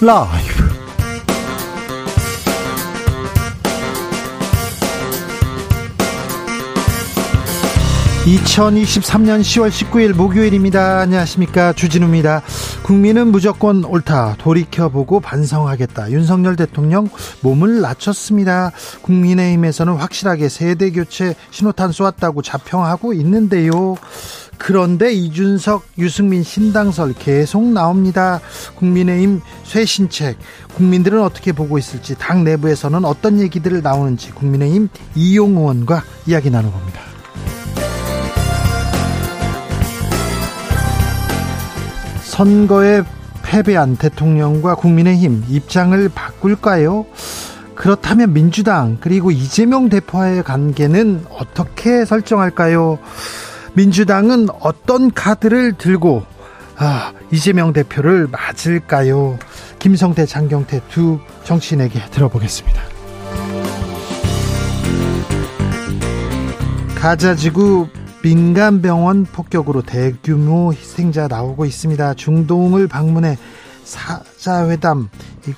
[0.00, 0.66] 라이브.
[8.26, 10.98] 2023년 10월 19일 목요일입니다.
[10.98, 11.72] 안녕하십니까.
[11.72, 12.42] 주진우입니다.
[12.82, 14.34] 국민은 무조건 옳다.
[14.38, 16.10] 돌이켜보고 반성하겠다.
[16.10, 17.08] 윤석열 대통령
[17.42, 18.72] 몸을 낮췄습니다.
[19.02, 23.96] 국민의힘에서는 확실하게 세대교체 신호탄 쏘았다고 자평하고 있는데요.
[24.58, 28.40] 그런데 이준석, 유승민 신당설 계속 나옵니다.
[28.76, 30.38] 국민의힘 쇄신책,
[30.74, 37.00] 국민들은 어떻게 보고 있을지, 당 내부에서는 어떤 얘기들을 나오는지 국민의힘 이용 의원과 이야기 나눠봅니다.
[42.24, 43.02] 선거에
[43.42, 47.06] 패배한 대통령과 국민의힘 입장을 바꿀까요?
[47.74, 52.98] 그렇다면 민주당 그리고 이재명 대표와의 관계는 어떻게 설정할까요?
[53.76, 56.24] 민주당은 어떤 카드를 들고
[56.78, 59.38] 아, 이재명 대표를 맞을까요?
[59.78, 62.82] 김성태, 장경태 두 정치인에게 들어보겠습니다.
[66.94, 67.88] 가자지구
[68.22, 72.14] 민간병원 폭격으로 대규모 희생자 나오고 있습니다.
[72.14, 73.36] 중동을 방문해
[73.84, 75.08] 사자회담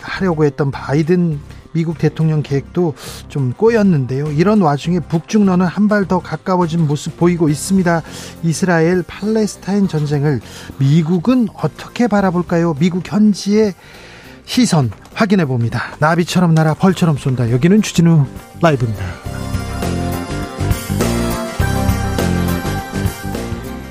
[0.00, 1.38] 하려고 했던 바이든
[1.78, 2.94] 미국 대통령 계획도
[3.28, 4.32] 좀 꼬였는데요.
[4.32, 8.02] 이런 와중에 북중러는 한 발 더 가까워진 모습 보이고 있습니다.
[8.42, 10.40] 이스라엘 팔레스타인 전쟁을
[10.78, 12.74] 미국은 어떻게 바라볼까요?
[12.80, 13.74] 미국 현지의
[14.44, 15.94] 시선 확인해 봅니다.
[16.00, 17.52] 나비처럼 날아 벌처럼 쏜다.
[17.52, 18.26] 여기는 주진우
[18.60, 19.04] 라이브입니다.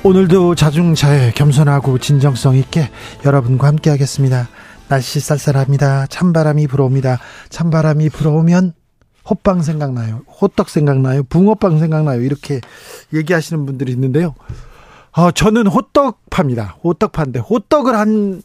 [0.02, 2.90] 오늘도 자중자애 겸손하고 진정성 있게
[3.24, 4.48] 여러분과 함께 하겠습니다.
[4.88, 6.06] 날씨 쌀쌀합니다.
[6.06, 7.18] 찬바람이 불어옵니다.
[7.50, 8.72] 찬바람이 불어오면
[9.28, 10.22] 호빵 생각나요.
[10.40, 11.22] 호떡 생각나요.
[11.24, 12.22] 붕어빵 생각나요.
[12.22, 12.60] 이렇게
[13.12, 14.34] 얘기하시는 분들이 있는데요.
[15.12, 16.76] 어, 저는 호떡 팝니다.
[16.82, 18.42] 호떡 파인데 호떡을 한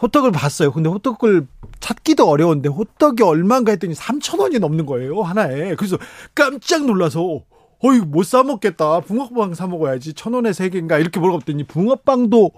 [0.00, 0.72] 호떡을 봤어요.
[0.72, 1.46] 근데 호떡을
[1.80, 5.22] 찾기도 어려운데 호떡이 얼마인가 했더니 3,000원이 넘는 거예요.
[5.22, 5.74] 하나에.
[5.74, 5.98] 그래서
[6.34, 7.40] 깜짝 놀라서
[7.80, 9.00] 어이 못 사 먹겠다.
[9.00, 10.14] 붕어빵 사 먹어야지.
[10.14, 12.52] 천 원에 세 개인가 이렇게 물어봤더니 붕어빵도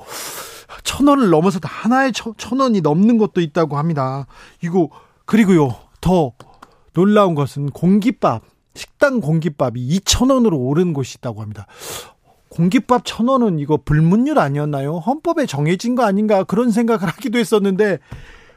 [0.84, 4.26] 천 원을 넘어서 하나에 천, 천 원이 넘는 것도 있다고 합니다.
[4.62, 4.90] 이거
[5.24, 6.32] 그리고요 더
[6.92, 8.42] 놀라운 것은 공깃밥
[8.74, 11.66] 식당 공깃밥이 이천 원으로 오른 곳이 있다고 합니다.
[12.48, 14.98] 공깃밥 천 원은 이거 불문율 아니었나요?
[14.98, 17.98] 헌법에 정해진 거 아닌가 그런 생각을 하기도 했었는데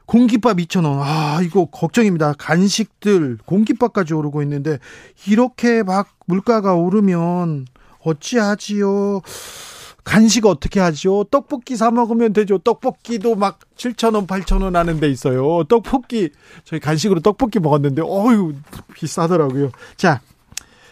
[0.10, 1.02] 공깃밥 2,000원.
[1.02, 2.34] 아, 이거 걱정입니다.
[2.34, 4.80] 간식들, 공깃밥까지 오르고 있는데,
[5.28, 7.68] 이렇게 막 물가가 오르면
[8.04, 9.22] 어찌하지요?
[10.04, 11.26] 간식 어떻게 하죠?
[11.26, 12.58] 떡볶이 사 먹으면 되죠.
[12.58, 15.64] 떡볶이도 막 7,000원, 8,000원 하는 데 있어요.
[15.66, 16.30] 떡볶이,
[16.64, 18.56] 저희 간식으로 떡볶이 먹었는데, 어유
[18.94, 19.72] 비싸더라고요.
[19.98, 20.22] 자,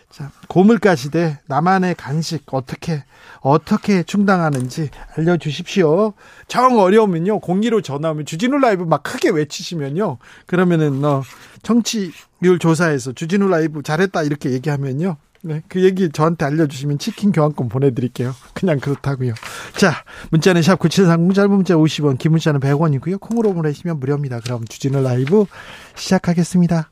[0.10, 3.04] 자, 고물가 시대 나만의 간식 어떻게
[3.42, 6.14] 어떻게 충당하는지 알려 주십시오.
[6.48, 11.24] 정 어려우면요 공기로 전화하면 주진우 라이브 막 크게 외치시면요 그러면은 어,
[11.62, 18.36] 청취율 조사에서 주진우 라이브 잘했다 이렇게 얘기하면요 네, 그 얘기 저한테 알려주시면 치킨 교환권 보내드릴게요.
[18.54, 19.34] 그냥 그렇다고요.
[19.76, 23.20] 자, 문자는 샵 9730, 짧은 문자 50원, 긴 문자는 100원이고요.
[23.20, 24.40] 콩으로 보내시면 무료입니다.
[24.40, 25.46] 그럼 주진우 라이브
[25.96, 26.90] 시작하겠습니다.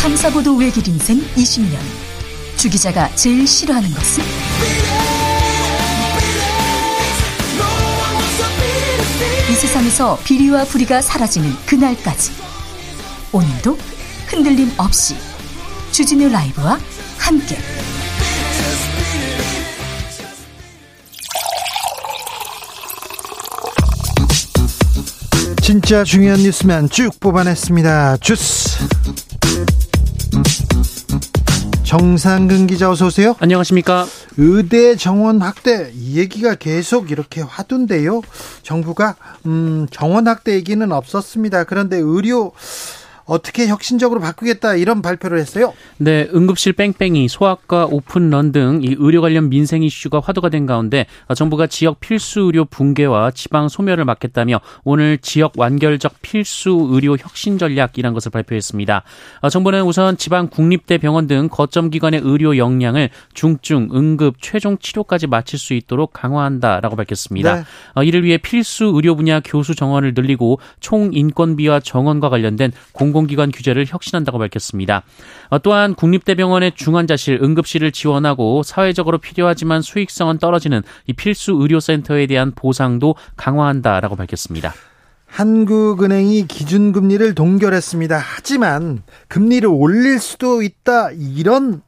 [0.00, 1.78] 탐사보도 외길 인생 20년.
[2.56, 4.22] 주 기자가 제일 싫어하는 것은?
[9.50, 12.53] 이 세상에서 비리와 부리가 사라지는 그날까지.
[13.34, 13.76] 오늘도
[14.28, 15.16] 흔들림 없이
[15.90, 16.78] 주진우 라이브와
[17.18, 17.56] 함께.
[25.60, 28.18] 진짜 중요한 뉴스만 쭉 뽑아냈습니다.
[28.18, 28.78] 주스.
[31.82, 33.34] 정상근 기자 어서 오세요.
[33.40, 34.06] 안녕하십니까.
[34.36, 38.22] 의대 정원 확대 이 얘기가 계속 이렇게 화두인데요.
[38.62, 41.64] 정부가 음, 정원 확대 얘기는 없었습니다.
[41.64, 42.52] 그런데 의료
[43.24, 45.72] 어떻게 혁신적으로 바꾸겠다 이런 발표를 했어요.
[45.96, 51.66] 네, 응급실 뺑뺑이, 소아과 오픈런 등 이 의료 관련 민생 이슈가 화두가 된 가운데 정부가
[51.66, 58.30] 지역 필수 의료 붕괴와 지방 소멸을 막겠다며 오늘 지역 완결적 필수 의료 혁신 전략이란 것을
[58.30, 59.02] 발표했습니다.
[59.50, 65.58] 정부는 우선 지방 국립대 병원 등 거점 기관의 의료 역량을 중증, 응급, 최종 치료까지 마칠
[65.58, 67.56] 수 있도록 강화한다라고 밝혔습니다.
[67.56, 68.04] 네.
[68.04, 73.86] 이를 위해 필수 의료 분야 교수 정원을 늘리고 총 인건비와 정원과 관련된 공 공공기관 규제를
[73.86, 75.04] 혁신한다고 밝혔습니다.
[75.48, 83.14] 어, 또한 국립대병원의 중환자실, 응급실을 지원하고 사회적으로 필요하지만 수익성은 떨어지는 이 필수 의료센터에 대한 보상도
[83.36, 84.74] 강화한다라고 밝혔습니다.
[85.26, 88.18] 한국은행이 기준금리를 동결했습니다.
[88.18, 91.10] 하지만 금리를 올릴 수도 있다.
[91.12, 91.82] 이런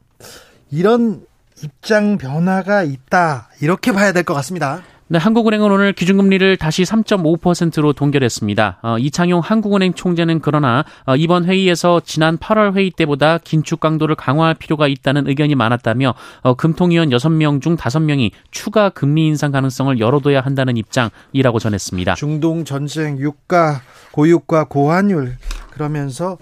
[0.71, 1.21] 이런
[1.63, 3.49] 입장 변화가 있다.
[3.61, 4.81] 이렇게 봐야 될 것 같습니다.
[5.09, 8.79] 네, 한국은행은 오늘 기준금리를 다시 3.5%로 동결했습니다.
[8.81, 14.53] 어, 이창용 한국은행 총재는 그러나 어, 이번 회의에서 지난 8월 회의 때보다 긴축 강도를 강화할
[14.55, 20.75] 필요가 있다는 의견이 많았다며 어, 금통위원 6명 중 5명이 추가 금리 인상 가능성을 열어둬야 한다는
[20.75, 22.15] 입장이라고 전했습니다.
[22.15, 23.79] 중동 전쟁, 유가,
[24.11, 25.37] 고유가, 고환율
[25.71, 26.37] 그러면서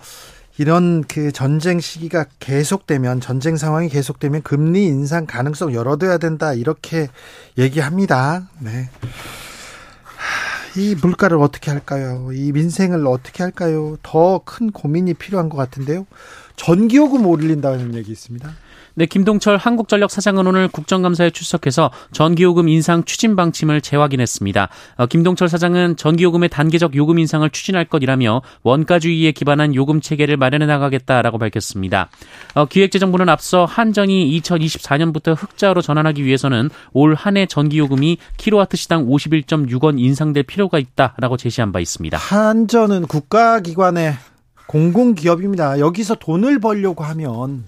[0.58, 7.10] 이런 그 전쟁 시기가 계속되면 전쟁 상황이 계속되면 금리 인상 가능성 열어둬야 된다 이렇게
[7.58, 8.48] 얘기합니다.
[8.60, 8.90] 네.
[10.78, 12.30] 이 물가를 어떻게 할까요?
[12.34, 13.98] 이 민생을 어떻게 할까요?
[14.04, 16.06] 더 큰 고민이 필요한 것 같은데요.
[16.58, 18.50] 전기요금 올린다는 얘기 있습니다.
[18.98, 24.70] 네, 김동철 한국전력 사장은 오늘 국정감사에 출석해서 전기요금 인상 추진 방침을 재확인했습니다.
[24.96, 31.38] 어, 김동철 사장은 전기요금의 단계적 요금 인상을 추진할 것이라며 원가주의에 기반한 요금 체계를 마련해 나가겠다라고
[31.40, 32.10] 밝혔습니다.
[32.54, 40.00] 어, 기획재정부는 앞서 한전이 2024년부터 흑자로 전환하기 위해서는 올 한 해 전기요금이 킬로와트 시당 51.6원
[40.00, 42.18] 인상될 필요가 있다라고 제시한 바 있습니다.
[42.18, 44.14] 한전은 국가기관의
[44.68, 45.80] 공공기업입니다.
[45.80, 47.66] 여기서 돈을 벌려고 하면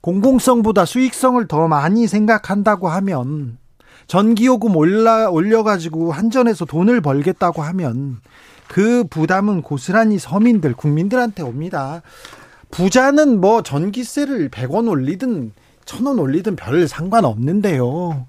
[0.00, 3.58] 공공성보다 수익성을 더 많이 생각한다고 하면
[4.06, 8.20] 전기요금 올라 올려가지고 한전에서 돈을 벌겠다고 하면
[8.68, 12.02] 그 부담은 고스란히 서민들 국민들한테 옵니다.
[12.70, 15.52] 부자는 뭐 전기세를 100원 올리든
[15.84, 18.26] 1000원 올리든 별 상관없는데요.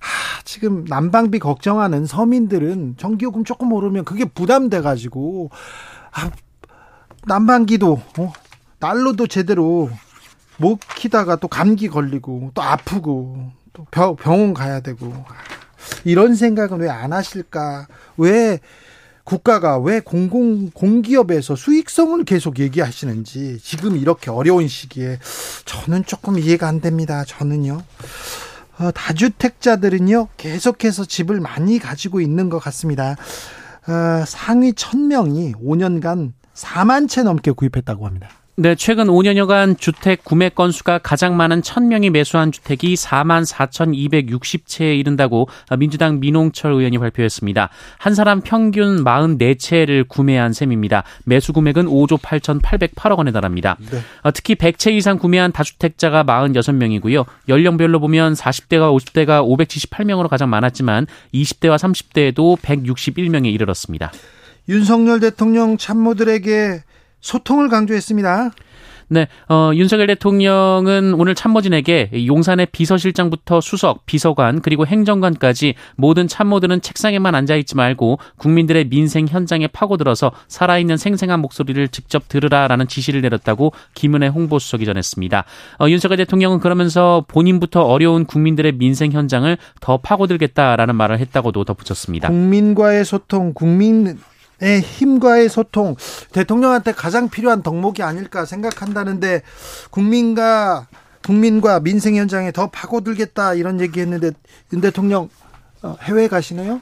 [0.00, 5.50] 아, 지금 난방비 걱정하는 서민들은 전기요금 조금 오르면 그게 부담돼 가지고
[6.12, 6.30] 아,
[7.26, 8.32] 난방기도 어,
[8.78, 9.90] 난로도 제대로
[10.58, 13.84] 못 키다가 또 감기 걸리고 또 아프고 또
[14.16, 15.24] 병원 가야 되고
[16.04, 17.86] 이런 생각은 왜 안 하실까?
[18.16, 18.58] 왜
[19.24, 25.18] 국가가 왜 공공 공기업에서 수익성을 계속 얘기하시는지 지금 이렇게 어려운 시기에
[25.66, 27.24] 저는 조금 이해가 안 됩니다.
[27.24, 27.82] 저는요.
[28.78, 33.16] 어, 다주택자들은요 계속해서 집을 많이 가지고 있는 것 같습니다.
[33.86, 38.30] 어, 상위 1000명이 5년간 4만 채 넘게 구입했다고 합니다.
[38.60, 46.18] 네, 최근 5년여간 주택 구매 건수가 가장 많은 1000명이 매수한 주택이 4만 4,260채에 이른다고 민주당
[46.18, 47.68] 민홍철 의원이 발표했습니다.
[47.98, 51.04] 한 사람 평균 44채를 구매한 셈입니다.
[51.24, 53.76] 매수 금액은 5조 8,808억 원에 달합니다.
[53.92, 54.00] 네.
[54.24, 57.26] 어, 특히 100채 이상 구매한 다주택자가 46명이고요.
[57.48, 64.10] 연령별로 보면 40대가 50대가 578명으로 가장 많았지만 20대와 30대에도 161명에 이르렀습니다.
[64.68, 66.82] 윤석열 대통령 참모들에게
[67.20, 68.50] 소통을 강조했습니다.
[69.10, 77.34] 네, 어, 윤석열 대통령은 오늘 참모진에게 용산의 비서실장부터 수석, 비서관, 그리고 행정관까지 모든 참모들은 책상에만
[77.34, 84.84] 앉아있지 말고 국민들의 민생 현장에 파고들어서 살아있는 생생한 목소리를 직접 들으라라는 지시를 내렸다고 김은혜 홍보수석이
[84.84, 85.44] 전했습니다.
[85.80, 92.28] 어, 윤석열 대통령은 그러면서 본인부터 어려운 국민들의 민생 현장을 더 파고들겠다라는 말을 했다고도 덧붙였습니다.
[92.28, 94.16] 국민과의 소통, 국민 의
[94.62, 95.96] 힘과의 소통
[96.32, 99.42] 대통령한테 가장 필요한 덕목이 아닐까 생각한다는데
[99.90, 100.86] 국민과
[101.24, 104.30] 국민과 민생 현장에 더 파고들겠다 이런 얘기했는데
[104.72, 105.28] 윤 대통령
[105.82, 106.80] 어, 해외 가시나요?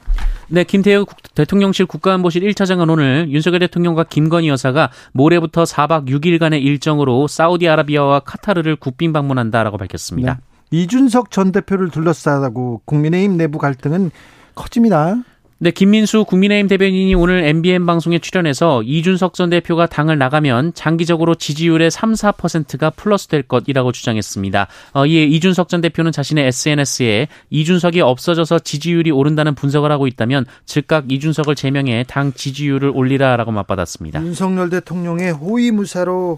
[0.49, 8.21] 네, 김태우 대통령실 국가안보실 1차장은 오늘 윤석열 대통령과 김건희 여사가 모레부터 4박 6일간의 일정으로 사우디아라비아와
[8.21, 10.35] 카타르를 국빈 방문한다라고 밝혔습니다.
[10.35, 10.39] 네.
[10.71, 14.11] 이준석 전 대표를 둘러싸고 국민의힘 내부 갈등은
[14.55, 15.15] 커집니다.
[15.59, 21.89] 네, 김민수 국민의힘 대변인이 오늘 MBN 방송에 출연해서 이준석 전 대표가 당을 나가면 장기적으로 지지율의
[21.89, 24.67] 3, 4%가 플러스 될 것이라고 주장했습니다.
[24.93, 31.11] 어, 이에 이준석 전 대표는 자신의 SNS에 이준석이 없어져서 지지율이 오른다는 분석을 하고 있다면 즉각
[31.11, 34.23] 이준석을 제명해 당 지지율을 올리라라고 맞받았습니다.
[34.23, 36.37] 윤석열 대통령의 호위무사로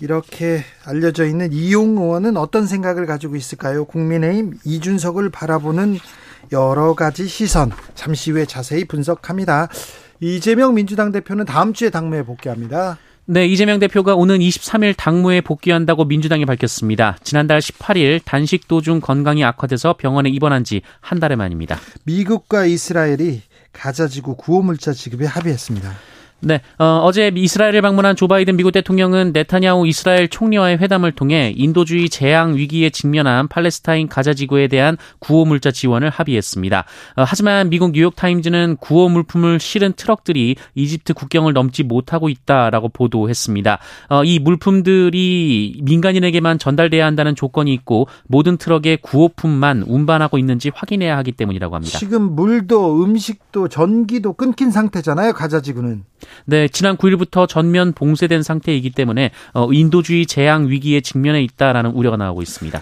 [0.00, 3.84] 이렇게 알려져 있는 이용 의원은 어떤 생각을 가지고 있을까요?
[3.84, 5.98] 국민의힘 이준석을 바라보는
[6.52, 9.68] 여러 가지 시선 잠시 후에 자세히 분석합니다.
[10.20, 12.98] 이재명 민주당 대표는 다음 주에 당무에 복귀합니다.
[13.24, 17.16] 네, 이재명 대표가 오는 23일 당무에 복귀한다고 민주당이 밝혔습니다.
[17.22, 21.78] 지난달 18일 단식 도중 건강이 악화돼서 병원에 입원한 지 한 달의 만입니다.
[22.04, 23.42] 미국과 이스라엘이
[23.72, 25.90] 가자지구 구호물자 지급에 합의했습니다.
[26.44, 32.08] 네, 어, 제 이스라엘을 방문한 조 바이든 미국 대통령은 네타냐후 이스라엘 총리와의 회담을 통해 인도주의
[32.08, 36.84] 재앙 위기에 직면한 팔레스타인 가자 지구에 대한 구호 물자 지원을 합의했습니다.
[37.16, 43.78] 어, 하지만 미국 뉴욕 타임즈는 구호 물품을 실은 트럭들이 이집트 국경을 넘지 못하고 있다라고 보도했습니다.
[44.08, 51.32] 어, 이 물품들이 민간인에게만 전달돼야 한다는 조건이 있고 모든 트럭에 구호품만 운반하고 있는지 확인해야 하기
[51.32, 51.98] 때문이라고 합니다.
[51.98, 56.02] 지금 물도 음식도 전기도 끊긴 상태잖아요, 가자 지구는.
[56.44, 62.42] 네, 지난 9일부터 전면 봉쇄된 상태이기 때문에 어, 인도주의 재앙 위기에 직면해 있다라는 우려가 나오고
[62.42, 62.80] 있습니다.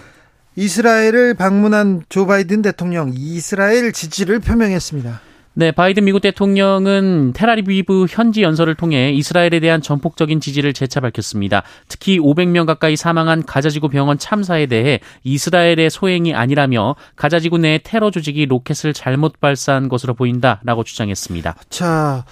[0.55, 5.21] 이스라엘을 방문한 조 바이든 대통령 이스라엘 지지를 표명했습니다.
[5.53, 11.63] 네, 바이든 미국 대통령은 테라리비브 현지 연설을 통해 이스라엘에 대한 전폭적인 지지를 재차 밝혔습니다.
[11.89, 18.45] 특히 500명 가까이 사망한 가자지구 병원 참사에 대해 이스라엘의 소행이 아니라며 가자지구 내 테러 조직이
[18.45, 21.55] 로켓을 잘못 발사한 것으로 보인다라고 주장했습니다.
[21.69, 22.23] 자,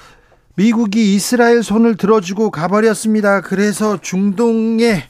[0.55, 3.41] 미국이 이스라엘 손을 들어주고 가버렸습니다.
[3.41, 5.03] 그래서 중동의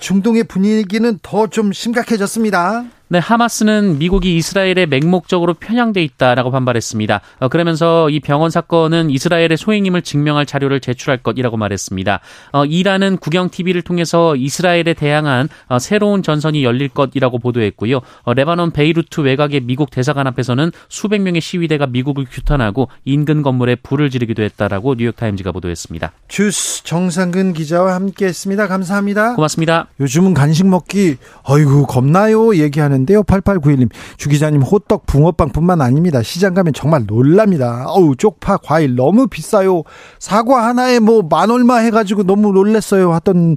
[0.00, 2.84] 중동의 분위기는 더 좀 심각해졌습니다.
[3.12, 7.20] 네, 하마스는 미국이 이스라엘에 맹목적으로 편향돼 있다라고 반발했습니다.
[7.40, 12.20] 어, 그러면서 이 병원 사건은 이스라엘의 소행임을 증명할 자료를 제출할 것이라고 말했습니다.
[12.52, 18.00] 어, 이란은 국영 TV를 통해서 이스라엘에 대항한 어, 새로운 전선이 열릴 것이라고 보도했고요.
[18.22, 24.08] 어, 레바논 베이루트 외곽의 미국 대사관 앞에서는 수백 명의 시위대가 미국을 규탄하고 인근 건물에 불을
[24.08, 26.12] 지르기도 했다라고 뉴욕타임즈가 보도했습니다.
[26.28, 28.68] 주스 정상근 기자와 함께했습니다.
[28.68, 29.34] 감사합니다.
[29.34, 29.88] 고맙습니다.
[30.00, 33.01] 요즘은 간식 먹기 어이구 겁나요 얘기하는.
[33.02, 33.22] 있는데요.
[33.22, 36.22] 8891님, 주 기자님 호떡 붕어빵뿐만 아닙니다.
[36.22, 37.84] 시장 가면 정말 놀랍니다.
[37.88, 39.82] 어우, 쪽파, 과일 너무 비싸요.
[40.18, 43.12] 사과 하나에 뭐 만 얼마 해가지고 너무 놀랬어요.
[43.14, 43.54] 하던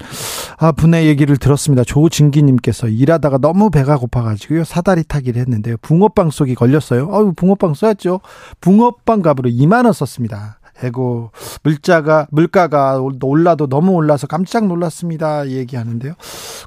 [0.57, 1.83] 아, 분의 얘기를 들었습니다.
[1.83, 4.63] 조진기님께서 일하다가 너무 배가 고파가지고요.
[4.63, 5.77] 사다리 타기를 했는데요.
[5.81, 7.07] 붕어빵 속이 걸렸어요.
[7.11, 8.21] 어우, 붕어빵 써야죠.
[8.61, 10.59] 붕어빵 값으로 2만 원 썼습니다.
[10.83, 11.31] 에고
[11.63, 15.47] 물자가 물가가 올라도 너무 올라서 깜짝 놀랐습니다.
[15.49, 16.13] 얘기하는데요.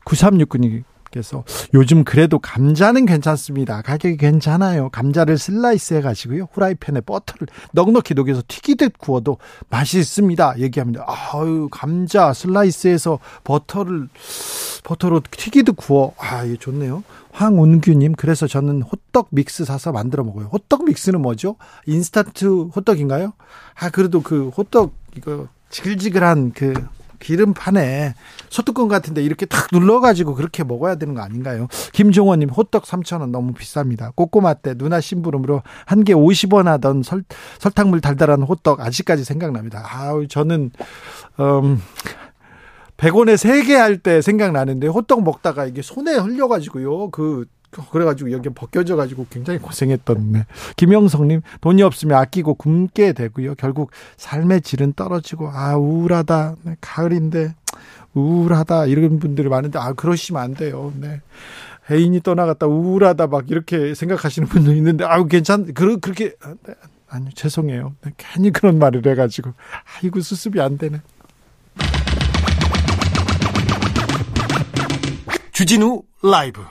[0.06, 3.82] 9369님 그래서 요즘 그래도 감자는 괜찮습니다.
[3.82, 4.88] 가격이 괜찮아요.
[4.90, 6.48] 감자를 슬라이스 해가지고요.
[6.52, 9.38] 후라이팬에 버터를 넉넉히 녹여서 튀기듯 구워도
[9.70, 10.58] 맛있습니다.
[10.58, 11.04] 얘기합니다.
[11.06, 14.08] 아유, 감자 슬라이스해서 버터를,
[14.84, 16.14] 버터로 튀기듯 구워.
[16.18, 17.02] 아, 예, 좋네요.
[17.32, 20.46] 황운규님, 그래서 저는 호떡 믹스 사서 만들어 먹어요.
[20.46, 21.56] 호떡 믹스는 뭐죠?
[21.86, 23.32] 인스턴트 호떡인가요?
[23.74, 26.74] 아, 그래도 그 호떡, 이거, 지글지글한 그
[27.18, 28.14] 기름판에
[28.48, 31.68] 소뚜껑 같은데 이렇게 탁 눌러가지고 그렇게 먹어야 되는 거 아닌가요?
[31.92, 34.14] 김종원님 호떡 3,000원 너무 비쌉니다.
[34.16, 37.24] 꼬꼬마 때 누나 심부름으로 한 개 50원 하던 설,
[37.58, 39.84] 설탕물 달달한 호떡 아직까지 생각납니다.
[39.90, 40.70] 아우 저는
[41.40, 41.82] 음
[42.96, 47.10] 100원에 3개 할 때 생각나는데 호떡 먹다가 이게 손에 흘려가지고요.
[47.10, 50.46] 그 그래가지고 여기 벗겨져가지고 굉장히 고생했던 네.
[50.76, 53.54] 김영성님 돈이 없으면 아끼고 굶게 되고요.
[53.56, 56.56] 결국 삶의 질은 떨어지고 아 우울하다.
[56.62, 56.76] 네.
[56.80, 57.54] 가을인데
[58.14, 60.92] 우울하다 이런 분들이 많은데 아 그러시면 안 돼요.
[60.96, 61.20] 네.
[61.90, 66.74] 애인이 떠나갔다 우울하다 막 이렇게 생각하시는 분도 있는데 아우 괜찮 그 그렇게 아, 네.
[67.08, 67.94] 아니요 죄송해요.
[68.02, 68.12] 네.
[68.16, 69.52] 괜히 그런 말을 해가지고
[70.02, 71.00] 아이고 수습이 안 되네.
[75.52, 76.62] 주진우 라이브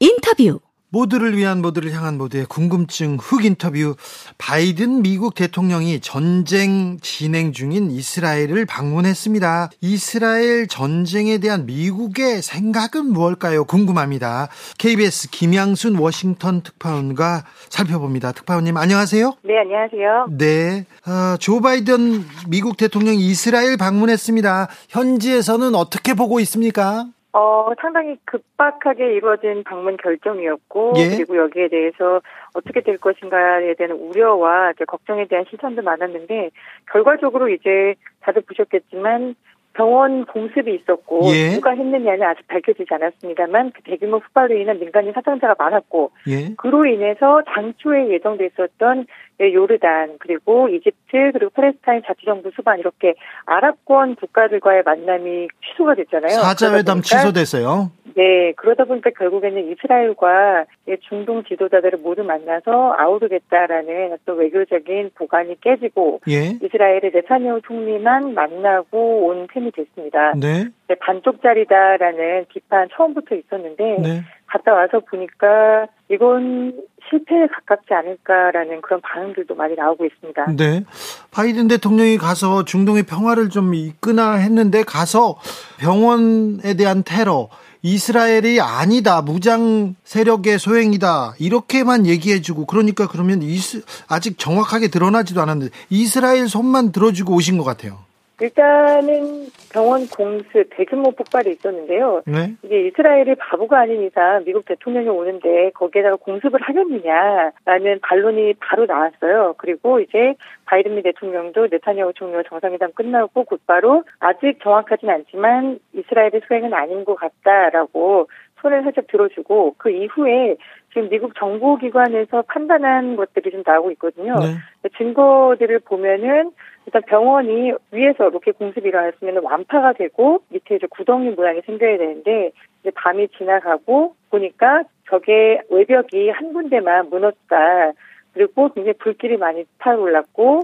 [0.00, 0.60] 인터뷰
[0.94, 3.96] 모두를 위한 모두를 향한 모두의 궁금증 훅 인터뷰
[4.38, 9.70] 바이든 미국 대통령이 전쟁 진행 중인 이스라엘을 방문했습니다.
[9.80, 13.64] 이스라엘 전쟁에 대한 미국의 생각은 무엇일까요?
[13.64, 14.48] 궁금합니다.
[14.78, 18.30] KBS 김양순 워싱턴 특파원과 살펴봅니다.
[18.30, 19.34] 특파원님 안녕하세요.
[19.42, 20.26] 네 안녕하세요.
[20.30, 24.68] 네, 어, 조 바이든 미국 대통령이 이스라엘 방문했습니다.
[24.90, 27.06] 현지에서는 어떻게 보고 있습니까?
[27.36, 31.16] 어, 상당히 급박하게 이루어진 방문 결정이었고, 예?
[31.16, 32.20] 그리고 여기에 대해서
[32.54, 36.50] 어떻게 될 것인가에 대한 우려와 이제 걱정에 대한 시선도 많았는데,
[36.92, 39.34] 결과적으로 이제 다들 보셨겠지만,
[39.74, 41.54] 병원 공습이 있었고 예.
[41.54, 46.54] 누가 했느냐는 아직 밝혀지지 않았습니다만 그 대규모 폭발로 인한 민간인 사상자가 많았고 예.
[46.56, 49.06] 그로 인해서 당초에 예정돼 있었던
[49.40, 53.14] 요르단 그리고 이집트 그리고 팔레스타인 자치정부 수반 이렇게
[53.46, 56.30] 아랍권 국가들과의 만남이 취소가 됐잖아요.
[56.40, 57.90] 사자회담 취소됐어요.
[58.14, 60.66] 네, 그러다 보니까 결국에는 이스라엘과
[61.08, 66.56] 중동 지도자들을 모두 만나서 아우르겠다라는 또 외교적인 보관이 깨지고 예.
[66.62, 70.32] 이스라엘의 네타냐후 총리만 만나고 온 셈이 됐습니다.
[70.34, 70.66] 네.
[70.86, 74.22] 네, 반쪽짜리다라는 비판 처음부터 있었는데 네.
[74.46, 76.74] 갔다 와서 보니까 이건
[77.08, 80.46] 실패에 가깝지 않을까라는 그런 반응들도 많이 나오고 있습니다.
[80.56, 80.84] 네.
[81.32, 85.36] 바이든 대통령이 가서 중동의 평화를 좀 이끄나 했는데 가서
[85.80, 87.48] 병원에 대한 테러
[87.84, 89.20] 이스라엘이 아니다.
[89.20, 91.34] 무장 세력의 소행이다.
[91.38, 97.98] 이렇게만 얘기해주고 그러니까 그러면 이스, 아직 정확하게 드러나지도 않았는데 이스라엘 손만 들어주고 오신 것 같아요.
[98.40, 102.22] 일단은 병원 공습 대규모 폭발이 있었는데요.
[102.26, 102.54] 네?
[102.62, 109.54] 이게 이스라엘이 바보가 아닌 이상 미국 대통령이 오는데 거기에다가 공습을 하겠느냐라는 반론이 바로 나왔어요.
[109.58, 110.34] 그리고 이제
[110.66, 117.14] 바이든 미 대통령도 네타냐후 총리와 정상회담 끝나고 곧바로 아직 정확하진 않지만 이스라엘의 수행은 아닌 것
[117.14, 118.28] 같다라고
[118.60, 120.56] 손을 살짝 들어주고 그 이후에
[120.94, 124.34] 지금 미국 정보기관에서 판단한 것들이 좀 나오고 있거든요.
[124.36, 124.88] 네.
[124.96, 126.52] 증거들을 보면은
[126.86, 132.90] 일단 병원이 위에서 이렇게 공습이 일어났으면 완파가 되고 밑에 이제 구덩이 모양이 생겨야 되는데 이제
[132.94, 137.92] 밤이 지나가고 보니까 저게 외벽이 한 군데만 무너졌다.
[138.32, 140.62] 그리고 굉장히 불길이 많이 타올랐고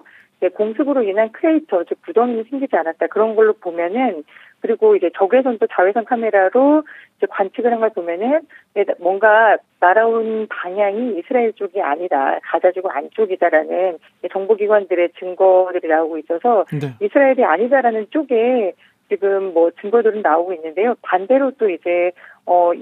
[0.54, 3.08] 공습으로 인한 크레이터, 즉 구덩이는 생기지 않았다.
[3.08, 4.24] 그런 걸로 보면은
[4.60, 6.82] 그리고 이제 적외선도 자외선 카메라로
[7.16, 8.42] 이제 관측을 한 걸 보면은
[8.98, 12.38] 뭔가 날아온 방향이 이스라엘 쪽이 아니다.
[12.42, 13.98] 가자지구 안쪽이다라는
[14.30, 16.94] 정보기관들의 증거들이 나오고 있어서 네.
[17.00, 18.74] 이스라엘이 아니다라는 쪽에
[19.08, 20.94] 지금 뭐 증거들은 나오고 있는데요.
[21.02, 22.12] 반대로 또 이제
[22.46, 22.72] 어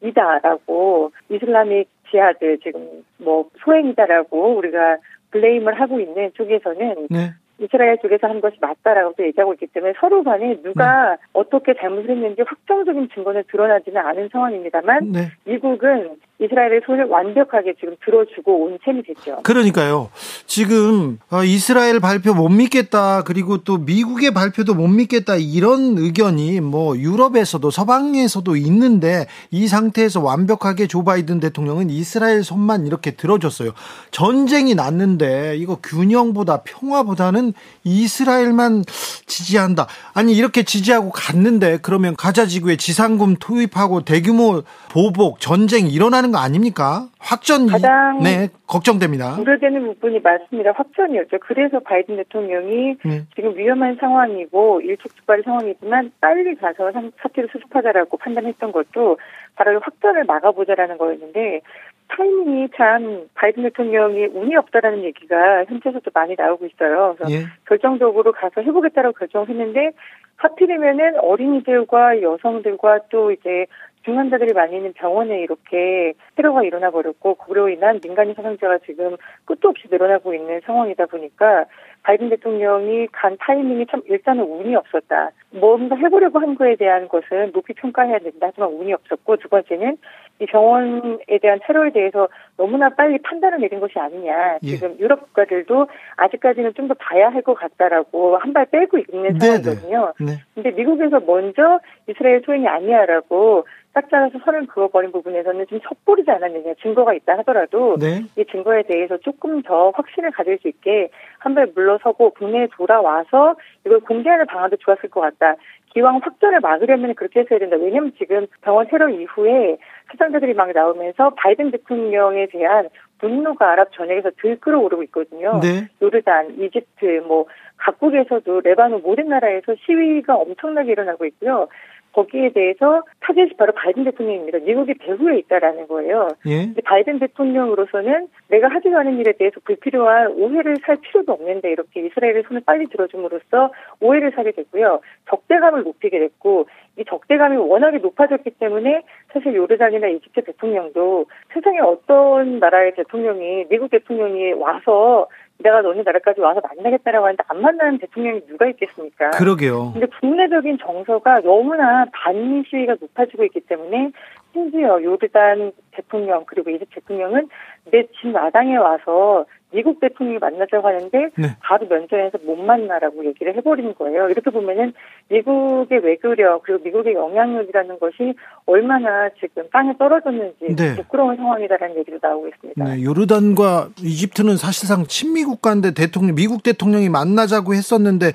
[0.00, 4.98] 이스라엘이다라고 이슬람ik 지하드 지금 뭐 소행이다라고 우리가
[5.32, 7.32] 블레임을 하고 있는 쪽에서는 네.
[7.58, 11.16] 이스라엘 쪽에서 한 것이 맞다라고 얘기하고 있기 때문에 서로 간에 누가 네.
[11.32, 15.20] 어떻게 잘못을 했는지 확정적인 증거는 드러나지는 않은 상황입니다만 네.
[15.44, 19.42] 미국은 이스라엘의 손을 완벽하게 지금 들어주고 온 셈이 됐죠.
[19.44, 20.10] 그러니까요.
[20.46, 26.98] 지금 어, 이스라엘 발표 못 믿겠다 그리고 또 미국의 발표도 못 믿겠다 이런 의견이 뭐
[26.98, 33.70] 유럽에서도 서방에서도 있는데 이 상태에서 완벽하게 조 바이든 대통령은 이스라엘 손만 이렇게 들어줬어요.
[34.10, 37.52] 전쟁이 났는데 이거 균형보다 평화보다는
[37.84, 38.84] 이스라엘만
[39.26, 39.86] 지지한다.
[40.14, 47.08] 아니 이렇게 지지하고 갔는데 그러면 가자 지구에 지상군 투입하고 대규모 보복 전쟁 일어나는 거 아닙니까?
[47.18, 49.38] 확전 가장 네 걱정됩니다.
[49.40, 50.72] 우려되는 부분이 맞습니다.
[50.72, 51.38] 확전이었죠.
[51.40, 53.22] 그래서 바이든 대통령이 네.
[53.34, 59.18] 지금 위험한 상황이고 일촉즉발의 상황이지만 빨리 가서 사태를 수습하자라고 판단했던 것도
[59.56, 61.60] 바로 확전을 막아보자라는 거였는데
[62.08, 67.16] 타이밍이 참 바이든 대통령이 운이 없다라는 얘기가 현지에서도 많이 나오고 있어요.
[67.16, 67.46] 그래서 예.
[67.66, 69.90] 결정적으로 가서 해보겠다라고 결정했는데
[70.36, 73.66] 하필이면은 어린이들과 여성들과 또 이제
[74.04, 79.88] 중환자들이 많이 있는 병원에 이렇게 테러가 일어나 버렸고 그로 인한 민간인 사상자가 지금 끝도 없이
[79.90, 81.64] 늘어나고 있는 상황이다 보니까
[82.04, 85.30] 바이든 대통령이 간 타이밍이 참 일단은 운이 없었다.
[85.50, 88.48] 뭔가 해보려고 한 거에 대한 것은 높이 평가해야 된다.
[88.48, 89.96] 하지만 운이 없었고 두 번째는
[90.40, 94.58] 이 병원에 대한 테러에 대해서 너무나 빨리 판단을 내린 것이 아니냐.
[94.62, 94.66] 예.
[94.68, 95.86] 지금 유럽 국가들도
[96.16, 99.62] 아직까지는 좀 더 봐야 할 것 같다라고 한 발 빼고 있는 네네.
[99.62, 100.12] 상황이거든요.
[100.20, 100.42] 네.
[100.54, 107.14] 근데 미국에서 먼저 이스라엘 소행이 아니야라고 딱 잘라서 선을 그어버린 부분에서는 좀 섣부르지 않았느냐 증거가
[107.14, 108.22] 있다 하더라도 네.
[108.36, 113.56] 이 증거에 대해서 조금 더 확신을 가질 수 있게 한 발 물러 서고 국내에 돌아와서
[113.84, 115.56] 이걸 공개하는 방안도 좋았을 것 같다.
[115.94, 117.76] 기왕 확전을 막으려면 그렇게 했어야 된다.
[117.76, 119.78] 왜냐하면 지금 병원 테러 이후에
[120.10, 125.60] 수상자들이 막 나오면서 바이든 대통령에 대한 분노가 아랍 전역에서 들끓어오르고 있거든요.
[125.62, 125.88] 네.
[126.02, 131.68] 요르단, 이집트, 뭐 각국에서도 레바논 모든 나라에서 시위가 엄청나게 일어나고 있고요.
[132.14, 134.58] 거기에 대해서 타겟이 바로 바이든 대통령입니다.
[134.58, 136.28] 미국이 배후에 있다라는 거예요.
[136.46, 136.72] 예?
[136.84, 142.62] 바이든 대통령으로서는 내가 하지도 않은 일에 대해서 불필요한 오해를 살 필요도 없는데 이렇게 이스라엘의 손을
[142.64, 145.00] 빨리 들어줌으로써 오해를 사게 됐고요.
[145.28, 152.94] 적대감을 높이게 됐고 이 적대감이 워낙에 높아졌기 때문에 사실 요르단이나 이집트 대통령도 세상에 어떤 나라의
[152.94, 155.26] 대통령이 미국 대통령이 와서
[155.58, 159.30] 내가 너네 나라까지 와서 만나겠다라고 하는데 안 만나는 대통령이 누가 있겠습니까?
[159.30, 159.92] 그러게요.
[159.92, 164.10] 근데 국내적인 정서가 너무나 반미 시위가 높아지고 있기 때문에
[164.52, 167.48] 심지어 요르단 대통령 그리고 이집 대통령은
[167.90, 171.56] 내 집 마당에 와서 미국 대통령이 만나자고 하는데 네.
[171.60, 174.28] 바로 면전에서 못 만나라고 얘기를 해버리는 거예요.
[174.28, 174.94] 이렇게 보면은
[175.28, 178.34] 미국의 외교력 그리고 미국의 영향력이라는 것이
[178.66, 180.94] 얼마나 지금 땅에 떨어졌는지 네.
[180.94, 182.84] 부끄러운 상황이다라는 얘기도 나오고 있습니다.
[182.84, 188.32] 네, 요르단과 이집트는 사실상 친미 국가인데 대통령 미국 대통령이 만나자고 했었는데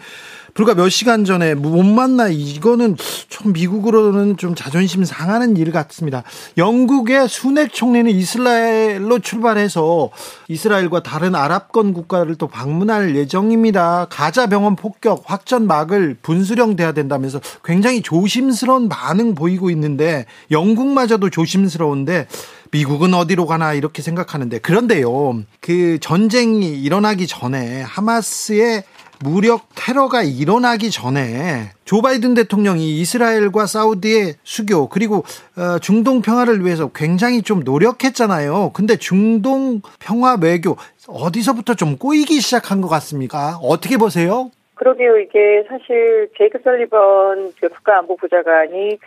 [0.53, 2.95] 불과 몇 시간 전에 못 만나 이거는
[3.29, 6.23] 좀 미국으로는 좀 자존심 상하는 일 같습니다.
[6.57, 10.09] 영국의 순핵 총리는 이스라엘로 출발해서
[10.47, 14.07] 이스라엘과 다른 아랍권 국가를 또 방문할 예정입니다.
[14.09, 22.27] 가자 병원 폭격 확전 막을 분수령돼야 된다면서 굉장히 조심스러운 반응 보이고 있는데 영국마저도 조심스러운데
[22.71, 25.43] 미국은 어디로 가나 이렇게 생각하는데 그런데요.
[25.59, 28.83] 그 전쟁이 일어나기 전에 하마스의
[29.23, 35.23] 무력 테러가 일어나기 전에 조 바이든 대통령이 이스라엘과 사우디의 수교 그리고
[35.57, 38.71] 어, 중동 평화를 위해서 굉장히 좀 노력했잖아요.
[38.73, 40.77] 근데 중동 평화 외교
[41.07, 43.57] 어디서부터 좀 꼬이기 시작한 것 같습니까?
[43.61, 44.51] 어떻게 보세요?
[44.75, 45.17] 그러게요.
[45.17, 48.97] 이게 사실 제이크 설리번 그 국가안보부장관이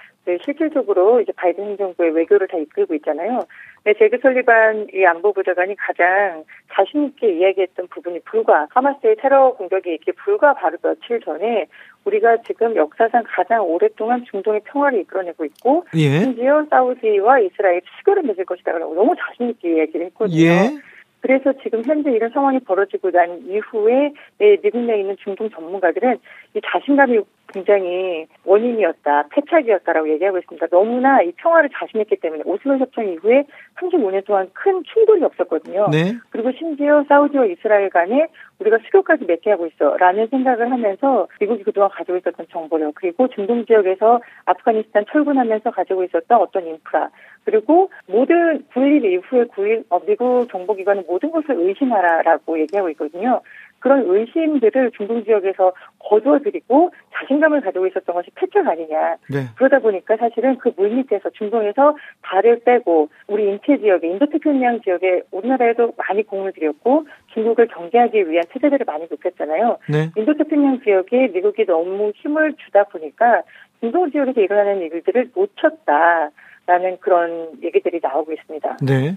[0.44, 3.46] 실질적으로 이제 바이든 행정부의 외교를 다 이끌고 있잖아요.
[3.84, 10.54] 네, 제그 설리반 이 안보부장관이 가장 자신있게 이야기했던 부분이 불과 하마스의 테러 공격이 있기 불과
[10.54, 11.66] 바로 며칠 전에
[12.04, 16.20] 우리가 지금 역사상 가장 오랫동안 중동의 평화를 이끌어내고 있고 예.
[16.20, 20.40] 심지어 사우디와 이스라엘 수교를 맺을 것이다라고 너무 자신 있게 이야기를 했거든요.
[20.40, 20.78] 예.
[21.20, 26.18] 그래서 지금 현재 이런 상황이 벌어지고 난 이후에 미국 내에 있는 중동 전문가들은
[26.54, 27.20] 이 자신감이
[27.52, 30.66] 굉장히 원인이었다, 패착이었다라고 얘기하고 있습니다.
[30.68, 33.44] 너무나 이 평화를 자신했기 때문에 오슬로 협정 이후에
[33.76, 35.88] 35년 동안 큰 충돌이 없었거든요.
[35.90, 36.14] 네.
[36.30, 38.26] 그리고 심지어 사우디와 이스라엘 간에
[38.58, 44.20] 우리가 수교까지 맺게 하고 있어라는 생각을 하면서 미국이 그동안 가지고 있었던 정보력 그리고 중동 지역에서
[44.46, 47.10] 아프가니스탄 철군하면서 가지고 있었던 어떤 인프라
[47.44, 53.40] 그리고 모든 9.11 이후에 9.1 어, 미국 정보기관은 모든 것을 의심하라라고 얘기하고 있거든요.
[53.82, 59.16] 그런 의심들을 중동 지역에서 거두어들이고 자신감을 가지고 있었던 것이 패착 아니냐.
[59.28, 59.46] 네.
[59.56, 66.22] 그러다 보니까 사실은 그 물밑에서 중동에서 발을 빼고 우리 인체 지역에 인도태평양 지역에 우리나라에도 많이
[66.22, 69.78] 공을 들였고 중국을 경계하기 위한 체제들을 많이 높였잖아요.
[69.88, 70.10] 네.
[70.16, 73.42] 인도태평양 지역에 미국이 너무 힘을 주다 보니까
[73.80, 76.30] 중동 지역에서 일어나는 일들을 놓쳤다.
[76.64, 78.76] 라는 그런 얘기들이 나오고 있습니다.
[78.82, 79.16] 네.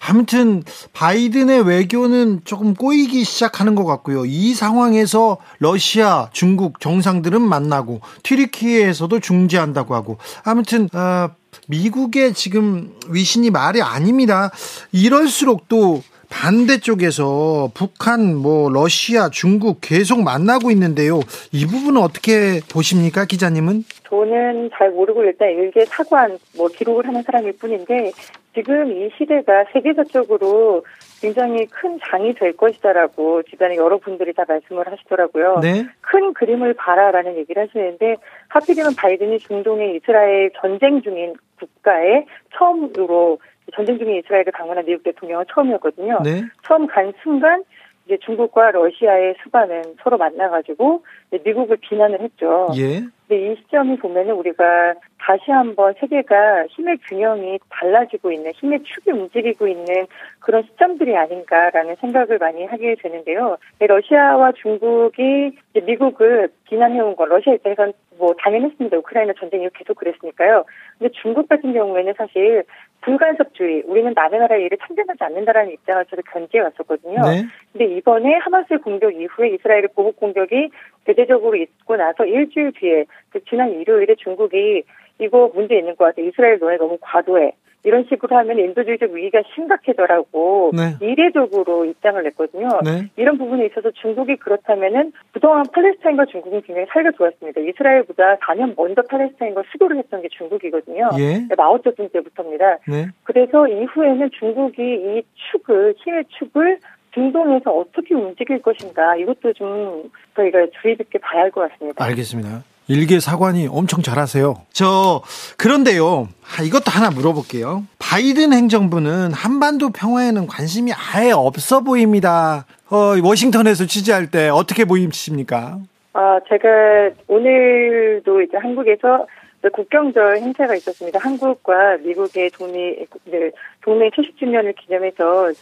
[0.00, 0.62] 아무튼
[0.94, 4.24] 바이든의 외교는 조금 꼬이기 시작하는 것 같고요.
[4.24, 11.28] 이 상황에서 러시아, 중국 정상들은 만나고 튀르키예에서도 중재한다고 하고 아무튼 어,
[11.68, 14.50] 미국의 지금 위신이 말이 아닙니다.
[14.90, 21.20] 이럴수록 또 반대쪽에서 북한, 뭐 러시아, 중국 계속 만나고 있는데요.
[21.52, 23.84] 이 부분은 어떻게 보십니까, 기자님은?
[24.08, 28.12] 저는 잘 모르고 일단 일개 사관 뭐 기록을 하는 사람일 뿐인데
[28.54, 30.84] 지금 이 시대가 세계사적으로
[31.20, 35.60] 굉장히 큰 장이 될 것이다라고 주변에 여러분들이 다 말씀을 하시더라고요.
[35.60, 35.86] 네.
[36.00, 38.16] 큰 그림을 봐라라는 얘기를 하시는데
[38.48, 43.38] 하필이면 바이든이 중동의 이스라엘 전쟁 중인 국가에 처음으로
[43.74, 46.20] 전쟁 중인 이스라엘을 방문한 미국 대통령은 처음이었거든요.
[46.22, 46.42] 네.
[46.64, 47.64] 처음 간 순간
[48.06, 51.02] 이제 중국과 러시아의 수반은 서로 만나가지고
[51.44, 52.68] 미국을 비난을 했죠.
[52.76, 53.02] 예.
[53.26, 59.66] 근데 이 시점이 보면은 우리가 다시 한번 세계가 힘의 균형이 달라지고 있는 힘의 축이 움직이고
[59.66, 60.06] 있는
[60.38, 63.56] 그런 시점들이 아닌가라는 생각을 많이 하게 되는데요.
[63.80, 68.96] 러시아와 중국이 미국을 비난해온 건 러시아 입장에서는 뭐 당연했습니다.
[68.98, 70.64] 우크라이나 전쟁 이후 계속 그랬으니까요.
[70.98, 72.62] 근데 중국 같은 경우에는 사실
[73.06, 77.20] 불간섭주의, 우리는 남의 나라의 일을 참견하지 않는다라는 입장을 저도 견지해 왔었거든요.
[77.22, 77.44] 네.
[77.72, 80.70] 근데 이번에 하마스의 공격 이후에 이스라엘의 보복 공격이
[81.04, 84.82] 대대적으로 있고 나서 일주일 뒤에 그 지난 일요일에 중국이
[85.20, 86.20] 이거 문제 있는 것 같아.
[86.20, 87.52] 이스라엘 너네 너무 과도해.
[87.84, 90.96] 이런 식으로 하면 인도주의적 위기가 심각해져라고 네.
[91.00, 92.68] 이례적으로 입장을 냈거든요.
[92.84, 93.10] 네.
[93.16, 97.60] 이런 부분에 있어서 중국이 그렇다면은 그동안 팔레스타인과 중국은 굉장히 사이가 좋았습니다.
[97.60, 101.10] 이스라엘보다 4년 먼저 팔레스타인과 수교를 했던 게 중국이거든요.
[101.18, 101.46] 예.
[101.56, 102.78] 마오쩌둥 때부터입니다.
[102.88, 103.08] 네.
[103.22, 106.78] 그래서 이후에는 중국이 이 축을 힘의 축을
[107.14, 112.04] 중동에서 어떻게 움직일 것인가 이것도 좀 저희가 주의 깊게 봐야 할 것 같습니다.
[112.04, 112.62] 알겠습니다.
[112.88, 114.54] 일개 사관이 엄청 잘하세요.
[114.72, 115.22] 저
[115.58, 116.28] 그런데요.
[116.42, 117.84] 아, 이것도 하나 물어볼게요.
[117.98, 122.64] 바이든 행정부는 한반도 평화에는 관심이 아예 없어 보입니다.
[122.88, 125.80] 어, 워싱턴에서 취재할 때 어떻게 보이십니까?
[126.12, 129.26] 아, 제가 오늘도 이제 한국에서
[129.72, 131.18] 국경절 행사가 있었습니다.
[131.18, 133.50] 한국과 미국의 동맹, 네,
[133.82, 135.52] 동맹 70주년을 기념해서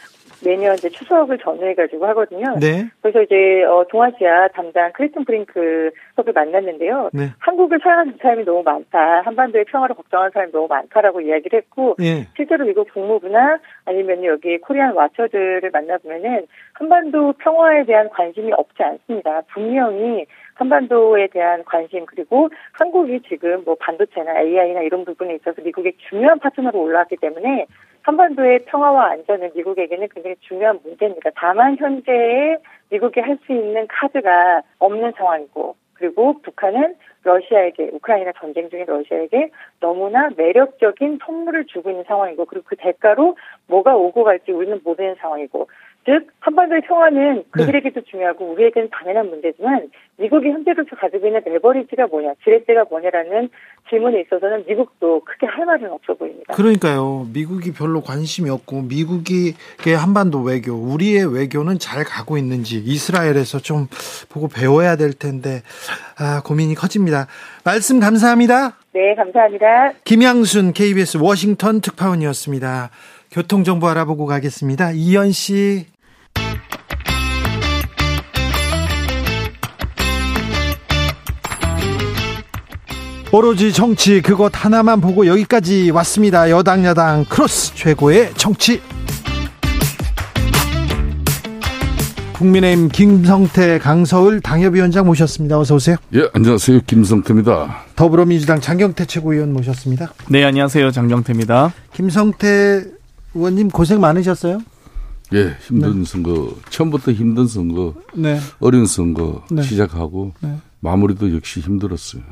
[0.44, 2.57] 매년 이제 추석을 전후해가지고 하거든요.
[2.61, 2.88] 네.
[3.00, 7.11] 그래서 이제 어, 동아시아 담당 크리스틴 프링크 섭을 만났는데요.
[7.12, 7.30] 네.
[7.38, 9.22] 한국을 사랑하는 사람이 너무 많다.
[9.22, 12.26] 한반도의 평화를 걱정하는 사람이 너무 많다라고 이야기를 했고 예.
[12.37, 19.42] 실제로 미국 국무부나 아니면 여기 코리안 와처들을 만나보면은 한반도 평화에 대한 관심이 없지 않습니다.
[19.52, 26.38] 분명히 한반도에 대한 관심 그리고 한국이 지금 뭐 반도체나 AI나 이런 부분에 있어서 미국의 중요한
[26.38, 27.66] 파트너로 올라왔기 때문에
[28.04, 31.30] 한반도의 평화와 안전은 미국에게는 굉장히 중요한 문제입니다.
[31.34, 32.58] 다만 현재의
[32.90, 40.28] 미국이 할 수 있는 카드가 없는 상황이고 그리고 북한은 러시아에게 우크라이나 전쟁 중인 러시아에게 너무나
[40.36, 43.36] 매력적인 선물을 주고 있는 상황이고 그리고 그 대가로
[43.66, 45.68] 뭐가 오고 갈지 우리는 모르는 상황이고
[46.06, 49.88] 즉 한반도의 평화는 그들에게도 중요하고 우리에게는 당연한 문제지만
[50.18, 53.48] 미국이 현재로서 가지고 있는 레버리지가 뭐냐, 지렛대가 뭐냐라는
[53.88, 56.54] 질문에 있어서는 미국도 크게 할 말은 없어 보입니다.
[56.54, 57.26] 그러니까요.
[57.32, 59.54] 미국이 별로 관심이 없고 미국이
[59.98, 63.86] 한반도 외교, 우리의 외교는 잘 가고 있는지 이스라엘에서 좀
[64.30, 65.62] 보고 배워야 될 텐데
[66.18, 67.26] 아, 고민이 커집니다.
[67.64, 68.76] 말씀 감사합니다.
[68.92, 69.92] 네, 감사합니다.
[70.04, 72.90] 김양순 KBS 워싱턴 특파원이었습니다.
[73.32, 74.92] 교통정보 알아보고 가겠습니다.
[74.92, 75.93] 이현 씨.
[83.36, 86.50] 오로지 정치 그것 하나만 보고 여기까지 왔습니다.
[86.50, 88.80] 여당 야당 크로스 최고의 정치.
[92.34, 95.58] 국민의힘 김성태 강서울 당협위원장 모셨습니다.
[95.58, 95.96] 어서 오세요.
[96.14, 96.82] 예, 안녕하세요.
[96.86, 97.76] 김성태입니다.
[97.96, 100.12] 더불어민주당 장경태 최고위원 모셨습니다.
[100.28, 100.92] 네, 안녕하세요.
[100.92, 101.72] 장경태입니다.
[101.92, 102.84] 김성태
[103.34, 104.60] 의원님 고생 많으셨어요?
[105.32, 106.04] 예, 힘든 네.
[106.04, 108.38] 선거, 처음부터 힘든 선거, 네.
[108.60, 109.62] 어려운 선거 네.
[109.62, 110.58] 시작하고 네.
[110.80, 112.22] 마무리도 역시 힘들었어요.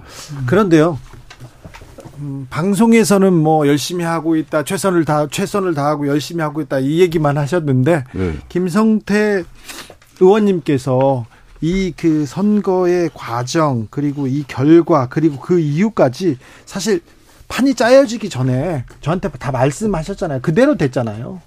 [0.46, 0.98] 그런데요,
[2.18, 7.38] 음, 방송에서는 뭐 열심히 하고 있다, 최선을 다 최선을 다하고 열심히 하고 있다 이 얘기만
[7.38, 8.38] 하셨는데 네.
[8.48, 9.44] 김성태
[10.20, 11.26] 의원님께서
[11.62, 17.00] 이 그 선거의 과정 그리고 이 결과 그리고 그 이유까지 사실
[17.46, 20.40] 판이 짜여지기 전에 저한테 다 말씀하셨잖아요.
[20.42, 21.40] 그대로 됐잖아요.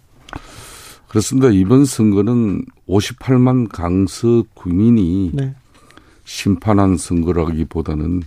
[1.15, 1.47] 그렇습니다.
[1.49, 5.56] 이번 선거는 58만 강서 국민이 네.
[6.25, 8.23] 심판한 선거라기보다는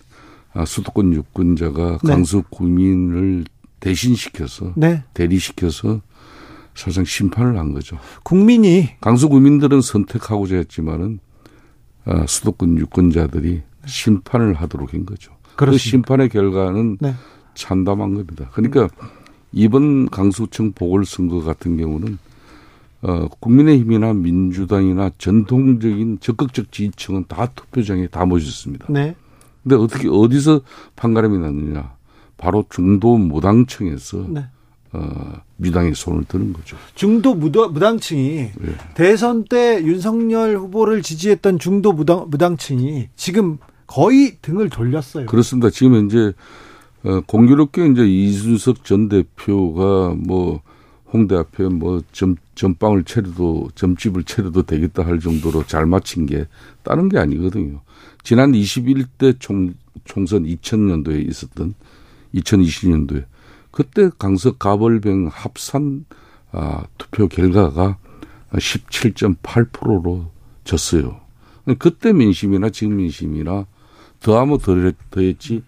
[0.54, 2.10] 아, 수도권 유권자가 네.
[2.10, 3.44] 강서 국민을
[3.80, 5.04] 대신시켜서 네.
[5.12, 6.00] 대리시켜서
[6.74, 7.98] 사실상 심판을 한 거죠.
[8.22, 11.18] 국민이 강서 국민들은 선택하고자 했지만은
[12.06, 15.32] 아, 수도권 유권자들이 심판을 하도록 한 거죠.
[15.42, 15.72] 그 그렇습니까?
[15.72, 17.14] 그 심판의 결과는 네.
[17.52, 18.48] 참담한 겁니다.
[18.54, 18.88] 그러니까
[19.52, 22.16] 이번 강서청 보궐선거 같은 경우는
[23.02, 28.86] 어, 국민의힘이나 민주당이나 전통적인 적극적 지지층은 다 투표장에 다 모셨습니다.
[28.90, 29.14] 네.
[29.62, 30.62] 근데 어떻게 어디서
[30.96, 31.94] 판가름이 났느냐?
[32.36, 34.46] 바로 중도 무당층에서 네.
[34.92, 36.76] 어, 민당의 손을 드는 거죠.
[36.94, 38.74] 중도 무당, 무당층이 네.
[38.94, 45.26] 대선 때 윤석열 후보를 지지했던 중도 무당, 무당층이 지금 거의 등을 돌렸어요.
[45.26, 45.70] 그렇습니다.
[45.70, 46.32] 지금 현재
[47.04, 50.62] 어, 공교롭게 이제 이준석 전 대표가 뭐
[51.12, 56.46] 홍대 앞에 뭐 점, 점빵을 차려도 점집을 차려도 되겠다 할 정도로 잘 맞힌 게
[56.82, 57.80] 다른 게 아니거든요.
[58.22, 61.74] 지난 21대 총, 총선 2000년도에 있었던
[62.34, 63.24] 2020년도에
[63.70, 66.04] 그때 강석 가벌병 합산
[66.50, 67.98] 아, 투표 결과가
[68.52, 70.30] 17.8%로
[70.64, 71.20] 졌어요.
[71.78, 73.66] 그때 민심이나 지금 민심이나
[74.20, 75.62] 더하면 덜, 더했지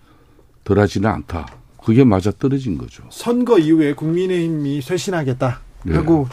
[0.64, 1.59] 덜하지는 않다.
[1.84, 3.02] 그게 맞아 떨어진 거죠.
[3.10, 5.94] 선거 이후에 국민의힘이 쇄신하겠다 네.
[5.94, 6.28] 하고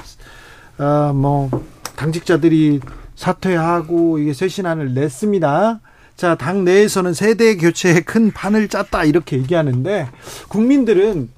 [0.78, 1.50] 어, 뭐
[1.96, 2.82] 당직자들이
[3.16, 5.80] 사퇴하고 이게 쇄신안을 냈습니다.
[6.16, 10.10] 자, 당 내에서는 세대 교체에 큰 판을 짰다 이렇게 얘기하는데
[10.50, 11.30] 국민들은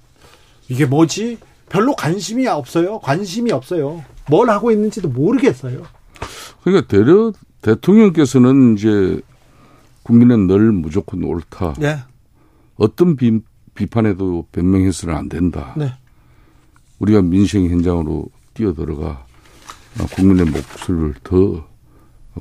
[0.70, 1.38] 이게 뭐지?
[1.70, 3.00] 별로 관심이 없어요.
[3.00, 4.04] 관심이 없어요.
[4.30, 5.84] 뭘 하고 있는지도 모르겠어요.
[6.64, 9.22] 그러니까 대려 대통령께서는 이제
[10.04, 11.76] 국민은 늘 무조건 옳다.
[11.78, 11.98] 네.
[12.78, 13.40] 어떤 비,
[13.80, 15.74] 비판에도 변명해서는 안 된다.
[15.78, 15.94] 네.
[17.00, 19.26] 우리가 민생 현장으로 뛰어들어가
[20.16, 21.66] 국민의 목소리를 더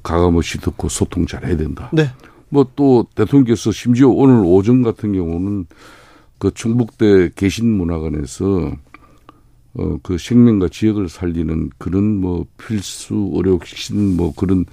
[0.03, 1.91] 가감없이 듣고 소통 잘해야 된다.
[1.93, 2.11] 네.
[2.49, 5.67] 뭐 또 대통령께서 심지어 오늘 오전 같은 경우는
[6.39, 8.73] 그 충북대 계신문화관에서
[9.75, 14.65] 어 그 생명과 지역을 살리는 그런 뭐 필수 의료신 뭐 그런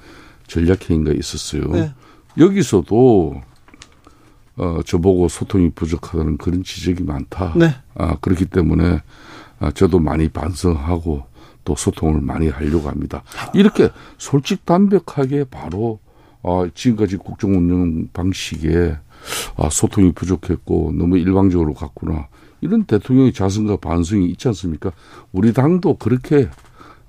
[0.48, 1.68] 전략회의가 있었어요.
[1.74, 1.92] 네.
[2.40, 3.40] 여기서도
[4.58, 7.54] 어 저보고 소통이 부족하다는 그런 지적이 많다.
[7.56, 7.76] 네.
[7.96, 9.02] 아 그렇기 때문에
[9.60, 11.24] 아 저도 많이 반성하고
[11.66, 13.24] 또 소통을 많이 하려고 합니다.
[13.54, 16.00] 이렇게 솔직 담백하게 바로
[16.44, 18.96] 어, 지금까지 국정 운영 방식에
[19.58, 22.28] 아, 소통이 부족했고 너무 일방적으로 갔구나.
[22.62, 24.92] 이런 대통령의 자성과 반성이 있지 않습니까?
[25.32, 26.50] 우리 당도 그렇게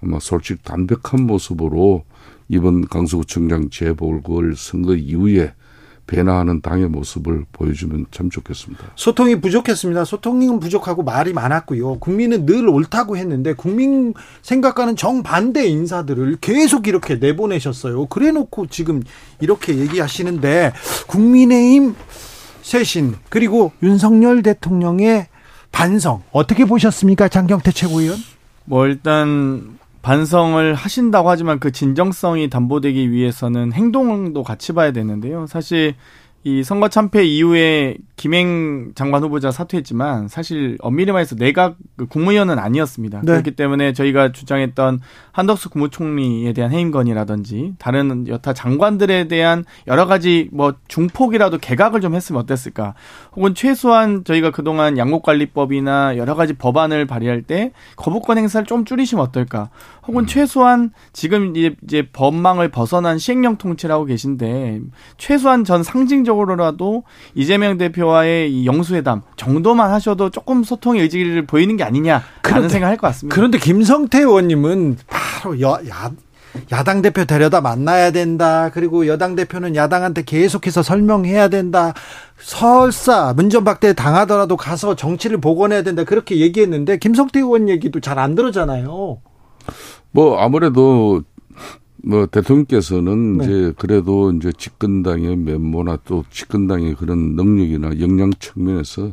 [0.03, 2.05] 아마 솔직 담백한 모습으로
[2.49, 5.53] 이번 강서구청장 재보궐 선거 이후에
[6.07, 8.85] 배나하는 당의 모습을 보여주면 참 좋겠습니다.
[8.95, 10.05] 소통이 부족했습니다.
[10.05, 11.99] 소통은 부족하고 말이 많았고요.
[11.99, 18.07] 국민은 늘 옳다고 했는데 국민 생각과는 정반대 인사들을 계속 이렇게 내보내셨어요.
[18.07, 19.03] 그래 놓고 지금
[19.41, 20.73] 이렇게 얘기하시는데
[21.09, 21.95] 국민의힘
[22.63, 25.29] 쇄신 그리고 윤석열 대통령의
[25.73, 27.29] 반성 어떻게 보셨습니까?
[27.29, 28.17] 장경태 최고위원?
[28.65, 35.49] 뭐 일단 반성을 하신다고 하지만 그 진정성이 담보되기 위해서는 행동도 같이 봐야 되는데요.
[35.49, 35.97] 사실
[36.47, 43.23] 이 선거 참패 이후에 김행 장관 후보자 사퇴했지만 사실 엄밀히 말해서 내각 그 국무위원은 아니었습니다.
[43.25, 43.33] 네.
[43.33, 45.01] 그렇기 때문에 저희가 주장했던
[45.33, 52.41] 한덕수 국무총리에 대한 해임건이라든지 다른 여타 장관들에 대한 여러 가지 뭐 중폭이라도 개각을 좀 했으면
[52.43, 52.95] 어땠을까?
[53.35, 59.71] 혹은 최소한 저희가 그동안 양국관리법이나 여러 가지 법안을 발의할 때 거부권 행사를 좀 줄이시면 어떨까?
[60.07, 60.27] 혹은 음.
[60.27, 64.81] 최소한 지금 이제, 이제 법망을 벗어난 시행령 통치를 하고 계신데
[65.19, 71.85] 최소한 전 상징적 으로라도 이재명 대표와의 이 영수회담 정도만 하셔도 조금 소통의 의지를 보이는 게
[71.85, 73.35] 아니냐라는 그런데, 생각할 것 같습니다.
[73.35, 76.13] 그런데 김성태 의원님은 바로 여, 야,
[76.73, 78.71] 야당 대표 데려다 만나야 된다.
[78.73, 81.93] 그리고 여당 대표는 야당한테 계속해서 설명해야 된다.
[82.39, 86.05] 설사 문전박대 당하더라도 가서 정치를 복원해야 된다.
[86.05, 89.19] 그렇게 얘기했는데 김성태 의원 얘기도 잘 안 들었잖아요.
[90.13, 91.23] 뭐 아무래도
[92.07, 93.45] 뭐 대통령께서는 네.
[93.45, 99.13] 이제 그래도 이제 집권당의 면모나 또 집권당의 그런 능력이나 역량 측면에서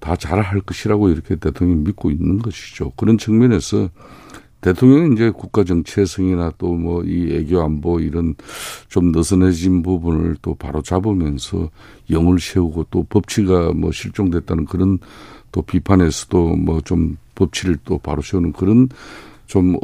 [0.00, 2.90] 다 잘할 것이라고 이렇게 대통령이 믿고 있는 것이죠.
[2.96, 3.88] 그런 측면에서
[4.62, 8.34] 대통령은 이제 국가 정체성이나 또 뭐 이 애교 안보 이런
[8.88, 11.70] 좀 느슨해진 부분을 또 바로 잡으면서
[12.10, 14.98] 영을 세우고 또 법치가 뭐 실종됐다는 그런
[15.52, 18.88] 또 비판에서도 뭐 좀 법치를 또 바로 세우는 그런
[19.46, 19.76] 좀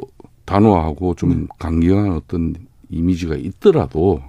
[0.50, 1.46] 단호하고 좀 네.
[1.60, 2.56] 강경한 어떤
[2.88, 4.20] 이미지가 있더라도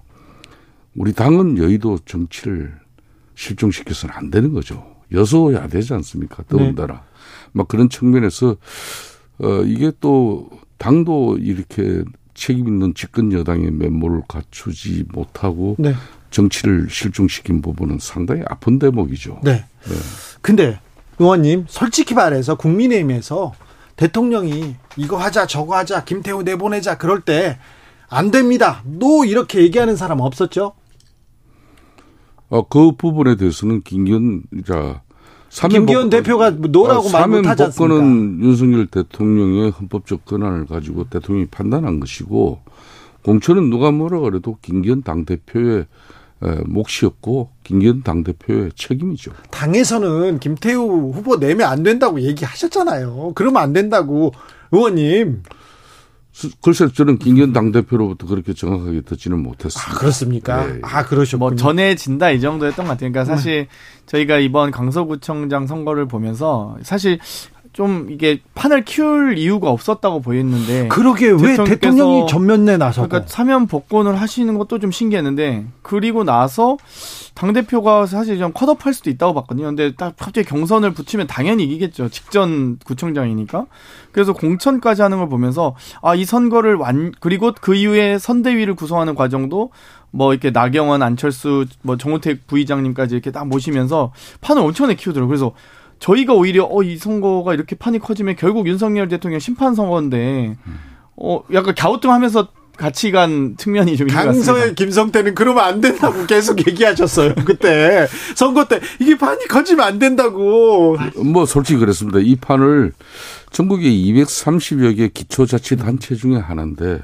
[0.95, 2.77] 우리 당은 여의도 정치를
[3.33, 4.85] 실종시켜서는 안 되는 거죠.
[5.11, 6.43] 여소야 되지 않습니까?
[6.47, 6.93] 더군다나.
[6.93, 6.99] 네.
[7.53, 8.55] 막 그런 측면에서
[9.39, 12.03] 어 이게 또 당도 이렇게
[12.35, 15.95] 책임 있는 집권 여당의 면모를 갖추지 못하고 네.
[16.29, 19.41] 정치를 실종시킨 부분은 상당히 아픈 대목이죠.
[19.43, 19.53] 네.
[19.53, 19.95] 네.
[20.41, 20.79] 근데
[21.17, 23.53] 의원님 솔직히 말해서 국민의힘에서
[23.95, 27.57] 대통령이 이거 하자 저거 하자 김태우 내보내자 그럴 때
[28.13, 28.83] 안 됩니다.
[28.85, 30.73] No 이렇게 얘기하는 사람 없었죠?
[32.49, 35.01] 어, 그 부분에 대해서는 김기현 자
[35.69, 37.95] 김기현 대표가 no라고 아, 말 못 하지 않습니까?
[37.95, 42.59] 사면 윤석열 대통령의 헌법적 권한을 가지고 대통령이 판단한 것이고
[43.23, 45.85] 공천은 누가 뭐라 그래도 김기현 당 대표의
[46.65, 49.31] 몫이었고 김기현 당대표의 책임이죠.
[49.51, 53.31] 당에서는 김태우 후보 내면 안 된다고 얘기하셨잖아요.
[53.35, 54.33] 그러면 안 된다고
[54.71, 55.43] 의원님.
[56.61, 59.91] 글쎄 저는 김기현 당대표로부터 그렇게 정확하게 듣지는 못했습니다.
[59.91, 60.65] 아, 그렇습니까?
[60.65, 60.79] 네.
[60.81, 61.49] 아, 그러셨군요.
[61.49, 63.11] 뭐 전해진다 이 정도였던 것 같아요.
[63.11, 63.67] 그러니까 사실 네.
[64.05, 67.19] 저희가 이번 강서구청장 선거를 보면서 사실
[67.73, 74.19] 좀 이게 판을 키울 이유가 없었다고 보였는데 그러게 왜 대통령이 전면에 나서고 그러니까 사면 복권을
[74.19, 76.77] 하시는 것도 좀 신기했는데 그리고 나서
[77.33, 79.67] 당 대표가 사실 좀 컷업할 수도 있다고 봤거든요.
[79.67, 82.09] 근데 딱 갑자기 경선을 붙이면 당연히 이기겠죠.
[82.09, 83.65] 직전 구청장이니까.
[84.11, 89.71] 그래서 공천까지 하는 걸 보면서 아 이 선거를 완 그리고 그 이후에 선대위를 구성하는 과정도
[90.11, 95.29] 뭐 이렇게 나경원, 안철수, 뭐 정우택 부의장님까지 이렇게 딱 모시면서 판을 엄청나게 키우더라고요.
[95.29, 95.53] 그래서
[96.01, 100.57] 저희가 오히려 어 이 선거가 이렇게 판이 커지면 결국 윤석열 대통령 심판 선거인데
[101.15, 107.35] 어 약간 갸우뚱하면서 같이 간 측면이 좀 있는 강서의 김성태는 그러면 안 된다고 계속 얘기하셨어요.
[107.45, 110.97] 그때 선거 때 이게 판이 커지면 안 된다고.
[111.23, 112.17] 뭐 솔직히 그랬습니다.
[112.19, 112.93] 이 판을
[113.51, 117.01] 전국의 230여 개 기초자치단체 중에 하나인데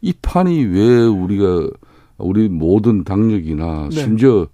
[0.00, 1.68] 이 판이 왜 우리가
[2.18, 3.96] 우리 모든 당력이나 네.
[3.96, 4.48] 심지어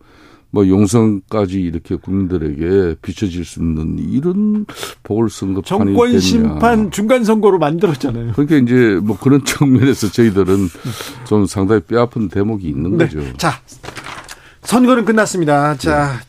[0.51, 4.65] 뭐 용성까지 이렇게 국민들에게 비춰질 수 있는 이런
[5.03, 8.33] 보궐선거 정권 심판 중간 선거로 만들었잖아요.
[8.33, 10.69] 그러니까 이제 뭐 그런 측면에서 저희들은
[11.27, 13.05] 좀 상당히 뼈아픈 대목이 있는 네.
[13.07, 13.21] 거죠.
[13.37, 13.61] 자
[14.63, 15.77] 선거는 끝났습니다.
[15.77, 16.21] 자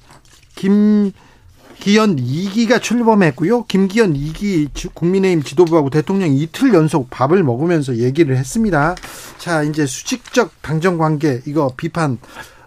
[0.55, 1.11] 김.
[1.79, 3.63] 기현 2기가 출범했고요.
[3.63, 8.95] 김기현 2기 국민의힘 지도부하고 대통령 이틀 연속 밥을 먹으면서 얘기를 했습니다.
[9.37, 12.17] 자, 이제 수직적 당정 관계 이거 비판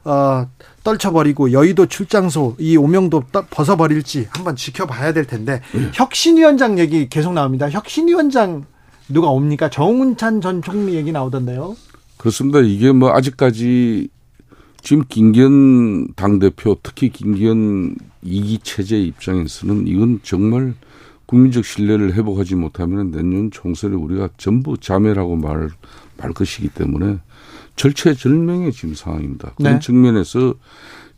[0.04, 0.46] 어
[0.82, 5.90] 떨쳐버리고 여의도 출장소 이 오명도 벗어버릴지 한번 지켜봐야 될 텐데 네.
[5.94, 7.70] 혁신위원장 얘기 계속 나옵니다.
[7.70, 8.64] 혁신위원장
[9.08, 9.70] 누가 옵니까?
[9.70, 11.76] 정운찬 전 총리 얘기 나오던데요.
[12.16, 12.60] 그렇습니다.
[12.60, 14.08] 이게 뭐 아직까지
[14.80, 20.74] 지금 김기현 당대표 특히 김기현 이기 체제 입장에서는 이건 정말
[21.26, 25.70] 국민적 신뢰를 회복하지 못하면 내년 총선에 우리가 전부 자멸하고 말,
[26.18, 27.18] 말 것이기 때문에
[27.76, 29.52] 절체절명의 지금 상황입니다.
[29.56, 29.78] 그런 네.
[29.78, 30.54] 측면에서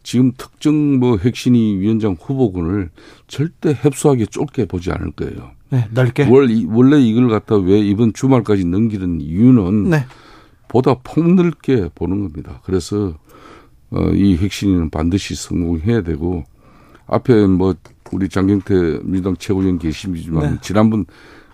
[0.03, 2.91] 지금 특정 뭐 핵심이 위원장 후보군을
[3.27, 5.53] 절대 협소하게 좁게 보지 않을 거예요.
[5.71, 6.29] 네, 넓게.
[6.29, 10.07] 원래 이걸 갖다 왜 이번 주말까지 넘기는 이유는 네.
[10.69, 12.61] 보다 폭넓게 보는 겁니다.
[12.65, 13.15] 그래서
[13.91, 16.45] 어, 이 핵심은 반드시 성공해야 되고
[17.07, 17.75] 앞에 뭐
[18.13, 20.59] 우리 장경태 민주당 최고위원 계시지만 네.
[20.61, 21.07] 지난번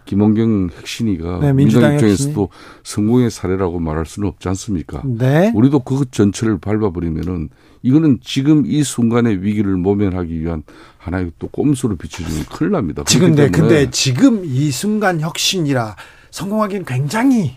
[0.05, 2.49] 김원경 핵심이가 네, 민주당 입장에서도
[2.83, 5.03] 성공의 사례라고 말할 수는 없지 않습니까?
[5.05, 5.53] 네.
[5.55, 7.49] 우리도 그 전체를 밟아버리면은
[7.83, 10.63] 이거는 지금 이 순간의 위기를 모면하기 위한
[10.99, 13.03] 하나의 또 꼼수로 비춰지면 큰일 납니다.
[13.07, 15.97] 지금 네, 근데 지금 이 순간 혁신이라
[16.31, 17.55] 성공하기는 굉장히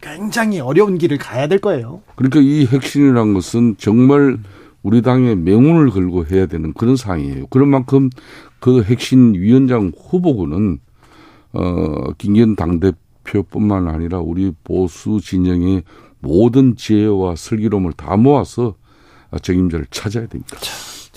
[0.00, 2.02] 굉장히 어려운 길을 가야 될 거예요.
[2.16, 4.38] 그러니까 이 핵심이라는 것은 정말
[4.82, 7.46] 우리 당의 명운을 걸고 해야 되는 그런 상황이에요.
[7.48, 8.08] 그런 만큼
[8.60, 10.78] 그 핵심 위원장 후보군은
[11.52, 15.82] 어, 김기현 당대표뿐만 아니라 우리 보수 진영의
[16.20, 18.74] 모든 지혜와 슬기로움을 다 모아서
[19.42, 20.56] 책임자를 찾아야 됩니다.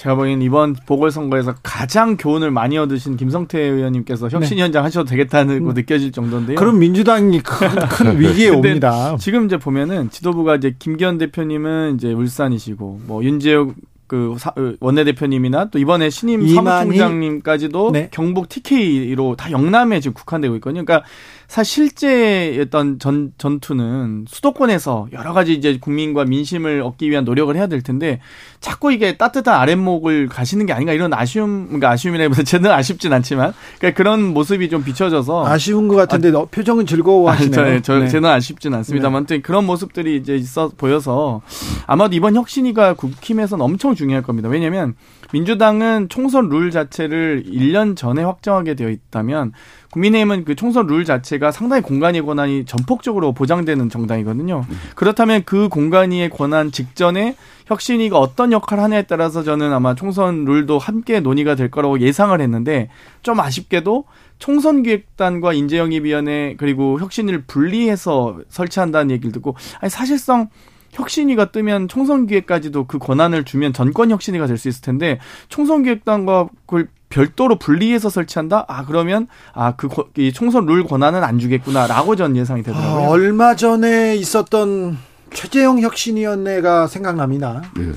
[0.03, 4.83] 제가 보기엔 이번 보궐선거에서 가장 교훈을 많이 얻으신 김성태 의원님께서 혁신위원장 네.
[4.83, 5.73] 하셔도 되겠다는 거 음.
[5.73, 6.57] 느껴질 정도인데요.
[6.57, 9.15] 그럼 민주당이 큰, 큰 위기에 옵니다.
[9.17, 13.75] 지금 이제 보면은 지도부가 이제 김기현 대표님은 이제 울산이시고 뭐 윤재욱
[14.13, 18.09] 그 원내대표님이나 또 이번에 신임 사무총장님까지도 네.
[18.11, 20.85] 경북 TK로 다 영남에 지금 국한되고 있거든요.
[20.85, 21.07] 그러니까
[21.47, 27.67] 사실 실제 어떤 전, 전투는 수도권에서 여러 가지 이제 국민과 민심을 얻기 위한 노력을 해야
[27.67, 28.19] 될 텐데
[28.61, 33.97] 자꾸 이게 따뜻한 아랫목을 가시는 게 아닌가 이런 아쉬움, 그러니까 아쉬움이라기보다 저는 아쉽진 않지만 그러니까
[33.97, 37.61] 그런 모습이 좀 비춰져서 아쉬운 것 같은데 아, 표정은 즐거워하시네요.
[37.61, 38.07] 아, 저, 저, 네.
[38.07, 39.41] 저는 아쉽진 않습니다만 네.
[39.41, 41.41] 그런 모습들이 이제 있어 보여서
[41.85, 44.47] 아마도 이번 혁신위가 국힘에서는 엄청 중요할 겁니다.
[44.49, 44.95] 왜냐하면
[45.33, 49.51] 민주당은 총선 룰 자체를 1년 전에 확정하게 되어 있다면
[49.91, 54.63] 국민의힘은 그 총선 룰 자체가 상당히 공간의 권한이 전폭적으로 보장되는 정당이거든요.
[54.95, 61.19] 그렇다면 그 공간의 권한 직전에 혁신위가 어떤 역할을 하냐에 따라서 저는 아마 총선 룰도 함께
[61.19, 62.89] 논의가 될 거라고 예상을 했는데
[63.23, 64.05] 좀 아쉽게도
[64.37, 70.49] 총선기획단과 인재영입위원회 그리고 혁신위를 분리해서 설치한다는 얘기를 듣고 아니 사실상
[70.93, 75.19] 혁신위가 뜨면 총선기획까지도 그 권한을 주면 전권 혁신위가 될 수 있을 텐데
[75.49, 78.65] 총선기획단과 그걸 별도로 분리해서 설치한다?
[78.67, 79.89] 아 그러면 아그
[80.33, 83.05] 총선 룰 권한은 안 주겠구나라고 전 예상이 되더라고요.
[83.05, 84.97] 아, 얼마 전에 있었던
[85.33, 87.61] 최재형 혁신위원회가 생각납니다.
[87.75, 87.91] 네.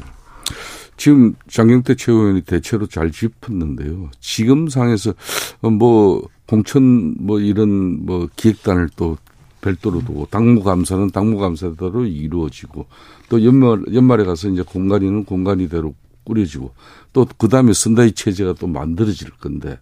[0.98, 4.10] 지금 장경태 최고위원이 대체로 잘 짚었는데요.
[4.20, 5.12] 지금 상에서
[5.60, 9.18] 뭐 공천 뭐 이런 뭐 기획단을 또
[9.60, 12.86] 별도로 두고 당무 감사는 당무 감사대로 이루어지고
[13.28, 15.94] 또 연말 연말에 가서 이제 공간이는 공간이대로
[16.24, 16.72] 꾸려지고
[17.12, 19.78] 또 그 다음에 선다이 체제가 또 만들어질 건데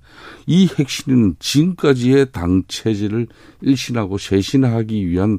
[0.46, 3.26] 이 핵심은 지금까지의 당 체제를
[3.60, 5.38] 일신하고 쇄신하기 위한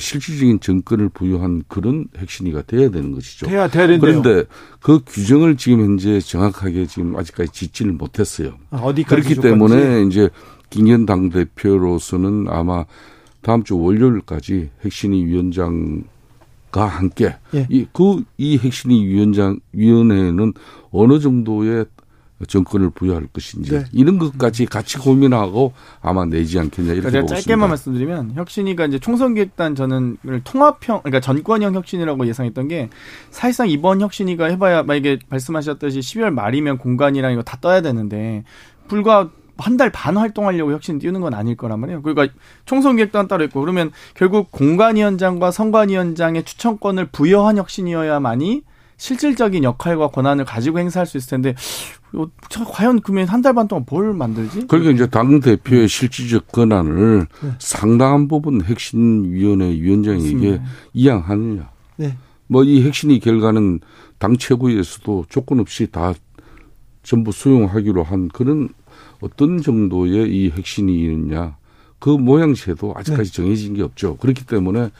[0.00, 3.46] 실질적인 정권을 부여한 그런 핵심이가 돼야 되는 것이죠.
[3.46, 4.00] 돼야 되는데요.
[4.00, 4.44] 그런데
[4.80, 8.54] 그 규정을 지금 현재 정확하게 지금 아직까지 짓지를 못했어요.
[8.70, 10.30] 아, 어디까지 그렇기 때문에 이제
[10.70, 12.84] 김현 당 대표로서는 아마
[13.42, 16.04] 다음 주 월요일까지 핵심이 위원장
[16.70, 17.66] 과 함께 예.
[17.70, 20.52] 이그이 이 핵심이 위원장 위원회는
[20.90, 21.86] 어느 정도의
[22.46, 23.84] 정권을 부여할 것인지 네.
[23.92, 29.74] 이런 것까지 같이 고민하고 아마 내지 않겠냐 이렇게 그러니까 제가 짧게만 말씀드리면 혁신이가 이제 총선기획단
[29.74, 32.90] 저는 통합형 그러니까 전권형 혁신이라고 예상했던 게
[33.30, 38.44] 사실상 이번 혁신이가 해봐야 만약에 말씀하셨듯이 12월 말이면 공간이랑 이거 다 떠야 되는데
[38.86, 42.02] 불과 한 달 반 활동하려고 혁신 띄우는 건 아닐 거란 말이에요.
[42.02, 42.34] 그러니까
[42.64, 48.62] 총선 계획도 따로 있고 그러면 결국 공관위원장과 선관위원장의 추천권을 부여한 혁신이어야만이
[48.96, 51.54] 실질적인 역할과 권한을 가지고 행사할 수 있을 텐데
[52.14, 52.26] 어,
[52.72, 54.66] 과연 그러면 한 달 반 동안 뭘 만들지?
[54.66, 57.50] 그러니까 이제 당 대표의 실질적 권한을 네.
[57.60, 60.60] 상당한 부분 핵심위원회 위원장에게.
[60.94, 61.70] 이양하느냐.
[61.96, 62.16] 네.
[62.48, 63.80] 뭐이 핵심이 결과는
[64.18, 66.14] 당 최고위에서도 조건 없이 다
[67.02, 68.68] 전부 수용하기로 한 그런
[69.20, 71.56] 어떤 정도의 이 핵심이 있느냐
[71.98, 73.36] 그 모양새도 아직까지 네.
[73.36, 74.16] 정해진 게 없죠.
[74.18, 74.90] 그렇기 때문에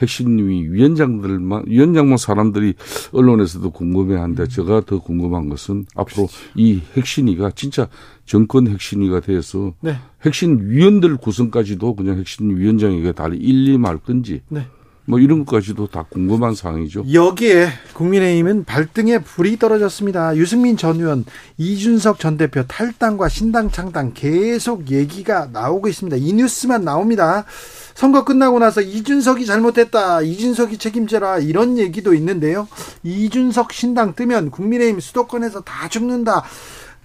[0.00, 2.74] 핵심위 위원장들만 위원장만 사람들이
[3.12, 4.48] 언론에서도 궁금해한데 음.
[4.48, 6.50] 제가 더 궁금한 것은 앞으로 그렇죠.
[6.56, 7.88] 이 핵심위가 진짜
[8.24, 9.96] 정권 핵심위가 돼서 네.
[10.24, 14.66] 핵심 위원들 구성까지도 그냥 핵심 위원장에게 다 일임할 건지 네.
[15.08, 17.04] 뭐 이런 것까지도 다 궁금한 사항이죠.
[17.10, 20.36] 여기에 국민의힘은 발등에 불이 떨어졌습니다.
[20.36, 21.24] 유승민 전 의원,
[21.56, 26.18] 이준석 전 대표 탈당과 신당 창당 계속 얘기가 나오고 있습니다.
[26.18, 27.46] 이 뉴스만 나옵니다.
[27.94, 30.20] 선거 끝나고 나서 이준석이 잘못했다.
[30.20, 31.38] 이준석이 책임져라.
[31.38, 32.68] 이런 얘기도 있는데요.
[33.02, 36.44] 이준석 신당 뜨면 국민의힘 수도권에서 다 죽는다.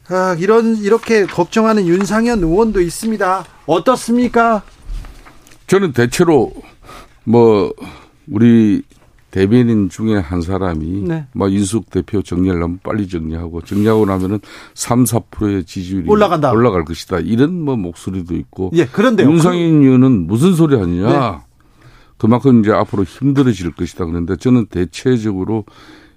[0.09, 3.45] 아, 이런 이렇게 걱정하는 윤상현 의원도 있습니다.
[3.65, 4.61] 어떻습니까?
[5.67, 6.51] 저는 대체로
[7.23, 7.73] 뭐
[8.27, 8.83] 우리
[9.31, 11.25] 대변인 중에 한 사람이 네.
[11.33, 14.39] 뭐 인숙 대표 정리하려면 빨리 정리하고 정리하고 나면은
[14.75, 16.51] 3, 4%의 지지율이 올라간다.
[16.51, 17.19] 올라갈 것이다.
[17.19, 18.69] 이런 뭐 목소리도 있고.
[18.75, 21.07] 예, 그런데 윤상인 의원은 무슨 소리 하느냐.
[21.07, 21.37] 네.
[22.17, 24.05] 그만큼 이제 앞으로 힘들어질 것이다.
[24.05, 25.65] 그런데 저는 대체적으로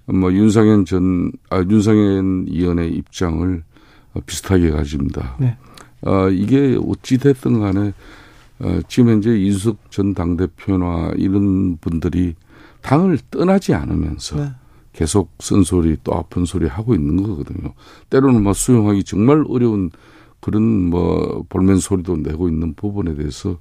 [0.04, 3.62] 뭐 윤상현 전, 아, 윤상현 의원의 입장을
[4.26, 5.36] 비슷하게 가집니다.
[5.40, 5.56] 네.
[6.02, 7.94] 어, 이게 어찌됐든 간에
[8.58, 12.34] 어, 지금 현재 이수석 전 당대표나 이런 분들이
[12.82, 14.50] 당을 떠나지 않으면서 네.
[14.92, 17.74] 계속 쓴소리 또 아픈 소리 하고 있는 거거든요.
[18.08, 19.90] 때로는 뭐 수용하기 정말 어려운
[20.40, 23.58] 그런 뭐 볼멘 소리도 내고 있는 부분에 대해서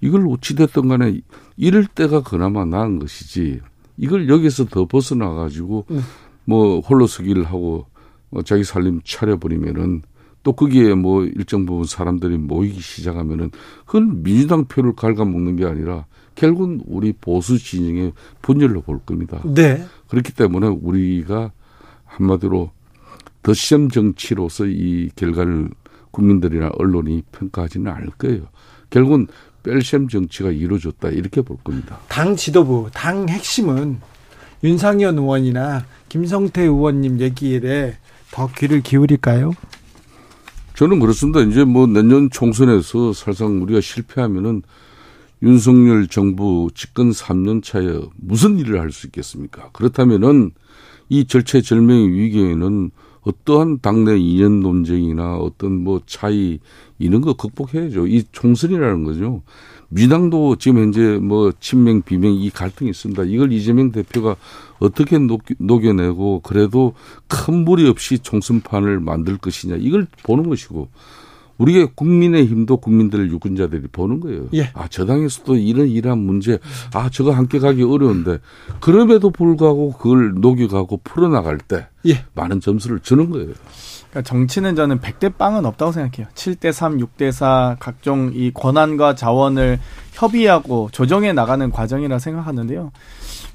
[0.00, 1.20] 이걸 어찌됐든 간에
[1.56, 3.60] 이럴 때가 그나마 나은 것이지
[3.96, 6.00] 이걸 여기서 더 벗어나 가지고 네.
[6.44, 7.86] 뭐 홀로 서기를 하고
[8.30, 10.02] 뭐 자기 살림 차려버리면은
[10.42, 13.50] 또 거기에 뭐 일정 부분 사람들이 모이기 시작하면은
[13.86, 19.40] 그건 민주당 표를 갉아먹는 게 아니라 결국은 우리 보수 진영의 분열로 볼 겁니다.
[19.44, 19.84] 네.
[20.08, 21.52] 그렇기 때문에 우리가
[22.04, 22.70] 한마디로
[23.42, 25.70] 더 시험 정치로서 이 결과를
[26.10, 28.42] 국민들이나 언론이 평가하지는 않을 거예요.
[28.90, 29.26] 결국은
[29.62, 31.98] 뺄셈 정치가 이루어졌다 이렇게 볼 겁니다.
[32.08, 34.00] 당 지도부, 당 핵심은
[34.62, 37.96] 윤상현 의원이나 김성태 의원님 얘기에
[38.30, 39.52] 더 귀를 기울일까요?
[40.82, 41.38] 저는 그렇습니다.
[41.42, 44.62] 이제 뭐 내년 총선에서 사실상 우리가 실패하면은
[45.40, 49.70] 윤석열 정부 집권 3년 차에 무슨 일을 할 수 있겠습니까?
[49.74, 50.50] 그렇다면은
[51.08, 56.58] 이 절체절명의 위기에는 어떠한 당내 이념 논쟁이나 어떤 뭐 차이
[56.98, 58.08] 이런 거 극복해야죠.
[58.08, 59.42] 이 총선이라는 거죠.
[59.92, 63.24] 민당도 지금 현재 뭐 친명 비명 이 갈등이 있습니다.
[63.24, 64.36] 이걸 이재명 대표가
[64.78, 65.18] 어떻게
[65.58, 66.94] 녹여내고 그래도
[67.28, 70.88] 큰 무리 없이 총선판을 만들 것이냐 이걸 보는 것이고
[71.58, 74.48] 우리의 국민의 힘도 국민들 유권자들이 보는 거예요.
[74.54, 74.70] 예.
[74.74, 76.58] 아, 저 당에서도 이런 이러한 문제,
[76.92, 78.40] 아, 저거 함께 가기 어려운데,
[78.80, 82.24] 그럼에도 불구하고 그걸 녹여가고 풀어나갈 때, 예.
[82.34, 83.52] 많은 점수를 주는 거예요.
[84.12, 86.28] 그러니까 정치는 저는 100대 빵은 없다고 생각해요.
[86.34, 89.80] 7대 3, 6대 4 각종 이 권한과 자원을
[90.12, 92.92] 협의하고 조정해 나가는 과정이라 생각하는데요.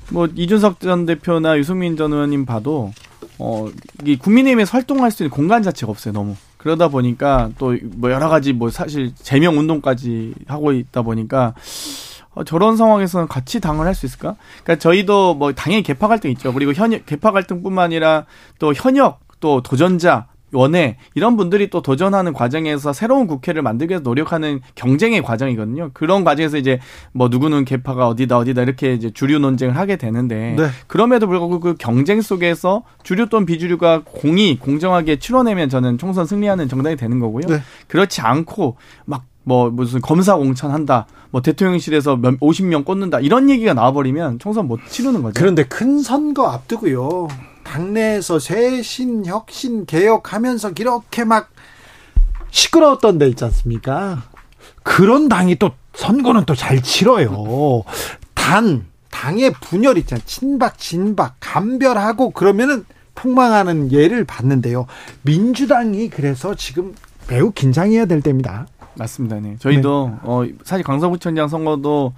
[0.09, 2.91] 뭐 이준석 전 대표나 유승민 전 의원님 봐도
[3.37, 3.67] 어,
[4.03, 6.35] 이 국민의힘에서 활동할 수 있는 공간 자체가 없어요, 너무.
[6.57, 11.53] 그러다 보니까 또 뭐 여러 가지 뭐 사실 제명 운동까지 하고 있다 보니까
[12.33, 14.35] 어, 저런 상황에서는 같이 당을 할 수 있을까?
[14.63, 16.51] 그러니까 저희도 뭐 당연히 개파 갈등 있죠.
[16.51, 18.25] 그리고 현역 개파 갈등뿐만 아니라
[18.57, 24.61] 또 현역 또 도전자 원외 이런 분들이 또 도전하는 과정에서 새로운 국회를 만들기 위해서 노력하는
[24.75, 25.91] 경쟁의 과정이거든요.
[25.93, 26.79] 그런 과정에서 이제
[27.11, 30.67] 뭐 누구는 개파가 어디다 어디다 이렇게 이제 주류 논쟁을 하게 되는데 네.
[30.87, 36.95] 그럼에도 불구하고 그 경쟁 속에서 주류 또는 비주류가 공이 공정하게 치러내면 저는 총선 승리하는 정당이
[36.95, 37.47] 되는 거고요.
[37.47, 37.61] 네.
[37.87, 44.67] 그렇지 않고 막뭐 무슨 검사 공천한다, 뭐 대통령실에서 몇 50명 꽂는다 이런 얘기가 나와버리면 총선
[44.67, 45.33] 못 치르는 거죠.
[45.37, 47.27] 그런데 큰 선거 앞두고요.
[47.67, 51.49] 당내에서 쇄신, 혁 신, 개혁하면서 이렇게 막
[52.49, 54.23] 시끄러웠던 데 있지 않습니까?
[54.83, 57.83] 그런 당이 또 선거는 또 잘 치러요.
[58.33, 60.23] 단, 당의 분열 있잖아요.
[60.25, 64.85] 친박, 진박, 감별하고 그러면은 폭망하는 예를 봤는데요.
[65.23, 66.95] 민주당이 그래서 지금
[67.27, 68.67] 매우 긴장해야 될 때입니다.
[68.95, 69.39] 맞습니다.
[69.39, 69.57] 네.
[69.59, 70.17] 저희도 네.
[70.23, 72.13] 어 사실 강서구청장 선거도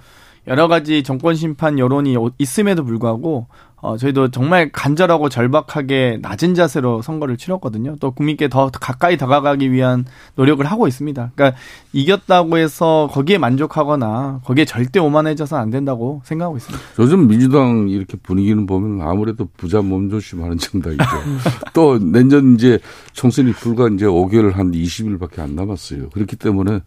[0.46, 3.46] 여러 가지 정권 심판 여론이 있음에도 불구하고
[3.82, 7.96] 어, 저희도 정말 간절하고 절박하게 낮은 자세로 선거를 치렀거든요.
[7.98, 11.32] 또 국민께 더 가까이 다가가기 위한 노력을 하고 있습니다.
[11.34, 11.58] 그러니까
[11.92, 16.84] 이겼다고 해서 거기에 만족하거나 거기에 절대 오만해져서는 안 된다고 생각하고 있습니다.
[16.98, 21.04] 요즘 민주당 이렇게 분위기는 보면 아무래도 부자 몸조심하는 정당이죠.
[21.72, 22.78] 또 내년 이제
[23.14, 26.10] 총선이 불과 이제 5개월 한 20일밖에 안 남았어요.
[26.10, 26.80] 그렇기 때문에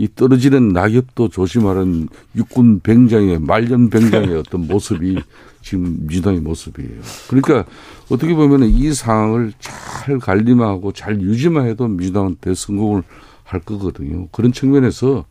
[0.00, 5.18] 이 떨어지는 낙엽도 조심하는 육군 병장의 말년 병장의 어떤 모습이
[5.60, 7.02] 지금 민주당의 모습이에요.
[7.28, 7.66] 그러니까
[8.08, 13.02] 어떻게 보면 이 상황을 잘 관리하고 잘 유지만 해도 민주당은 대성공을
[13.44, 14.26] 할 거거든요.
[14.28, 15.26] 그런 측면에서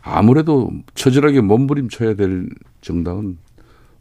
[0.00, 2.48] 아무래도 처절하게 몸부림쳐야 될
[2.82, 3.36] 정당은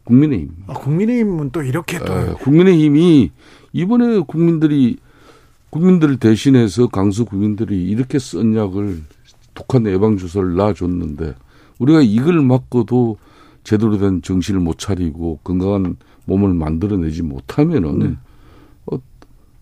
[0.04, 0.52] 국민의힘.
[0.68, 3.32] 아, 국민의힘은 또 이렇게 또 에, 국민의힘이
[3.72, 4.98] 이번에 국민들이
[5.72, 9.02] 국민들을 대신해서 강수 국민들이 이렇게 쓴 약을
[9.54, 11.36] 독한 예방 주사를 놔줬는데
[11.80, 13.18] 우리가 이걸 맞고도
[13.64, 15.96] 제대로 된 정신을 못 차리고 건강한
[16.26, 18.16] 몸을 만들어내지 못하면은 네.
[18.88, 18.98] 어,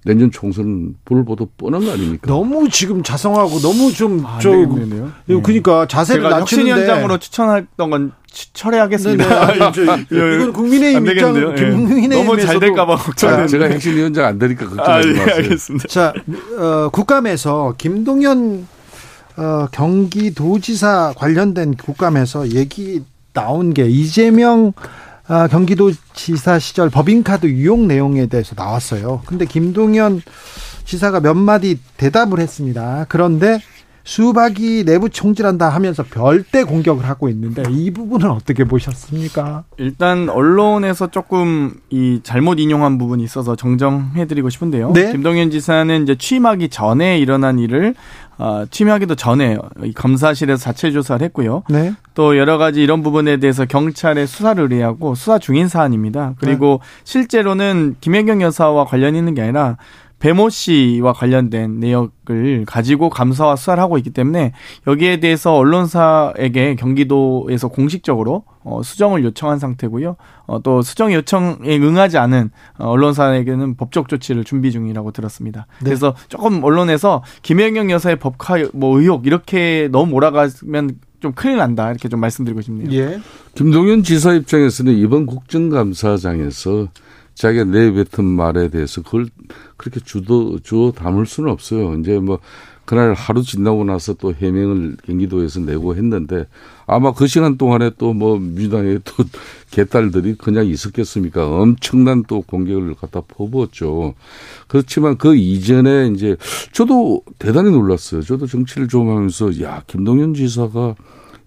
[0.05, 2.27] 내년 총선 불을 보도 뻔한 거 아닙니까?
[2.27, 4.89] 너무 지금 자성하고 너무 좀 아, 좀,
[5.27, 5.41] 네.
[5.41, 8.11] 그러니까 자세를 낮추는데 혁신위원장으로 추천했던 건
[8.53, 9.47] 철회하겠습니다.
[9.53, 9.59] 네,
[10.09, 10.35] 네.
[10.35, 13.47] 이건 국민의힘 입장, 국민의힘 너무 잘 될까봐 걱정되는.
[13.47, 15.35] 제가 혁신위원장 안 되니까 걱정하지 아, 예, 마세요.
[15.35, 15.87] 알겠습니다.
[15.87, 16.13] 자,
[16.57, 18.67] 어, 국감에서 김동연
[19.41, 24.73] 어, 경기도지사 관련된 국감에서 얘기 나온 게 이재명
[25.27, 29.23] 아, 경기도지사 시절 법인카드 유용 내용에 대해서 나왔어요.
[29.25, 30.21] 근데 김동연
[30.85, 33.05] 지사가 몇 마디 대답을 했습니다.
[33.09, 33.59] 그런데
[34.03, 39.63] 수박이 내부 총질한다 하면서 별대 공격을 하고 있는데 이 부분은 어떻게 보셨습니까?
[39.77, 44.93] 일단 언론에서 조금 이 잘못 인용한 부분이 있어서 정정해드리고 싶은데요.
[44.93, 45.11] 네?
[45.11, 47.95] 김동연 지사는 이제 취임하기 전에 일어난 일을
[48.37, 49.57] 어, 취임하기도 전에
[49.95, 51.63] 검사실에서 자체 조사를 했고요.
[51.69, 51.93] 네.
[52.15, 56.33] 또 여러 가지 이런 부분에 대해서 경찰에 수사를 의뢰하고 수사 중인 사안입니다.
[56.39, 57.01] 그리고 네.
[57.03, 59.77] 실제로는 김혜경 여사와 관련 있는 게 아니라
[60.21, 64.53] 배모 씨와 관련된 내역을 가지고 감사와 수사를 하고 있기 때문에
[64.85, 70.15] 여기에 대해서 언론사에게 경기도에서 공식적으로 어, 수정을 요청한 상태고요.
[70.45, 75.65] 어, 또 수정 요청에 응하지 않은 어, 언론사에게는 법적 조치를 준비 중이라고 들었습니다.
[75.79, 75.85] 네.
[75.85, 82.09] 그래서 조금 언론에서 김혜경 여사의 법화 뭐 의혹 이렇게 너무 몰아가면 좀 큰일 난다 이렇게
[82.09, 82.91] 좀 말씀드리고 싶네요.
[82.91, 83.19] 예.
[83.55, 86.89] 김동연 지사 입장에서는 이번 국정감사장에서
[87.33, 89.27] 자기가 내뱉은 말에 대해서 그걸
[89.81, 91.95] 그렇게 주도 주어 담을 수는 없어요.
[91.95, 92.37] 이제 뭐
[92.85, 96.45] 그날 하루 지나고 나서 또 해명을 경기도에서 내고 했는데
[96.85, 99.23] 아마 그 시간 동안에 또 뭐 민주당의 또
[99.71, 101.47] 개딸들이 그냥 있었겠습니까?
[101.47, 104.13] 엄청난 또 공격을 갖다 퍼부었죠.
[104.67, 106.37] 그렇지만 그 이전에 이제
[106.73, 108.21] 저도 대단히 놀랐어요.
[108.21, 110.93] 저도 정치를 좀 하면서 야 김동연 지사가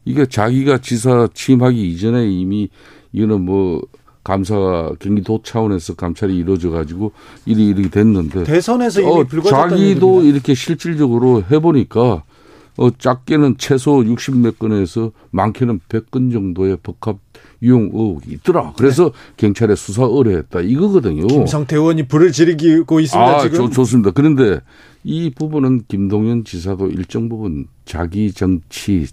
[0.05, 2.69] 이게 자기가 지사 취임하기 이전에 이미
[3.13, 3.81] 이거는 뭐
[4.25, 7.13] 감사가 경기도 차원에서 감찰이 이루어져 가지고
[7.47, 10.23] 일이 이렇게 됐는데 대선에서 어, 자기도 일입니다.
[10.23, 12.25] 이렇게 실질적으로 해보니까
[12.77, 17.19] 어 작게는 최소 60몇 건에서 많게는 100건 정도의 복합
[17.63, 18.73] 유용 의혹이 있더라.
[18.77, 19.11] 그래서 네.
[19.37, 21.27] 경찰에 수사 의뢰했다 이거거든요.
[21.27, 23.37] 김성태 의원이 불을 지르고 있습니다.
[23.37, 23.57] 아, 지금.
[23.57, 24.11] 좋, 좋습니다.
[24.11, 24.61] 그런데
[25.05, 29.07] 이 부분은 김동연 지사도 일정 부분 자기 정치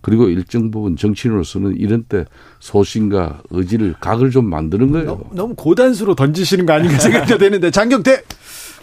[0.00, 2.24] 그리고 일정 부분 정치인으로서는 이런 때
[2.58, 5.06] 소신과 의지를 각을 좀 만드는 거예요.
[5.06, 8.22] 너무, 너무 고단수로 던지시는 거 아닌가 생각도 되는데 장경태.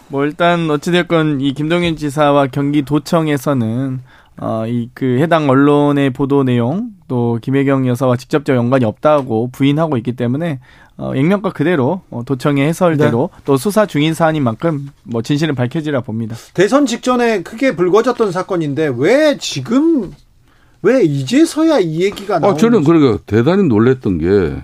[0.09, 3.99] 뭐 일단 어찌됐건 이 김동연 지사와 경기도청에서는
[4.39, 10.59] 어이 그 해당 언론의 보도 내용 또 김혜경 여사와 직접적 연관이 없다고 부인하고 있기 때문에
[10.97, 13.41] 어 액면가 그대로 어, 도청의 해설대로 네.
[13.45, 16.36] 또 수사 중인 사안인 만큼 뭐 진실은 밝혀지라 봅니다.
[16.53, 20.11] 대선 직전에 크게 불거졌던 사건인데 왜 지금
[20.82, 24.61] 왜 이제서야 이 얘기가 나오는 아, 저는 그러니까 대단히 놀랬던 게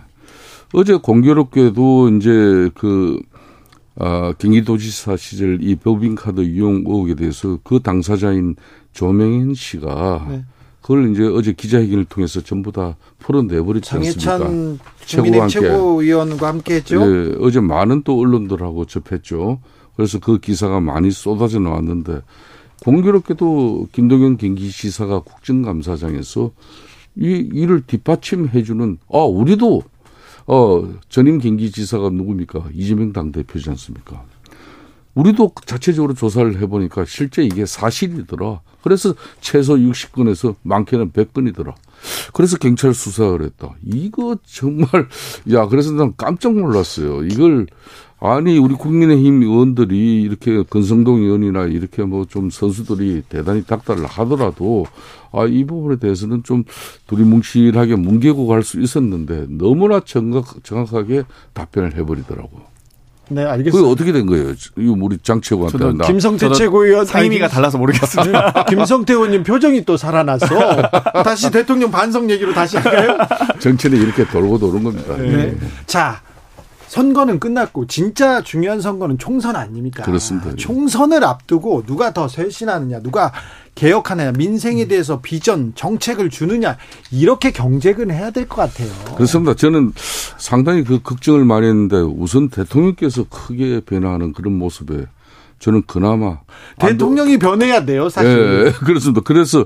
[0.74, 3.20] 어제 공교롭게도 이제 그
[4.00, 8.56] 아, 경기도지사 시절 이 법인카드 이용 의혹에 대해서 그 당사자인
[8.92, 10.46] 조명인 씨가 네.
[10.82, 14.78] 그걸 이제 어제 기자회견을 통해서 전부 다 풀어내버렸지 않습니까?
[15.06, 15.60] 최고와 함께.
[15.60, 17.02] 최고위원과 함께 했죠.
[17.02, 19.62] 예, 어제 많은 또 언론들하고 접했죠.
[19.96, 22.22] 그래서 그 기사가 많이 쏟아져 나왔는데
[22.84, 26.52] 공교롭게도 김동연 경기지사가 국정감사장에서
[27.16, 29.84] 이 일을 뒷받침해주는 아 우리도
[30.48, 34.26] 어 전임 경기지사가 누굽니까 이재명 당 대표지 않습니까?
[35.16, 38.60] 우리도 자체적으로 조사를 해보니까 실제 이게 사실이더라.
[38.82, 41.76] 그래서 최소 60건에서 많게는 100건이더라.
[42.34, 43.74] 그래서 경찰 수사를 했다.
[43.86, 44.88] 이거 정말
[45.52, 47.24] 야 그래서 난 깜짝 놀랐어요.
[47.26, 47.68] 이걸
[48.20, 54.86] 아니 우리 국민의힘 의원들이 이렇게 건성동 의원이나 이렇게 뭐 좀 선수들이 대단히 닥달을 하더라도
[55.34, 56.64] 아 이 부분에 대해서는 좀
[57.08, 61.24] 두리뭉실하게 뭉개고 갈 수 있었는데 너무나 정확, 정확하게
[61.54, 62.73] 답변을 해버리더라고.
[63.30, 63.78] 네, 알겠습니다.
[63.78, 64.54] 그게 어떻게 된 거예요?
[64.78, 66.06] 이거 우리 장 최고한테.
[66.06, 68.52] 김성태 최고위원 상임위가 달라서 모르겠습니다.
[68.52, 70.46] 네, 김성태 의원님 표정이 또 살아났어.
[71.24, 73.18] 다시 대통령 반성 얘기로 다시 할까요?
[73.60, 75.16] 정치는 이렇게 돌고 도는 겁니다.
[75.18, 75.28] 네.
[75.28, 75.58] 네.
[75.86, 76.22] 자,
[76.98, 80.04] 선거는 끝났고 진짜 중요한 선거는 총선 아닙니까?
[80.04, 80.56] 그렇습니다.
[80.56, 83.32] 총선을 앞두고 누가 더 쇄신하느냐, 누가
[83.74, 86.78] 개혁하느냐, 민생에 대해서 비전, 정책을 주느냐
[87.10, 88.92] 이렇게 경쟁을 해야 될 것 같아요.
[89.16, 89.56] 그렇습니다.
[89.56, 89.92] 저는
[90.38, 95.08] 상당히 그 걱정을 많이 했는데 우선 대통령께서 크게 변화하는 그런 모습에
[95.58, 96.42] 저는 그나마
[96.78, 98.68] 대통령이 변해야 돼요, 사실.
[98.68, 99.22] 예, 그렇습니다.
[99.26, 99.66] 그래서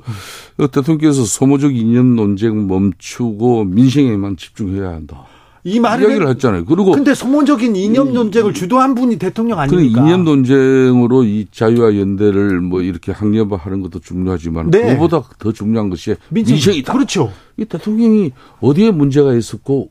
[0.58, 5.26] 대통령께서 소모적 이념 논쟁 멈추고 민생에만 집중해야 한다.
[5.68, 6.64] 이 말을 이야기를 했잖아요.
[6.64, 10.02] 그리고 근데 소모적인 이념 논쟁을 주도한 분이 대통령 아닙니까?
[10.02, 14.94] 이념 논쟁으로 이 자유와 연대를 뭐 이렇게 학려하는 것도 중요하지만 네.
[14.94, 16.56] 그보다 더 중요한 것이 민생.
[16.56, 16.94] 민생이다.
[16.94, 17.34] 그렇죠.
[17.58, 19.90] 이 대통령이 어디에 문제가 있었고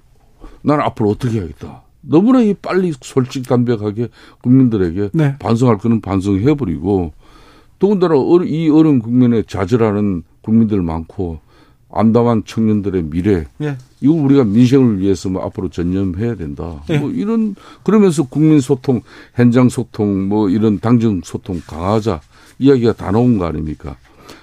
[0.62, 1.82] 나는 앞으로 어떻게 해야겠다.
[2.00, 4.08] 너무나 이 빨리 솔직 담백하게
[4.42, 5.36] 국민들에게 네.
[5.38, 7.12] 반성할 거는 반성해 버리고
[7.78, 8.14] 더군다나
[8.46, 11.40] 이 어려운 국면에 좌절하는 국민들 많고
[11.92, 13.76] 암담한 청년들의 미래 예.
[14.00, 16.82] 이거 우리가 민생을 위해서 뭐 앞으로 전념해야 된다.
[16.90, 16.98] 예.
[16.98, 19.00] 뭐 이런 그러면서 국민 소통,
[19.34, 22.20] 현장 소통, 뭐 이런 당정 소통 강화자
[22.58, 23.96] 이야기가 다 나온 거 아닙니까?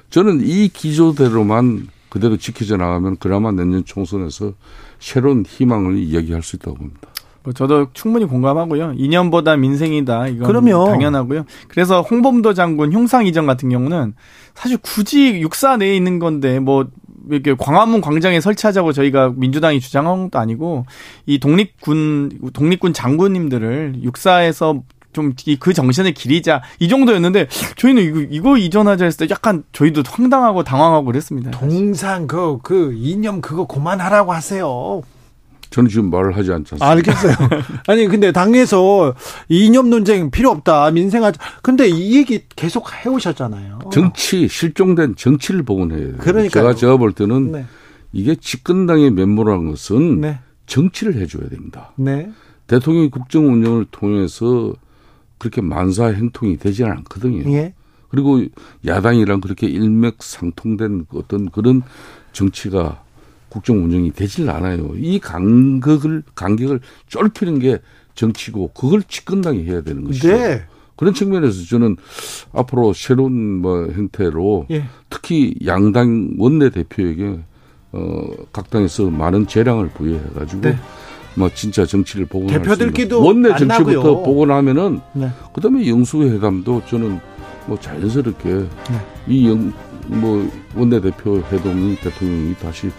[0.09, 4.53] 저는 이 기조대로만 그대로 지켜져 나가면 그나마 내년 총선에서
[4.99, 7.09] 새로운 희망을 이야기할 수 있다고 봅니다.
[7.43, 8.93] 뭐 저도 충분히 공감하고요.
[8.95, 10.27] 이년보다 민생이다.
[10.29, 10.85] 이건 그럼요.
[10.85, 11.45] 당연하고요.
[11.67, 14.13] 그래서 홍범도 장군 흉상 이전 같은 경우는
[14.53, 16.87] 사실 굳이 육사 내에 있는 건데 뭐
[17.29, 20.85] 이렇게 광화문 광장에 설치하자고 저희가 민주당이 주장한 것도 아니고
[21.25, 24.81] 이 독립군 독립군 장군님들을 육사에서
[25.13, 27.47] 좀 그 정신을 기리자 이 정도였는데
[27.77, 31.51] 저희는 이거 이거 이전하자 했을 때 약간 저희도 황당하고 당황하고 그랬습니다.
[31.51, 35.01] 동상 그그 그 이념 그거 그만하라고 하세요.
[35.73, 36.87] 저는 지금 말을 하지 않잖습니까?
[36.87, 37.33] 알겠어요.
[37.87, 39.15] 아니 근데 당에서
[39.49, 41.41] 이념 논쟁 필요 없다 민생하자.
[41.63, 43.79] 근데 이 얘기 계속 해 오셨잖아요.
[43.91, 46.15] 정치 실종된 정치를 복원해야 돼요.
[46.19, 47.65] 그러니까 제가 제가 볼 때는 네.
[48.11, 50.39] 이게 집권당의 면모라는 것은 네.
[50.67, 51.91] 정치를 해 줘야 됩니다.
[51.95, 52.29] 네.
[52.67, 54.73] 대통령이 국정 운영을 통해서
[55.39, 57.51] 그렇게 만사 행통이 되지는 않거든요.
[57.51, 57.73] 예.
[58.09, 58.43] 그리고
[58.85, 61.81] 야당이랑 그렇게 일맥상통된 어떤 그런
[62.31, 63.02] 정치가
[63.53, 64.93] 국정 운영이 되질 않아요.
[64.97, 67.77] 이 간격을 간격을 좁히는 게
[68.15, 70.29] 정치고 그걸 집권당이 해야 되는 것이죠.
[70.29, 70.63] 네.
[70.95, 71.97] 그런 측면에서 저는
[72.51, 74.85] 앞으로 새로운 뭐 형태로 예.
[75.11, 77.41] 특히 양당 원내 대표에게
[77.91, 80.75] 어각 당에서 많은 재량을 부여해 가지고 네.
[81.35, 85.29] 뭐 진짜 정치를 보고 대표들끼도 원내 정치부터 보고 나면은 네.
[85.53, 87.19] 그다음에 영수회담도 저는
[87.67, 88.67] 뭐 자연스럽게 네.
[89.27, 89.71] 이영
[90.07, 92.89] 뭐 원내 대표 회동이 대통령이 다시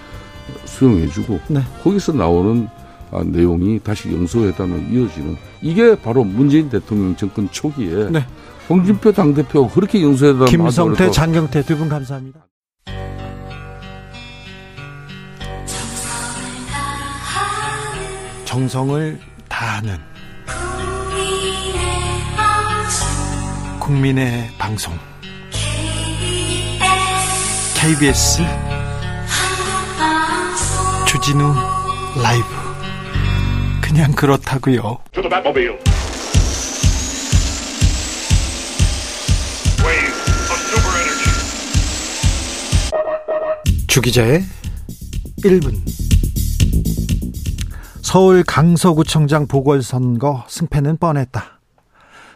[0.66, 1.60] 수용해주고 네.
[1.82, 2.68] 거기서 나오는
[3.10, 8.26] 아, 내용이 다시 영수회담으로 이어지는 이게 바로 문재인 대통령 정권 초기에 네.
[8.68, 12.40] 홍준표 당대표가 그렇게 영수회담 김성태, 장경태 두 분 감사합니다.
[18.44, 19.98] 정성을 다하는
[23.80, 24.94] 국민의 방송
[27.76, 28.42] KBS
[31.24, 31.54] 주진우
[32.22, 32.46] 라이브
[33.80, 34.98] 그냥 그렇다고요.
[43.86, 44.42] 주기자의
[45.38, 45.80] 1분
[48.02, 51.58] 서울 강서구청장 보궐선거 승패는 뻔했다.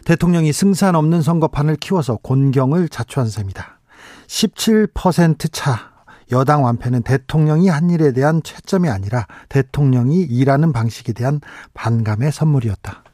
[0.06, 3.80] 대통령이 승산 없는 선거판을 키워서 곤경을 자초한 셈이다.
[4.28, 5.87] 17%차
[6.32, 11.40] 여당 완패는 대통령이 한 일에 대한 채점이 아니라 대통령이 일하는 방식에 대한
[11.74, 13.04] 반감의 선물이었다.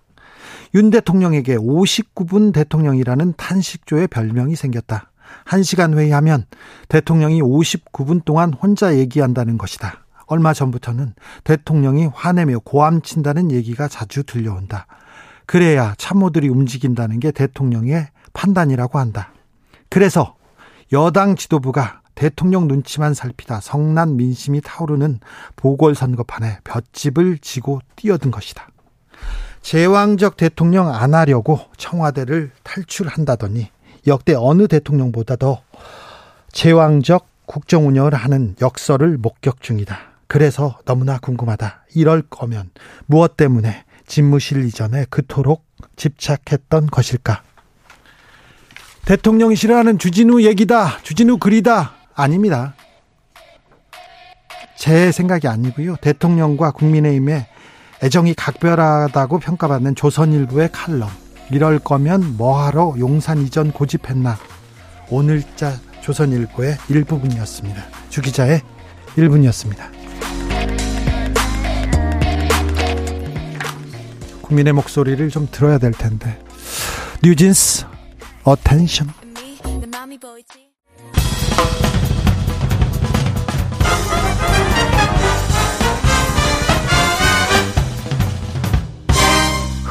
[0.74, 5.10] 윤 대통령에게 59분 대통령이라는 탄식조의 별명이 생겼다.
[5.46, 6.46] 1시간 회의하면
[6.88, 10.04] 대통령이 59분 동안 혼자 얘기한다는 것이다.
[10.26, 14.86] 얼마 전부터는 대통령이 화내며 고함친다는 얘기가 자주 들려온다.
[15.46, 19.32] 그래야 참모들이 움직인다는 게 대통령의 판단이라고 한다.
[19.90, 20.36] 그래서
[20.92, 25.20] 여당 지도부가 대통령 눈치만 살피다 성난 민심이 타오르는
[25.56, 28.68] 보궐선거판에 볏집을 지고 뛰어든 것이다.
[29.62, 33.68] 제왕적 대통령 안 하려고 청와대를 탈출한다더니
[34.06, 35.62] 역대 어느 대통령보다 더
[36.52, 39.98] 제왕적 국정 운영을 하는 역설을 목격 중이다.
[40.26, 41.84] 그래서 너무나 궁금하다.
[41.94, 42.70] 이럴 거면
[43.06, 45.64] 무엇 때문에 집무실 이전에 그토록
[45.96, 47.42] 집착했던 것일까?
[49.04, 51.02] 대통령이 싫어하는 주진우 얘기다.
[51.02, 51.92] 주진우 글이다.
[52.14, 52.74] 아닙니다.
[54.76, 55.96] 제 생각이 아니고요.
[55.96, 57.46] 대통령과 국민의힘의
[58.02, 61.08] 애정이 각별하다고 평가받는 조선일보의 칼럼.
[61.50, 64.36] 이럴 거면 뭐하러 용산 이전 고집했나.
[65.10, 67.82] 오늘자 조선일보의 일부분이었습니다.
[68.10, 68.60] 주기자의
[69.16, 69.94] 1분이었습니다.
[74.42, 76.38] 국민의 목소리를 좀 들어야 될 텐데.
[77.22, 77.86] 뉴진스
[78.42, 79.23] Attention.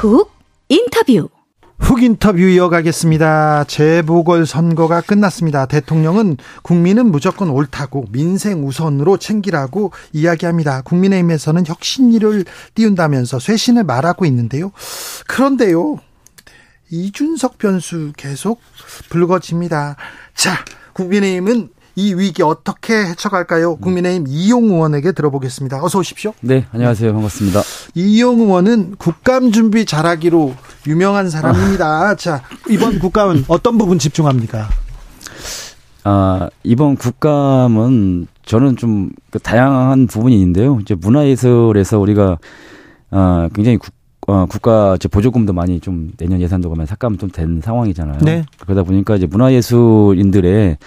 [0.03, 0.29] 훅
[0.67, 1.29] 인터뷰.
[1.79, 3.63] 훅 인터뷰 이어가겠습니다.
[3.63, 5.65] 재보궐 선거가 끝났습니다.
[5.65, 10.81] 대통령은 국민은 무조건 옳다고 민생 우선으로 챙기라고 이야기합니다.
[10.81, 12.43] 국민의힘에서는 혁신일을
[12.75, 14.73] 띄운다면서 쇄신을 말하고 있는데요.
[15.25, 15.99] 그런데요.
[16.91, 18.59] 이준석 변수 계속
[19.09, 19.95] 불거집니다.
[20.35, 23.75] 자, 국민의힘은 이 위기 어떻게 헤쳐갈까요?
[23.75, 25.83] 국민의힘 이용 의원에게 들어보겠습니다.
[25.83, 26.33] 어서 오십시오.
[26.41, 27.13] 네, 안녕하세요.
[27.13, 27.61] 반갑습니다.
[27.93, 30.55] 이용 의원은 국감 준비 잘하기로
[30.87, 31.85] 유명한 사람입니다.
[31.85, 32.15] 아.
[32.15, 34.69] 자, 이번 국감은 어떤 부분 집중합니까?
[36.03, 40.79] 아, 이번 국감은 저는 좀그 다양한 부분이 있는데요.
[40.81, 42.39] 이제 문화예술에서 우리가
[43.11, 43.93] 아, 굉장히 국,
[44.27, 48.19] 어, 국가 이제 보조금도 많이 좀 내년 예산도 가면 삭감 좀 된 상황이잖아요.
[48.21, 48.43] 네.
[48.59, 50.77] 그러다 보니까 이제 문화예술인들의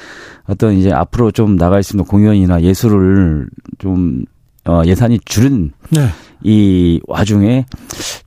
[0.49, 4.25] 어떤 이제 앞으로 좀 나갈 수 있는 공연이나 예술을 좀
[4.65, 6.09] 어, 예산이 줄은 네.
[6.43, 7.67] 이 와중에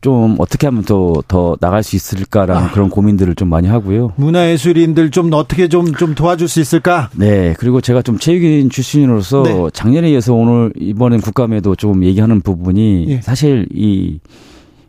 [0.02, 2.72] 좀 어떻게 하면 더, 더 나갈 수 있을까라는 아.
[2.72, 4.14] 그런 고민들을 좀 많이 하고요.
[4.18, 7.10] 문화예술인들 좀 어떻게 좀, 좀 도와줄 수 있을까?
[7.16, 7.54] 네.
[7.60, 9.68] 그리고 제가 좀 체육인 출신으로서 네.
[9.74, 13.22] 작년에 이어서 오늘 이번엔 국감에도 좀 얘기하는 부분이 예.
[13.22, 14.20] 사실 이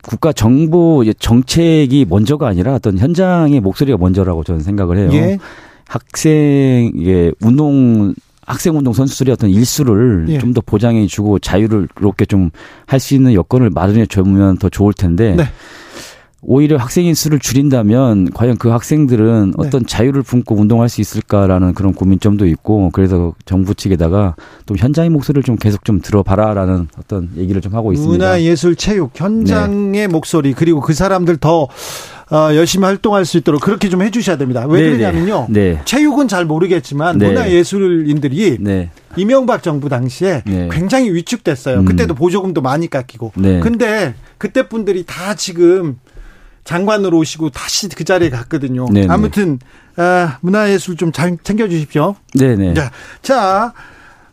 [0.06, 5.10] 국가 정부 정책이 먼저가 아니라 어떤 현장의 목소리가 먼저라고 저는 생각을 해요.
[5.12, 5.38] 예.
[5.86, 8.14] 학생 예 운동
[8.46, 10.38] 학생 운동 선수들의 어떤 일수를 예.
[10.38, 12.50] 좀더 보장해 주고 자유를 그렇게 좀
[12.86, 15.44] 할 수 있는 여건을 마련해 주면 더 좋을 텐데 네.
[16.42, 19.54] 오히려 학생인 수를 줄인다면 과연 그 학생들은 네.
[19.58, 25.42] 어떤 자유를 품고 운동할 수 있을까라는 그런 고민점도 있고 그래서 정부 측에다가 또 현장의 목소리를
[25.42, 28.24] 좀 계속 좀 들어봐라라는 어떤 얘기를 좀 하고 있습니다.
[28.24, 30.06] 문화 예술 체육 현장의 네.
[30.06, 31.68] 목소리 그리고 그 사람들 더
[32.30, 34.64] 어, 열심히 활동할 수 있도록 그렇게 좀 해주셔야 됩니다.
[34.66, 34.96] 왜 네네.
[34.96, 35.46] 그러냐면요.
[35.50, 35.80] 네.
[35.84, 37.26] 체육은 잘 모르겠지만 네.
[37.26, 38.90] 문화 예술인들이 네.
[39.16, 40.68] 이명박 정부 당시에 네.
[40.70, 41.80] 굉장히 위축됐어요.
[41.80, 41.84] 음.
[41.84, 43.32] 그때도 보조금도 많이 깎이고.
[43.36, 43.58] 네.
[43.60, 45.98] 근데 그때 분들이 다 지금
[46.64, 48.86] 장관으로 오시고 다시 그 자리에 갔거든요.
[48.88, 49.08] 네네.
[49.08, 49.58] 아무튼
[49.96, 52.14] 아, 문화예술 좀 잘 챙겨주십시오.
[52.34, 52.74] 네네.
[52.74, 52.90] 자,
[53.22, 53.72] 자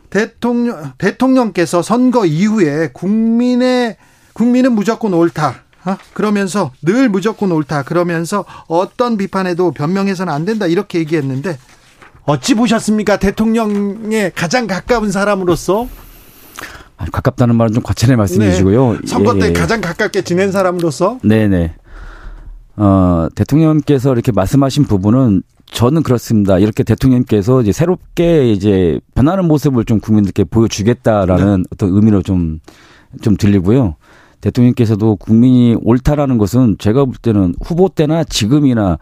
[0.10, 3.98] 대통령 대통령께서 선거 이후에 국민의
[4.34, 5.64] 국민은 무조건 옳다.
[5.86, 5.98] 어?
[6.14, 7.84] 그러면서 늘 무조건 옳다.
[7.84, 10.68] 그러면서 어떤 비판에도 변명해서는 안 된다.
[10.68, 11.58] 이렇게 얘기했는데
[12.26, 13.18] 어찌 보셨습니까?
[13.18, 15.88] 대통령에 가장 가까운 사람으로서
[17.12, 18.94] 가깝다는 말은 좀 과찬의 말씀이시고요.
[18.94, 19.00] 네.
[19.08, 19.54] 선거 때 예, 예.
[19.54, 21.76] 가장 가깝게 지낸 사람으로서 네네.
[22.78, 26.60] 어, 대통령께서 이렇게 말씀하신 부분은 저는 그렇습니다.
[26.60, 31.64] 이렇게 대통령께서 이제 새롭게 이제 변하는 모습을 좀 국민들께 보여주겠다라는 네.
[31.72, 32.60] 어떤 의미로 좀,
[33.22, 33.96] 좀 들리고요.
[34.42, 38.98] 대통령께서도 국민이 옳다라는 것은 제가 볼 때는 후보 때나 지금이나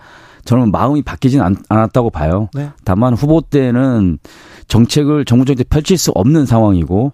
[0.46, 2.50] 저는 마음이 바뀌진 않, 았다고 봐요.
[2.54, 2.70] 네.
[2.84, 4.18] 다만 후보 때는
[4.68, 7.12] 정책을 정부 정책 펼칠 수 없는 상황이고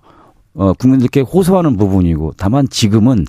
[0.53, 3.25] 어, 국민들께 호소하는 부분이고 다만 지금은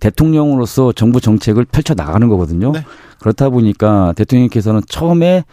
[0.00, 2.72] 대통령으로서 정부 정책을 펼쳐 나가는 거거든요.
[2.72, 2.84] 네.
[3.20, 5.44] 그렇다 보니까 대통령께서는 처음에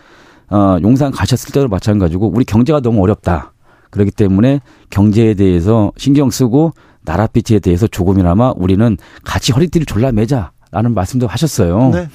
[0.50, 3.54] 어, 용산 가셨을 때도 마찬가지고 우리 경제가 너무 어렵다.
[3.90, 6.74] 그렇기 때문에 경제에 대해서 신경 쓰고
[7.04, 11.92] 나라 빛에 대해서 조금이나마 우리는 같이 허리띠를 졸라매자라는 말씀도 하셨어요.
[11.94, 12.10] 네.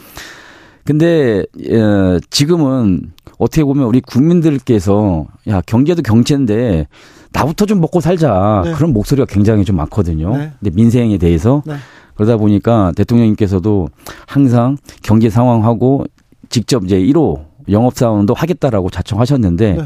[0.84, 6.86] 근데 어, 지금은 어떻게 보면 우리 국민들께서 야 경제도 경제인데
[7.32, 8.72] 나부터 좀 먹고 살자 네.
[8.72, 10.36] 그런 목소리가 굉장히 좀 많거든요.
[10.36, 10.52] 네.
[10.58, 11.74] 근데 민생에 대해서 네.
[12.20, 13.88] 그러다 보니까 대통령님께서도
[14.26, 16.04] 항상 경제 상황하고
[16.50, 19.82] 직접 이제 1호 영업사원도 하겠다라고 자청하셨는데 네.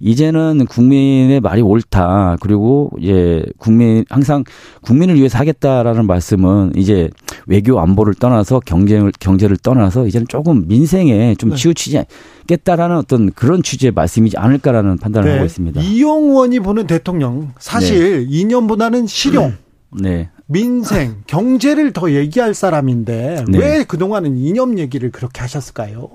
[0.00, 2.38] 이제는 국민의 말이 옳다.
[2.40, 4.44] 그리고 이제 국민 항상
[4.80, 7.10] 국민을 위해서 하겠다라는 말씀은 이제
[7.46, 11.56] 외교 안보를 떠나서 경쟁을 경제를 떠나서 이제는 조금 민생에 좀 네.
[11.56, 15.34] 치우치겠다라는 어떤 그런 취지의 말씀이지 않을까라는 판단을 네.
[15.34, 15.82] 하고 있습니다.
[15.82, 18.26] 이용원이 보는 대통령 사실 네.
[18.30, 19.52] 이념보다는 실용.
[20.00, 20.30] 네.
[20.46, 23.58] 민생, 경제를 더 얘기할 사람인데 네.
[23.58, 26.10] 왜 그동안은 이념 얘기를 그렇게 하셨을까요?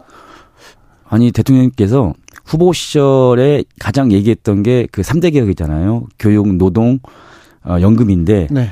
[1.07, 2.13] 아니 대통령께서
[2.45, 6.05] 후보 시절에 가장 얘기했던 게 그 3대 개혁이잖아요.
[6.17, 6.99] 교육, 노동,
[7.63, 8.47] 어, 연금인데.
[8.49, 8.69] 네.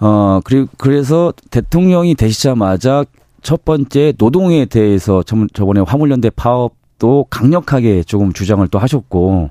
[0.00, 3.04] 어, 그리고 그래서 대통령이 되시자마자
[3.42, 9.50] 첫 번째 노동에 대해서 저번에 화물연대 파업도 강력하게 조금 주장을 또 하셨고.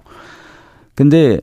[0.95, 1.39] 근데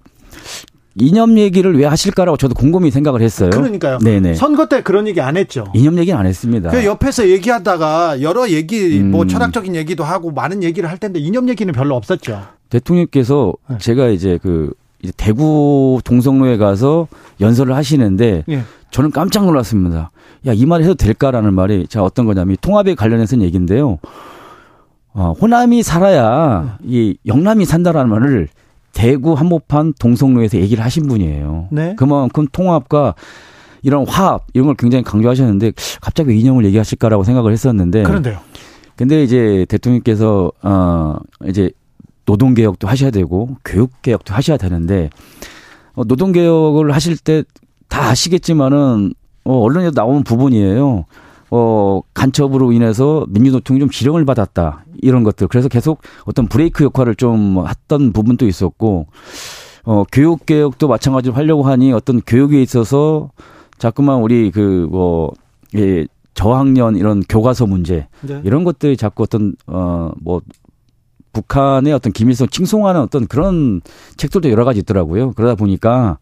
[0.96, 3.50] 이념 얘기를 왜 하실까라고 저도 곰곰이 생각을 했어요.
[3.50, 3.98] 그러니까요.
[3.98, 4.34] 네네.
[4.34, 5.66] 선거 때 그런 얘기 안 했죠.
[5.74, 6.70] 이념 얘기는 안 했습니다.
[6.70, 9.10] 그 옆에서 얘기하다가 여러 얘기, 뭐 음.
[9.12, 12.42] 뭐 철학적인 얘기도 하고 많은 얘기를 할 텐데 이념 얘기는 별로 없었죠.
[12.70, 13.78] 대통령께서 네.
[13.78, 14.72] 제가 이제 그
[15.02, 17.06] 이제 대구 동성로에 가서
[17.40, 18.62] 연설을 하시는데 네.
[18.90, 20.10] 저는 깜짝 놀랐습니다.
[20.46, 23.98] 야, 이 말 해도 될까라는 말이 자 어떤 거냐면 통합에 관련해서 얘기인데요.
[25.12, 26.88] 어, 호남이 살아야 네.
[26.88, 28.48] 이 영남이 산다라는 말을
[28.92, 31.68] 대구 한복판 동성로에서 얘기를 하신 분이에요.
[31.70, 31.94] 네.
[31.96, 33.14] 그만큼 통합과
[33.82, 38.38] 이런 화합 이런 걸 굉장히 강조하셨는데 갑자기 이념을 얘기하실까라고 생각을 했었는데 그런데요.
[38.96, 41.16] 근데 이제 대통령께서 어
[41.46, 41.70] 이제
[42.26, 45.08] 노동 개혁도 하셔야 되고 교육 개혁도 하셔야 되는데
[45.94, 47.42] 어 노동 개혁을 하실 때
[47.90, 49.12] 다 아시겠지만은
[49.44, 51.04] 어 언론에도 나오는 부분이에요.
[51.50, 54.84] 어, 간첩으로 인해서 민주노총이 좀 지령을 받았다.
[55.02, 55.48] 이런 것들.
[55.48, 59.06] 그래서 계속 어떤 브레이크 역할을 좀 했던 부분도 있었고,
[59.84, 63.30] 어, 교육 개혁도 마찬가지로 하려고 하니 어떤 교육에 있어서
[63.78, 65.32] 자꾸만 우리 그, 뭐,
[65.76, 68.40] 예, 저학년 이런 교과서 문제 네.
[68.44, 70.40] 이런 것들이 자꾸 어떤 어뭐
[71.32, 73.80] 북한의 어떤 기밀성 칭송하는 어떤 그런
[74.16, 75.32] 책들도 여러 가지 있더라고요.
[75.32, 76.18] 그러다 보니까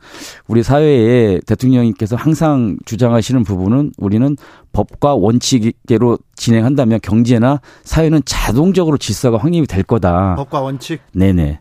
[0.46, 4.36] 우리 사회에 대통령님께서 항상 주장하시는 부분은 우리는
[4.72, 10.36] 법과 원칙대로 진행한다면 경제나 사회는 자동적으로 질서가 확립이 될 거다.
[10.36, 11.00] 법과 원칙?
[11.12, 11.60] 네네.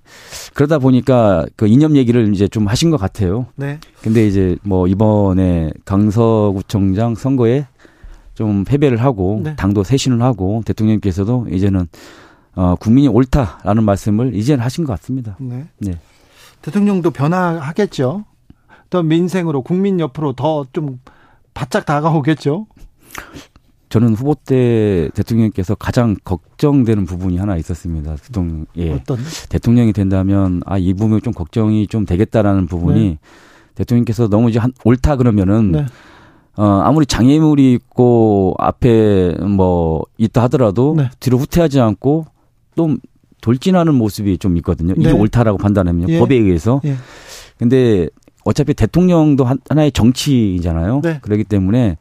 [0.53, 3.47] 그러다 보니까 그 이념 얘기를 이제 좀 하신 것 같아요.
[3.55, 3.79] 네.
[4.01, 7.65] 근데 이제 뭐 이번에 강서구청장 선거에
[8.33, 9.55] 좀 패배를 하고 네.
[9.55, 11.87] 당도 쇄신을 하고 대통령께서도 이제는
[12.57, 15.37] 어, 국민이 옳다라는 말씀을 이제는 하신 것 같습니다.
[15.39, 15.67] 네.
[15.77, 15.99] 네.
[16.63, 18.25] 대통령도 변화하겠죠.
[18.89, 20.99] 더 민생으로 국민 옆으로 더 좀
[21.53, 22.65] 바짝 다가오겠죠.
[23.89, 28.15] 저는 후보 때 대통령께서 가장 걱정되는 부분이 하나 있었습니다.
[28.17, 28.91] 대통령, 예.
[28.91, 29.17] 어떤?
[29.49, 33.17] 대통령이 된다면 아 이 부분이 좀 걱정이 좀 되겠다라는 부분이 네.
[33.75, 35.85] 대통령께서 너무 이제 한, 옳다 그러면은 네.
[36.57, 41.09] 어, 아무리 장애물이 있고 앞에 뭐 있다 하더라도 네.
[41.19, 42.25] 뒤로 후퇴하지 않고
[42.78, 42.95] 또
[43.41, 44.93] 돌진하는 모습이 좀 있거든요.
[44.95, 45.11] 이게 네.
[45.11, 46.19] 옳다라고 판단하면 예.
[46.19, 46.80] 법에 의해서.
[46.86, 46.95] 예.
[47.57, 48.07] 근데
[48.45, 51.01] 어차피 대통령도 하나의 정치이잖아요.
[51.03, 51.19] 네.
[51.21, 51.97] 그렇기 때문에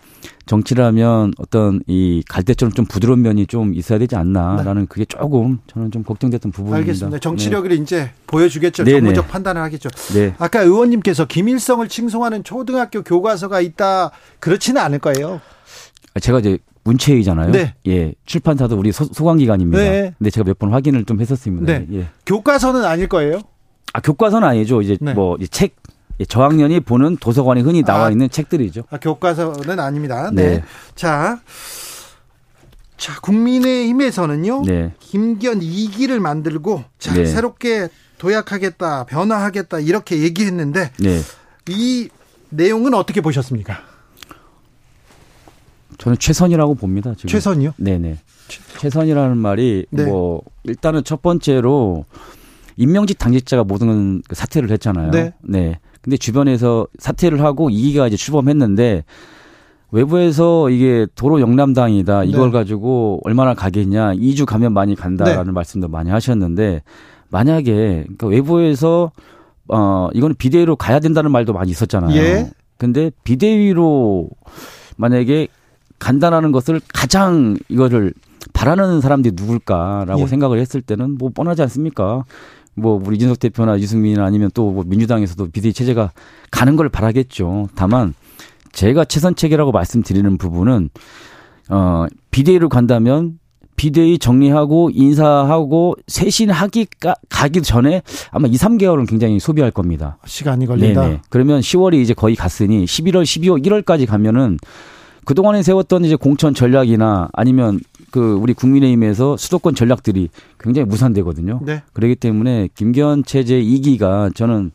[0.46, 4.86] 정치라면 어떤 이 갈대처럼 좀 부드러운 면이 좀 있어야 되지 않나라는 네.
[4.88, 6.76] 그게 조금 저는 좀 걱정됐던 부분입니다.
[6.78, 7.18] 알겠습니다.
[7.18, 7.74] 정치력을 네.
[7.74, 8.84] 이제 보여주겠죠.
[8.84, 9.00] 네네.
[9.00, 9.88] 정무적 판단을 하겠죠.
[10.14, 10.34] 네.
[10.38, 15.40] 아까 의원님께서 김일성을 칭송하는 초등학교 교과서가 있다 그렇지는 않을 거예요.
[16.20, 17.50] 제가 이제 문체이잖아요.
[17.52, 17.74] 네.
[17.88, 18.14] 예.
[18.24, 20.14] 출판사도 우리 소, 관기관입니다 네.
[20.18, 21.66] 근데 제가 몇 번 확인을 좀 했었습니다.
[21.72, 21.86] 네.
[21.92, 22.08] 예.
[22.24, 23.40] 교과서는 아닐 거예요?
[23.92, 24.80] 아, 교과서는 아니죠.
[24.80, 25.12] 이제 네.
[25.12, 25.76] 뭐이 책,
[26.28, 28.84] 저학년이 보는 도서관에 흔히 나와 아, 있는 책들이죠.
[28.90, 30.30] 아, 교과서는 아닙니다.
[30.32, 30.56] 네.
[30.56, 30.64] 네.
[30.94, 31.40] 자.
[32.96, 34.62] 자, 국민의힘에서는요.
[34.64, 34.92] 네.
[35.00, 37.26] 김기현 2기를 만들고 자, 네.
[37.26, 41.20] 새롭게 도약하겠다, 변화하겠다 이렇게 얘기했는데 네.
[41.68, 42.08] 이
[42.48, 43.80] 내용은 어떻게 보셨습니까?
[45.98, 47.14] 저는 최선이라고 봅니다.
[47.14, 47.28] 지금.
[47.28, 47.72] 최선이요?
[47.76, 48.18] 네네.
[48.78, 50.04] 최선이라는 말이 네.
[50.04, 52.04] 뭐 일단은 첫 번째로
[52.76, 55.10] 임명직 당직자가 모든 그 사퇴를 했잖아요.
[55.10, 55.32] 네.
[55.42, 55.78] 네.
[56.02, 59.04] 근데 주변에서 사퇴를 하고 이기가 이제 출범했는데
[59.90, 62.52] 외부에서 이게 도로 영남당이다 이걸 네.
[62.52, 65.52] 가지고 얼마나 가겠냐 2주 가면 많이 간다라는 네.
[65.52, 66.82] 말씀도 많이 하셨는데
[67.28, 69.12] 만약에 그러니까 외부에서
[69.68, 72.16] 어 이거는 비대위로 가야 된다는 말도 많이 있었잖아요.
[72.16, 72.50] 예.
[72.78, 74.28] 근데 비대위로
[74.96, 75.48] 만약에
[75.98, 78.12] 간다라는 것을 가장 이거를
[78.52, 80.26] 바라는 사람들이 누굴까라고 예.
[80.26, 82.24] 생각을 했을 때는 뭐 뻔하지 않습니까?
[82.74, 86.12] 뭐 우리 이준석 대표나 유승민이나 아니면 또 뭐 민주당에서도 비대위 체제가
[86.50, 87.68] 가는 걸 바라겠죠.
[87.74, 88.14] 다만
[88.72, 90.90] 제가 최선책이라고 말씀드리는 부분은
[91.70, 93.38] 어 비대위로 간다면
[93.76, 96.86] 비대위 정리하고 인사하고 쇄신하기
[97.28, 100.18] 가기 전에 아마 2, 3개월은 굉장히 소비할 겁니다.
[100.26, 101.02] 시간이 걸린다.
[101.02, 101.20] 네네.
[101.30, 104.58] 그러면 10월이 이제 거의 갔으니 11월, 12월, 1월까지 가면은
[105.26, 111.60] 그동안에 세웠던 이제 공천 전략이나 아니면 그 우리 국민의힘에서 수도권 전략들이 굉장히 무산되거든요.
[111.62, 111.82] 네.
[111.92, 114.70] 그렇기 때문에 김기현 체제 2기가 저는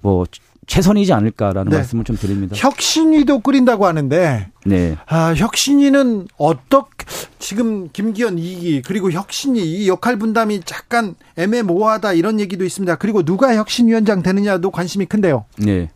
[0.00, 0.24] 뭐
[0.66, 1.78] 최선이지 않을까라는 네.
[1.78, 2.54] 말씀을 좀 드립니다.
[2.56, 4.96] 혁신위도 꾸린다고 하는데, 네.
[5.06, 7.04] 아, 혁신위는 어떻게
[7.40, 12.94] 지금 김기현 2기 그리고 혁신위 이 역할 분담이 약간 애매모호하다 이런 얘기도 있습니다.
[12.96, 15.46] 그리고 누가 혁신위원장 되느냐도 관심이 큰데요.
[15.58, 15.90] 네.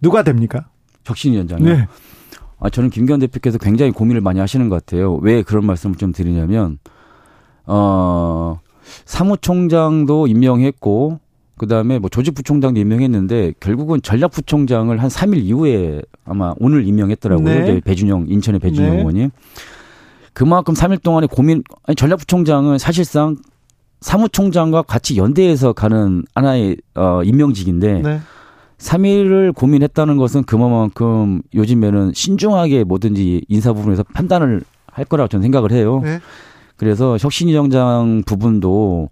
[0.00, 0.66] 누가 됩니까?
[1.04, 1.64] 혁신위원장요.
[1.64, 1.86] 네.
[2.60, 5.14] 아, 저는 김기현 대표께서 굉장히 고민을 많이 하시는 것 같아요.
[5.16, 6.78] 왜 그런 말씀을 좀 드리냐면,
[7.66, 8.58] 어,
[9.04, 11.20] 사무총장도 임명했고,
[11.56, 17.44] 그 다음에 뭐 조직부총장도 임명했는데, 결국은 전략부총장을 한 3일 이후에 아마 오늘 임명했더라고요.
[17.46, 17.80] 네.
[17.80, 18.98] 배준영, 인천의 배준영 네.
[18.98, 19.30] 의원님.
[20.32, 23.36] 그만큼 3일 동안에 고민, 아니, 전략부총장은 사실상
[24.00, 28.20] 사무총장과 같이 연대해서 가는 하나의 어, 임명직인데, 네.
[28.78, 36.00] 3일을 고민했다는 것은 그만큼 요즘에는 신중하게 뭐든지 인사 부분에서 판단을 할 거라고 저는 생각을 해요.
[36.02, 36.20] 네.
[36.76, 39.10] 그래서 혁신위 정장 부분도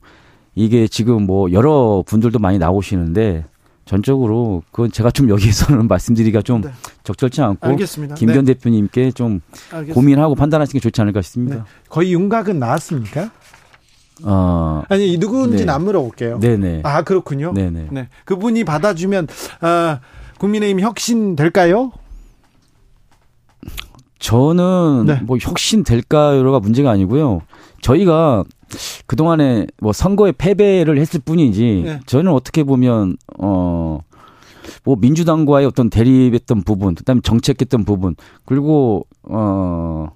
[0.55, 3.45] 이게 지금 뭐 여러 분들도 많이 나오시는데
[3.85, 6.71] 전적으로 그건 제가 좀 여기에서는 말씀드리기가 좀 네.
[7.05, 8.15] 적절치 않고 알겠습니다.
[8.15, 8.55] 김변 네.
[8.55, 9.41] 대표님께 좀
[9.71, 9.95] 알겠습니다.
[9.95, 11.57] 고민하고 판단하시는 게 좋지 않을까 싶습니다.
[11.57, 11.63] 네.
[11.89, 13.31] 거의 윤곽은 나왔습니까?
[14.25, 14.83] 어.
[14.89, 15.73] 아니 누구인지는 네.
[15.73, 16.39] 안 물어볼게요.
[16.39, 16.83] 네네.
[16.85, 17.53] 아 그렇군요.
[17.53, 17.89] 네네.
[17.91, 18.09] 네.
[18.25, 19.29] 그분이 받아주면
[19.61, 20.01] 아,
[20.39, 21.93] 국민의힘 혁신 될까요?
[24.19, 25.21] 저는 네.
[25.23, 27.43] 뭐 혁신 될까요가 문제가 아니고요.
[27.83, 28.45] 저희가
[29.07, 32.01] 그 동안에 뭐 선거에 패배를 했을 뿐이지 네.
[32.07, 34.01] 저는 어떻게 보면 어.
[34.83, 38.15] 뭐 민주당과의 어떤 대립했던 부분, 그다음에 정책했던 부분,
[38.45, 40.09] 그리고 어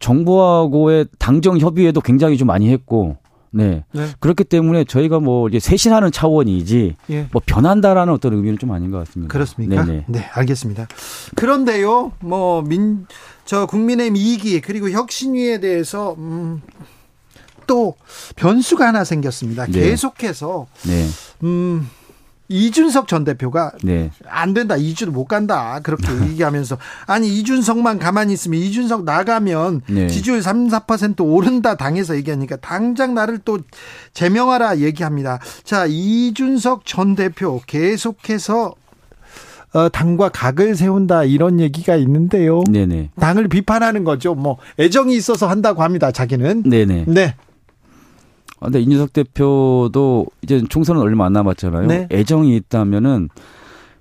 [0.00, 3.16] 정부하고의 당정 협의에도 굉장히 좀 많이 했고
[3.56, 3.84] 네.
[3.92, 4.06] 네.
[4.20, 7.28] 그렇기 때문에 저희가 뭐 이제 쇄신하는 차원이지 예.
[7.32, 9.32] 뭐 변한다라는 어떤 의미는 좀 아닌 것 같습니다.
[9.32, 9.84] 그렇습니까?
[9.84, 10.04] 네네.
[10.08, 10.86] 네, 알겠습니다.
[11.34, 13.06] 그런데요, 뭐 민
[13.46, 16.60] 저 국민의힘 이기 그리고 혁신위에 대해서 음,
[17.68, 17.94] 또
[18.34, 19.66] 변수가 하나 생겼습니다.
[19.66, 19.72] 네.
[19.80, 21.06] 계속해서 네.
[21.44, 21.88] 음
[22.48, 24.10] 이준석 전 대표가 네.
[24.26, 24.76] 안 된다.
[24.76, 25.80] 이주도 못 간다.
[25.82, 30.08] 그렇게 얘기하면서 아니 이준석만 가만히 있으면 이준석 나가면 네.
[30.08, 33.58] 지지율 3, 4% 오른다 당에서 얘기하니까 당장 나를 또
[34.12, 35.38] 제명하라 얘기합니다.
[35.64, 38.74] 자, 이준석 전 대표 계속해서
[39.72, 42.62] 어, 당과 각을 세운다 이런 얘기가 있는데요.
[42.70, 43.10] 네네.
[43.20, 44.34] 당을 비판하는 거죠.
[44.34, 46.10] 뭐 애정이 있어서 한다고 합니다.
[46.12, 46.62] 자기는.
[46.62, 47.04] 네네.
[47.08, 47.34] 네.
[48.60, 51.86] 아, 근데 이준석 대표도 이제 총선은 얼마 안 남았잖아요.
[51.86, 52.08] 네.
[52.10, 53.28] 애정이 있다면은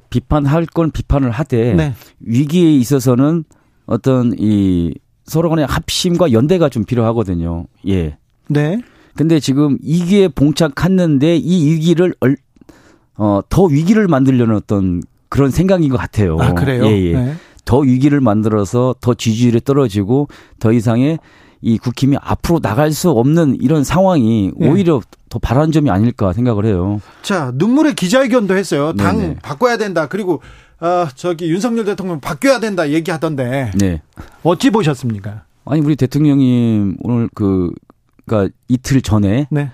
[0.09, 1.93] 비판할 건 비판을 하되 네.
[2.21, 3.43] 위기에 있어서는
[3.85, 4.93] 어떤 이
[5.25, 7.65] 서로 간의 합심과 연대가 좀 필요하거든요.
[7.87, 8.17] 예.
[8.47, 8.79] 네.
[9.15, 12.37] 근데 지금 위기에 봉착했는데 이 위기를 얼,
[13.17, 16.37] 어, 더 위기를 만들려는 어떤 그런 생각인 것 같아요.
[16.39, 16.85] 아, 그래요?
[16.85, 17.13] 예, 예.
[17.13, 17.33] 네.
[17.65, 20.27] 더 위기를 만들어서 더 지지율이 떨어지고
[20.59, 21.17] 더 이상의
[21.65, 24.69] 이 국힘이 앞으로 나갈 수 없는 이런 상황이 네.
[24.69, 27.01] 오히려 더 바라는 점이 아닐까 생각을 해요.
[27.23, 28.93] 자, 눈물의 기자회견도 했어요.
[28.93, 29.37] 당 네네.
[29.41, 30.07] 바꿔야 된다.
[30.07, 30.43] 그리고
[30.79, 33.71] 어, 저기 윤석열 대통령 바뀌어야 된다 얘기하던데.
[33.79, 34.03] 네.
[34.43, 35.41] 어찌 보셨습니까?
[35.65, 37.71] 아니 우리 대통령님 오늘 그
[38.27, 39.71] 그러니까 이틀 전에 네.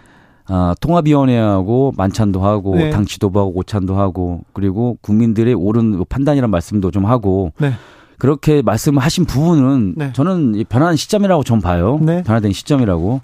[0.48, 2.90] 아, 통합위원회하고 만찬도 하고 네.
[2.90, 7.74] 당 지도부하고 오찬도 하고 그리고 국민들의 옳은 판단이란 말씀도 좀 하고 네.
[8.22, 10.14] 그렇게 말씀하신 부분은 네.
[10.14, 11.98] 저는 변화한 시점이라고 좀 봐요.
[12.00, 12.22] 네.
[12.22, 13.20] 변화된 시점이라고.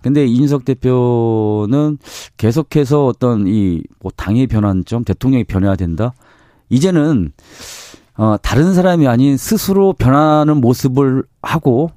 [0.00, 1.98] 근데 이준석 대표는
[2.36, 6.14] 계속해서 어떤 이 뭐 당의 변환점, 대통령이 변해야 된다.
[6.68, 7.32] 이제는
[8.16, 11.90] 어 다른 사람이 아닌 스스로 변하는 모습을 하고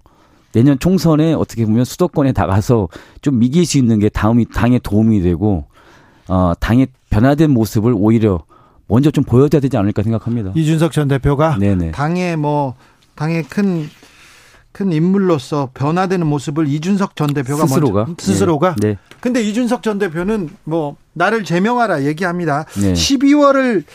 [0.51, 2.87] 내년 총선에 어떻게 보면 수도권에 나가서
[3.21, 5.65] 좀 이길 수 있는 게 다음이 당에 도움이 되고
[6.27, 8.43] 어 당의 변화된 모습을 오히려
[8.91, 10.51] 먼저 좀 보여줘야 되지 않을까 생각합니다.
[10.53, 11.91] 이준석 전 대표가 네네.
[11.91, 12.75] 당의 뭐
[13.15, 18.89] 당의 큰큰 인물로서 변화되는 모습을 이준석 전 대표가 스스로가 먼저, 스스로가 네.
[18.89, 18.97] 네.
[19.21, 22.65] 근데 이준석 전 대표는 뭐 나를 제명하라 얘기합니다.
[22.81, 22.91] 네.
[22.91, 23.85] 12월을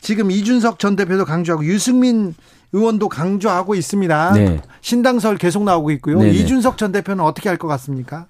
[0.00, 2.34] 지금 이준석 전 대표도 강조하고 유승민
[2.72, 4.32] 의원도 강조하고 있습니다.
[4.32, 4.60] 네.
[4.80, 6.18] 신당설 계속 나오고 있고요.
[6.18, 6.32] 네네.
[6.32, 6.38] 네.
[6.38, 8.26] 이준석 전 대표는 어떻게 할 것 같습니까?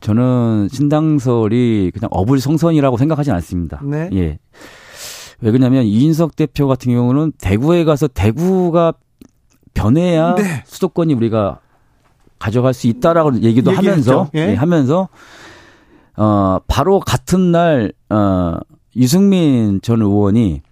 [0.00, 3.80] 저는 신당설이 그냥 어불성선이라고 생각하지 않습니다.
[3.82, 4.10] 네.
[4.12, 4.38] 예.
[5.44, 8.94] 왜 그러냐면 이준석 대표 같은 경우는 대구에 가서 대구가
[9.74, 10.62] 변해야 네.
[10.64, 11.60] 수도권이 우리가
[12.38, 13.90] 가져갈 수 있다라고 얘기도 얘기했죠.
[13.90, 14.46] 하면서 예.
[14.46, 15.10] 네, 하면서
[16.16, 18.54] 어 바로 같은 날 어,
[18.96, 20.62] 유승민 전 의원이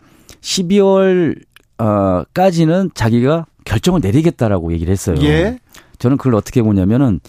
[0.40, 1.38] 12월
[1.76, 5.16] 어 까지는 자기가 결정을 내리겠다라고 얘기를 했어요.
[5.20, 5.58] 예.
[5.98, 7.20] 저는 그걸 어떻게 보냐면은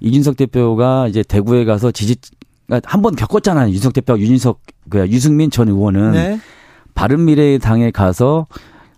[0.00, 2.16] 이준석 대표가 이제 대구에 가서 지지
[2.66, 3.68] 그러니까 한번 겪었잖아요.
[3.68, 6.40] 이준석 대표가 유진석 그 유승민 전 의원은 네.
[6.94, 8.46] 바른미래당에 가서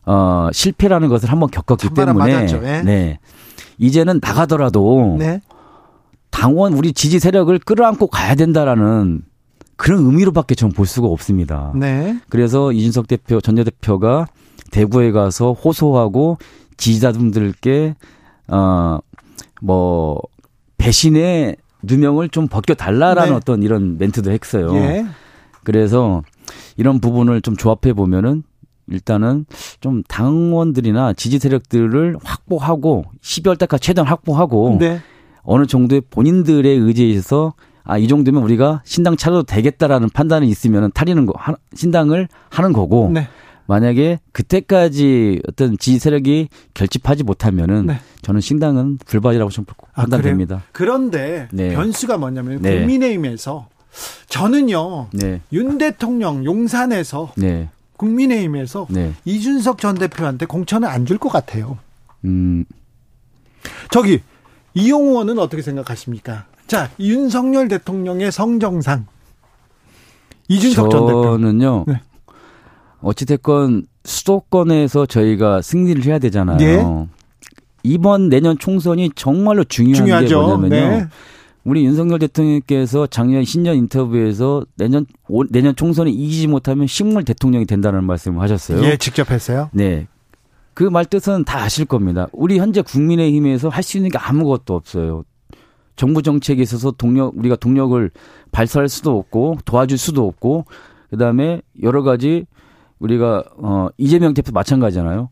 [0.04, 2.82] 어, 실패라는 것을 한번 겪었기 때문에 네.
[2.82, 3.18] 네.
[3.78, 5.40] 이제는 나가더라도 네.
[6.30, 9.22] 당원 우리 지지 세력을 끌어안고 가야 된다라는
[9.76, 11.72] 그런 의미로밖에 전볼 수가 없습니다.
[11.74, 12.18] 네.
[12.28, 14.26] 그래서 이준석 대표 전 대표가
[14.70, 16.38] 대구에 가서 호소하고
[16.76, 17.94] 지지자분들께
[18.48, 20.20] 어뭐
[20.78, 23.36] 배신의 누명을 좀 벗겨 달라라는 네.
[23.36, 24.74] 어떤 이런 멘트도 했어요.
[24.74, 25.06] 예.
[25.64, 26.22] 그래서
[26.76, 28.42] 이런 부분을 좀 조합해 보면은
[28.88, 29.46] 일단은
[29.80, 35.00] 좀 당원들이나 지지 세력들을 확보하고 12월 달까지 최대한 확보하고 네.
[35.42, 41.26] 어느 정도의 본인들의 의지에 있어서 아, 이 정도면 우리가 신당 차려도 되겠다라는 판단이 있으면 탈리는
[41.26, 41.34] 거,
[41.74, 43.10] 신당을 하는 거고.
[43.12, 43.28] 네.
[43.66, 48.00] 만약에 그때까지 어떤 지지 세력이 결집하지 못하면은 네.
[48.22, 50.56] 저는 신당은 불발이라고 좀 아, 판단됩니다.
[50.56, 51.70] 아, 그런데 네.
[51.70, 52.80] 변수가 뭐냐면 네.
[52.80, 53.68] 국민의힘에서
[54.28, 55.40] 저는요 네.
[55.52, 57.68] 윤 대통령 용산에서 네.
[57.96, 59.12] 국민의힘에서 네.
[59.24, 61.78] 이준석 전 대표한테 공천을 안 줄 것 같아요.
[62.24, 62.64] 음.
[63.90, 64.20] 저기
[64.74, 66.46] 이용 의원은 어떻게 생각하십니까?
[66.66, 69.06] 자 윤석열 대통령의 성정상
[70.48, 71.22] 이준석 전 대표.
[71.24, 71.84] 저는요.
[71.86, 72.00] 네.
[73.02, 76.56] 어찌 됐건 수도권에서 저희가 승리를 해야 되잖아요.
[76.56, 77.08] 네.
[77.84, 80.28] 이번 내년 총선이 정말로 중요한 중요하죠.
[80.28, 80.98] 게 뭐냐면요.
[80.98, 81.08] 네.
[81.64, 85.06] 우리 윤석열 대통령께서 작년 신년 인터뷰에서 내년
[85.50, 88.82] 내년 총선에 이기지 못하면 식물 대통령이 된다는 말씀을 하셨어요.
[88.84, 89.70] 예, 직접 했어요.
[89.72, 90.06] 네.
[90.74, 92.26] 그 말 뜻은 다 아실 겁니다.
[92.32, 95.22] 우리 현재 국민의힘에서 할 수 있는 게 아무것도 없어요.
[95.94, 98.10] 정부 정책에 있어서 동력 우리가 동력을
[98.50, 100.64] 발사할 수도 없고 도와줄 수도 없고
[101.10, 102.46] 그다음에 여러 가지
[102.98, 105.28] 우리가 어 이재명 대표 마찬가지잖아요.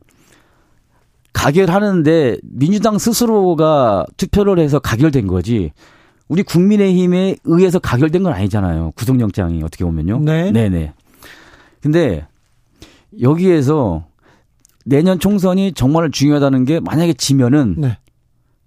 [1.32, 5.72] 가결하는데 민주당 스스로가 투표를 해서 가결된 거지.
[6.30, 8.92] 우리 국민의힘에 의해서 가결된 건 아니잖아요.
[8.94, 10.20] 구속영장이 어떻게 보면요.
[10.20, 10.52] 네.
[10.52, 10.92] 네네.
[11.82, 12.24] 근데
[13.20, 14.04] 여기에서
[14.86, 17.98] 내년 총선이 정말 중요하다는 게 만약에 지면은 네.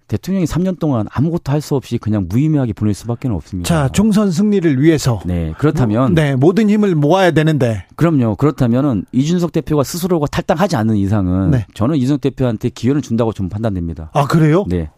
[0.10, 3.66] 대통령이 3년 동안 아무것도 할 수 없이 그냥 무의미하게 보낼 수밖에 없습니다.
[3.66, 5.22] 자, 총선 승리를 위해서.
[5.26, 6.14] 네, 그렇다면.
[6.16, 7.86] 네, 모든 힘을 모아야 되는데.
[7.96, 8.36] 그럼요.
[8.36, 11.66] 그렇다면은 이준석 대표가 스스로가 탈당하지 않는 이상은 네.
[11.74, 14.10] 저는 이준석 대표한테 기회를 준다고 좀 판단됩니다.
[14.14, 14.66] 아, 그래요?
[14.68, 14.90] 네.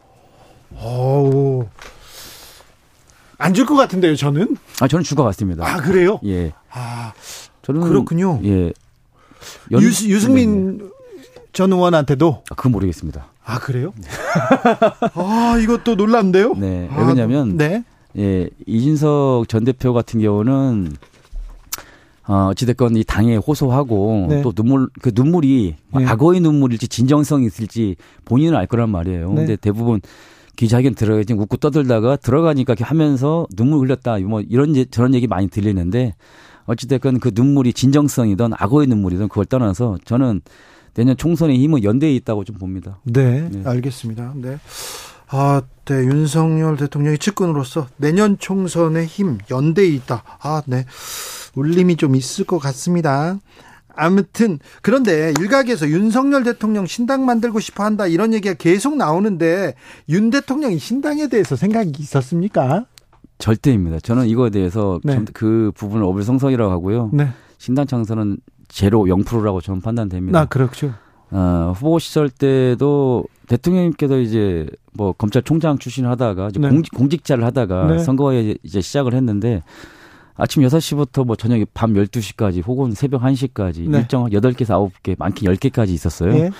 [0.76, 1.68] 어우.
[3.38, 4.56] 안 줄 것 같은데요, 저는?
[4.82, 5.66] 아, 저는 줄 것 같습니다.
[5.68, 6.20] 아, 그래요?
[6.26, 6.54] 예.
[6.72, 7.14] 아,
[7.62, 7.82] 저는.
[7.82, 8.40] 그렇군요.
[8.44, 8.72] 예.
[9.72, 9.82] 연...
[9.82, 10.90] 유, 유승민 네네.
[11.54, 12.44] 전 의원한테도?
[12.50, 13.28] 아, 그건 모르겠습니다.
[13.44, 13.94] 아, 그래요?
[14.00, 14.08] 네.
[15.16, 16.54] 아, 이것도 놀랍는데요?
[16.56, 16.90] 네.
[16.92, 17.84] 아, 왜냐면, 아, 네.
[18.18, 20.96] 예, 이진석 전 대표 같은 경우는
[22.28, 24.42] 어, 어찌됐건 이 당에 호소하고 네.
[24.42, 26.06] 또 눈물, 그 눈물이 네.
[26.08, 29.30] 악어의 눈물일지 진정성이 있을지 본인은 알 거란 말이에요.
[29.30, 29.36] 네.
[29.36, 30.02] 근데 대부분
[30.56, 34.18] 기자회견 들어가 지금 웃고 떠들다가 들어가니까 이렇게 하면서 눈물 흘렸다.
[34.20, 36.16] 뭐 이런 저런 얘기 많이 들리는데
[36.66, 40.42] 어찌됐건 그 눈물이 진정성이든 악어의 눈물이든 그걸 떠나서 저는
[40.96, 43.00] 내년 총선의 힘은 연대에 있다고 좀 봅니다.
[43.04, 43.62] 네, 네.
[43.66, 44.34] 알겠습니다.
[44.36, 44.58] 네.
[45.28, 45.96] 아, 네.
[45.96, 50.24] 윤석열 대통령의 측근으로서 내년 총선의 힘, 연대에 있다.
[50.42, 50.86] 아, 네.
[51.56, 53.38] 울림이 좀 있을 것 같습니다.
[53.96, 59.76] 아무튼 그런데 일각에서 윤석열 대통령 신당 만들고 싶어 한다 이런 얘기가 계속 나오는데
[60.10, 62.86] 윤 대통령이 신당에 대해서 생각이 있었습니까?
[63.38, 64.00] 절대입니다.
[64.00, 65.24] 저는 이거에 대해서 네.
[65.34, 67.10] 그 부분을 어불성성이라고 하고요.
[67.14, 67.30] 네.
[67.58, 70.40] 신당 창설은 제로 0%라고 저는 판단됩니다.
[70.40, 70.94] 아, 그렇죠.
[71.32, 76.70] 어, 후보 시절 때도 대통령님께서 이제 뭐 검찰총장 출신을 하다가 이제 네.
[76.70, 78.00] 공직, 공직자를 하다가 네.
[78.00, 79.64] 선거에 이제 시작을 했는데
[80.38, 84.00] 아침 6시부터 뭐 저녁 밤 12시까지 혹은 새벽 1시까지 네.
[84.00, 86.34] 일정 8개에서 9개, 많게 10개까지 있었어요.
[86.34, 86.52] 네.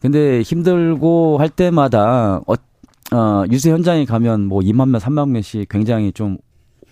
[0.00, 2.54] 근데 힘들고 할 때마다 어,
[3.12, 6.38] 어, 유세 현장에 가면 뭐 2만 명, 3만 명씩 굉장히 좀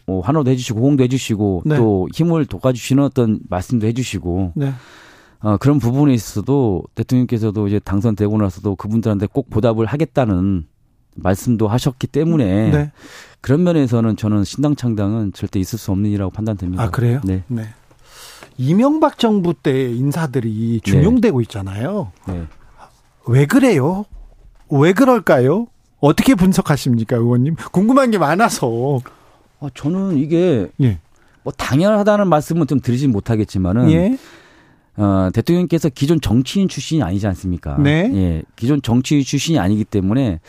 [0.07, 1.77] 어, 환호도 해주시고 호응도 해주시고 네.
[1.77, 4.73] 또 힘을 돋아주시는 어떤 말씀도 해주시고 네.
[5.41, 10.67] 어, 그런 부분에 있어서도 대통령께서도 이제 당선되고 나서도 그분들한테 꼭 보답을 하겠다는
[11.23, 12.93] 말씀도 하셨기 때문에 네.
[13.41, 16.83] 그런 면에서는 저는 신당 창당은 절대 있을 수 없는 일이라고 판단됩니다.
[16.83, 17.21] 아 그래요?
[17.25, 17.43] 네.
[17.49, 17.69] 네.
[18.57, 21.43] 이명박 정부 때 인사들이 중용되고 네.
[21.43, 22.13] 있잖아요.
[22.27, 22.45] 네.
[23.27, 24.05] 왜 그래요?
[24.71, 25.69] 왜 그럴까요?
[26.01, 27.57] 어떻게 분석하십니까, 의원님?
[27.73, 29.01] 궁금한 게 많아서.
[29.61, 30.99] 아, 저는 이게 예.
[31.43, 34.19] 뭐 당연하다는 말씀은 좀 드리진 못하겠지만은 예.
[34.97, 37.79] 어, 대통령께서 기존 정치인 출신이 아니지 않습니까?
[37.79, 38.11] 네.
[38.13, 38.43] 예.
[38.57, 40.41] 기존 정치인 출신이 아니기 때문에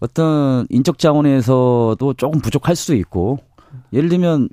[0.00, 3.38] 어떤 인적 자원에서도 조금 부족할 수도 있고
[3.92, 4.48] 예를 들면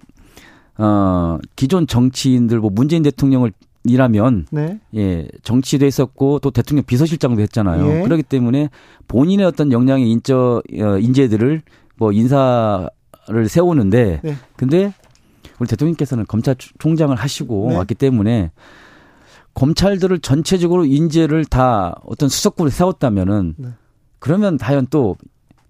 [0.77, 3.51] 어 기존 정치인들 뭐 문재인 대통령을
[3.85, 4.79] 이라면 네.
[4.95, 7.99] 예 정치도 했었고 또 대통령 비서실장도 했잖아요.
[7.99, 8.01] 예.
[8.01, 8.69] 그렇기 때문에
[9.07, 11.61] 본인의 어떤 역량의 인적 어, 인재들을
[11.97, 12.89] 뭐 인사를
[13.47, 14.35] 세우는데 네.
[14.55, 14.93] 근데
[15.59, 17.75] 우리 대통령께서는 검찰총장을 하시고 네.
[17.77, 18.51] 왔기 때문에
[19.53, 23.69] 검찰들을 전체적으로 인재를 다 어떤 수석구를 세웠다면은 네.
[24.19, 25.15] 그러면 과연 또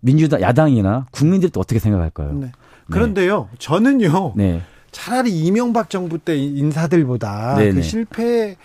[0.05, 2.33] 민주당 야당이나 국민들이 또 어떻게 생각할까요?
[2.33, 2.51] 네.
[2.91, 3.57] 그런데요, 네.
[3.57, 4.33] 저는요.
[4.35, 4.61] 네.
[4.91, 8.55] 차라리 이명박 정부 때 인사들보다 그 실패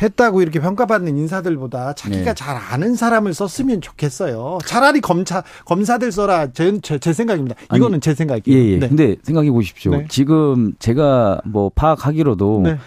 [0.00, 2.34] 했다고 이렇게 평가받는 인사들보다 자기가 네.
[2.34, 4.58] 잘 아는 사람을 썼으면 좋겠어요.
[4.64, 6.48] 차라리 검사 검사들 써라.
[6.52, 7.56] 제, 제, 제 생각입니다.
[7.74, 8.58] 이거는 아니, 제 생각이에요.
[8.58, 8.78] 예, 예.
[8.78, 8.88] 네.
[8.88, 9.92] 근데 생각해 보십시오.
[9.92, 10.06] 네.
[10.08, 12.78] 지금 제가 뭐 파악하기로도 네.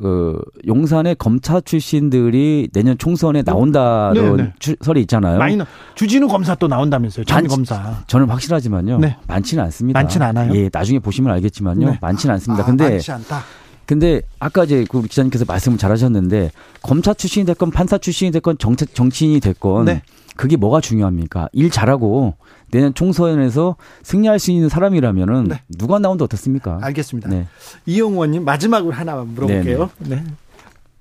[0.00, 4.76] 그 용산의 검사 출신들이 내년 총선에 나온다는 네, 네.
[4.80, 5.38] 설이 있잖아요.
[5.38, 7.26] 많이 나, 주진우 검사 또 나온다면서요.
[7.26, 8.02] 전 검사.
[8.06, 8.98] 저는 확실하지만요.
[8.98, 9.18] 네.
[9.26, 10.00] 많지는 않습니다.
[10.00, 10.54] 많지는 않아요.
[10.54, 11.90] 예, 나중에 보시면 알겠지만요.
[11.90, 11.98] 네.
[12.00, 12.62] 많지는 않습니다.
[12.62, 13.42] 아, 근데 많지 않다.
[13.84, 16.50] 근데 아까 이제 그 기자님께서 말씀을 잘하셨는데
[16.80, 20.02] 검사 출신이 됐건 판사 출신이 됐건 정책 정치인이 됐건 네.
[20.34, 21.50] 그게 뭐가 중요합니까?
[21.52, 22.36] 일 잘하고
[22.70, 25.62] 내년 총선에서 승리할 수 있는 사람이라면은 네.
[25.68, 26.78] 누가 나온다 어떻습니까?
[26.82, 27.28] 알겠습니다.
[27.28, 27.46] 네.
[27.86, 29.90] 이용 의원님 마지막으로 하나 물어볼게요.
[29.98, 30.22] 네네.
[30.22, 30.24] 네.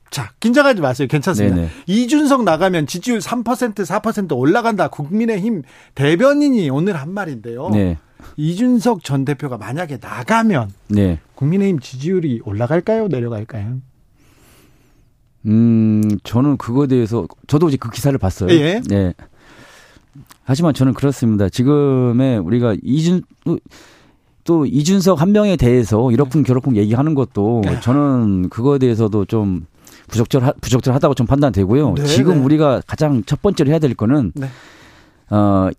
[0.09, 1.07] 자, 긴장하지 마세요.
[1.07, 1.55] 괜찮습니다.
[1.55, 1.69] 네네.
[1.85, 4.87] 이준석 나가면 지지율 3% 4% 올라간다.
[4.87, 5.61] 국민의힘
[5.95, 7.69] 대변인이 오늘 한 말인데요.
[7.69, 7.97] 네.
[8.35, 11.19] 이준석 전 대표가 만약에 나가면 네.
[11.35, 13.07] 국민의힘 지지율이 올라갈까요?
[13.07, 13.81] 내려갈까요?
[15.45, 18.49] 음, 저는 그거에 대해서 저도 이제 그 기사를 봤어요.
[18.51, 18.81] 예.
[18.87, 19.13] 네.
[20.49, 21.47] 하지만 저는 그렇습니다.
[21.47, 23.21] 지금의 우리가 이준
[24.43, 27.80] 또 이준석 한 명에 대해서 이렇쿵 저렇쿵 얘기하는 것도 네.
[27.81, 29.67] 저는 그거에 대해서도 좀
[30.07, 31.93] 부적절 부적절하다고 좀 판단되고요.
[31.93, 32.43] 네, 지금 네.
[32.45, 34.47] 우리가 가장 첫 번째로 해야 될 거는 네.
[35.30, 35.69] 어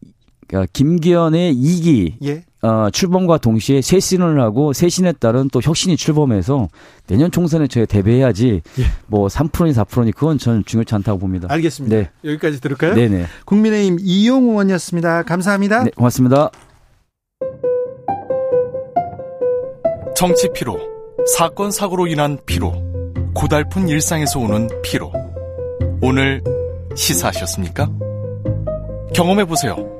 [0.73, 2.45] 김기현의 2기 예.
[2.63, 6.69] 어, 출범과 동시에 쇄신을 하고 쇄신에 따른 또 혁신이 출범해서
[7.07, 8.83] 내년 총선에 저희 대비해야지 예.
[9.07, 11.49] 뭐 3%니 4%니 그건 저는 중요치 않다고 봅니다.
[11.51, 11.97] 알겠습니다.
[11.97, 12.11] 네.
[12.25, 12.95] 여기까지 들을까요?
[12.95, 13.27] 네네.
[13.47, 15.23] 국민의힘 이용 의원이었습니다.
[15.23, 15.85] 감사합니다.
[15.85, 16.51] 네, 고맙습니다.
[20.15, 20.79] 정치 피로,
[21.35, 22.75] 사건 사고로 인한 피로,
[23.35, 25.11] 고달픈 일상에서 오는 피로.
[26.03, 26.43] 오늘
[26.95, 27.91] 시사하셨습니까?
[29.15, 30.00] 경험해 보세요.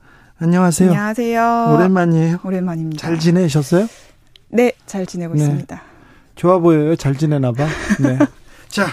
[0.43, 0.89] 안녕하세요.
[0.89, 1.75] 안녕하세요.
[1.75, 2.39] 오랜만이에요.
[2.43, 2.99] 오랜만입니다.
[2.99, 3.87] 잘 지내셨어요?
[4.49, 5.41] 네, 잘 지내고 네.
[5.41, 5.79] 있습니다.
[6.35, 6.95] 좋아 보여요.
[6.95, 7.67] 잘 지내나 봐.
[8.01, 8.17] 네.
[8.67, 8.87] 자,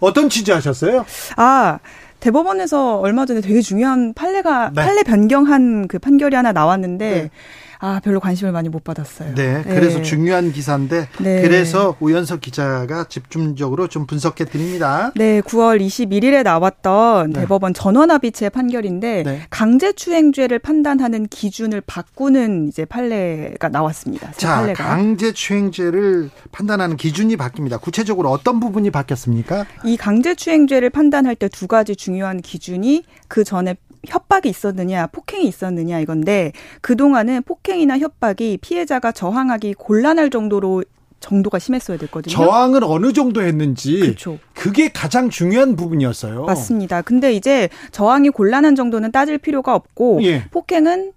[0.00, 1.06] 어떤 취재 하셨어요?
[1.36, 1.78] 아,
[2.18, 4.82] 대법원에서 얼마 전에 되게 중요한 판례가 네.
[4.82, 7.30] 판례 변경한 그 판결이 하나 나왔는데 네.
[7.78, 9.34] 아, 별로 관심을 많이 못 받았어요.
[9.34, 9.62] 네.
[9.64, 10.02] 그래서 네.
[10.02, 11.42] 중요한 기사인데 네.
[11.42, 15.12] 그래서 우연석 기자가 집중적으로 좀 분석해 드립니다.
[15.16, 15.40] 네.
[15.40, 17.40] 9월 21일에 나왔던 네.
[17.40, 19.40] 대법원 전원합의체 판결인데 네.
[19.50, 24.30] 강제추행죄를 판단하는 기준을 바꾸는 이제 판례가 나왔습니다.
[24.32, 24.84] 자, 판례가.
[24.84, 27.80] 강제추행죄를 판단하는 기준이 바뀝니다.
[27.80, 29.66] 구체적으로 어떤 부분이 바뀌었습니까?
[29.84, 36.52] 이 강제추행죄를 판단할 때 두 가지 중요한 기준이 그 전에 협박이 있었느냐, 폭행이 있었느냐 이건데
[36.80, 40.84] 그동안은 폭행이나 협박이 피해자가 저항하기 곤란할 정도로
[41.20, 42.32] 정도가 심했어야 됐거든요.
[42.32, 44.38] 저항을 어느 정도 했는지 그렇죠.
[44.54, 46.44] 그게 가장 중요한 부분이었어요.
[46.44, 47.02] 맞습니다.
[47.02, 50.44] 근데 이제 저항이 곤란한 정도는 따질 필요가 없고 예.
[50.50, 51.12] 폭행은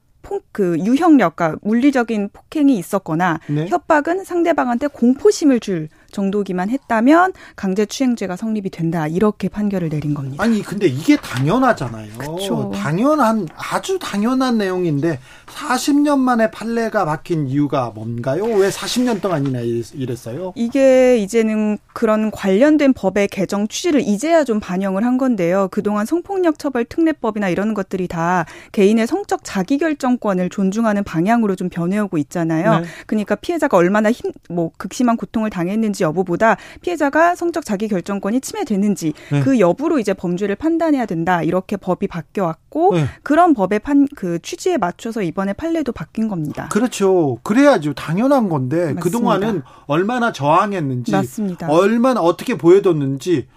[0.51, 3.67] 그 유형력, 그러니까 물리적인 폭행이 있었거나 네.
[3.67, 10.43] 협박은 상대방한테 공포심을 줄 정도기만 했다면 강제추행죄가 성립이 된다 이렇게 판결을 내린 겁니다.
[10.43, 12.17] 아니 근데 이게 당연하잖아요.
[12.17, 12.71] 그쵸.
[12.75, 18.45] 당연한 아주 당연한 내용인데 40년 만에 판례가 바뀐 이유가 뭔가요?
[18.45, 20.53] 왜 40년 동안이나 이랬어요?
[20.55, 25.67] 이게 이제는 그런 관련된 법의 개정 취지를 이제야 좀 반영을 한 건데요.
[25.71, 32.79] 그동안 성폭력 처벌 특례법이나 이런 것들이 다 개인의 성적 자기결정권을 존중하는 방향으로 좀 변해오고 있잖아요.
[32.79, 32.85] 네.
[33.05, 39.41] 그러니까 피해자가 얼마나 힘, 뭐 극심한 고통을 당했는지 여부보다 피해자가 성적 자기 결정권이 침해되는지 네.
[39.41, 41.41] 그 여부로 이제 범죄를 판단해야 된다.
[41.41, 43.05] 이렇게 법이 바뀌어 왔고 네.
[43.23, 46.67] 그런 법의 판 그 취지에 맞춰서 이번 이번에 판례도 바뀐 겁니다.
[46.69, 47.37] 그렇죠.
[47.43, 47.93] 그래야죠.
[47.93, 49.01] 당연한 건데 맞습니다.
[49.01, 51.67] 그동안은 얼마나 저항했는지 맞습니다.
[51.69, 53.47] 얼마나 어떻게 보여줬는지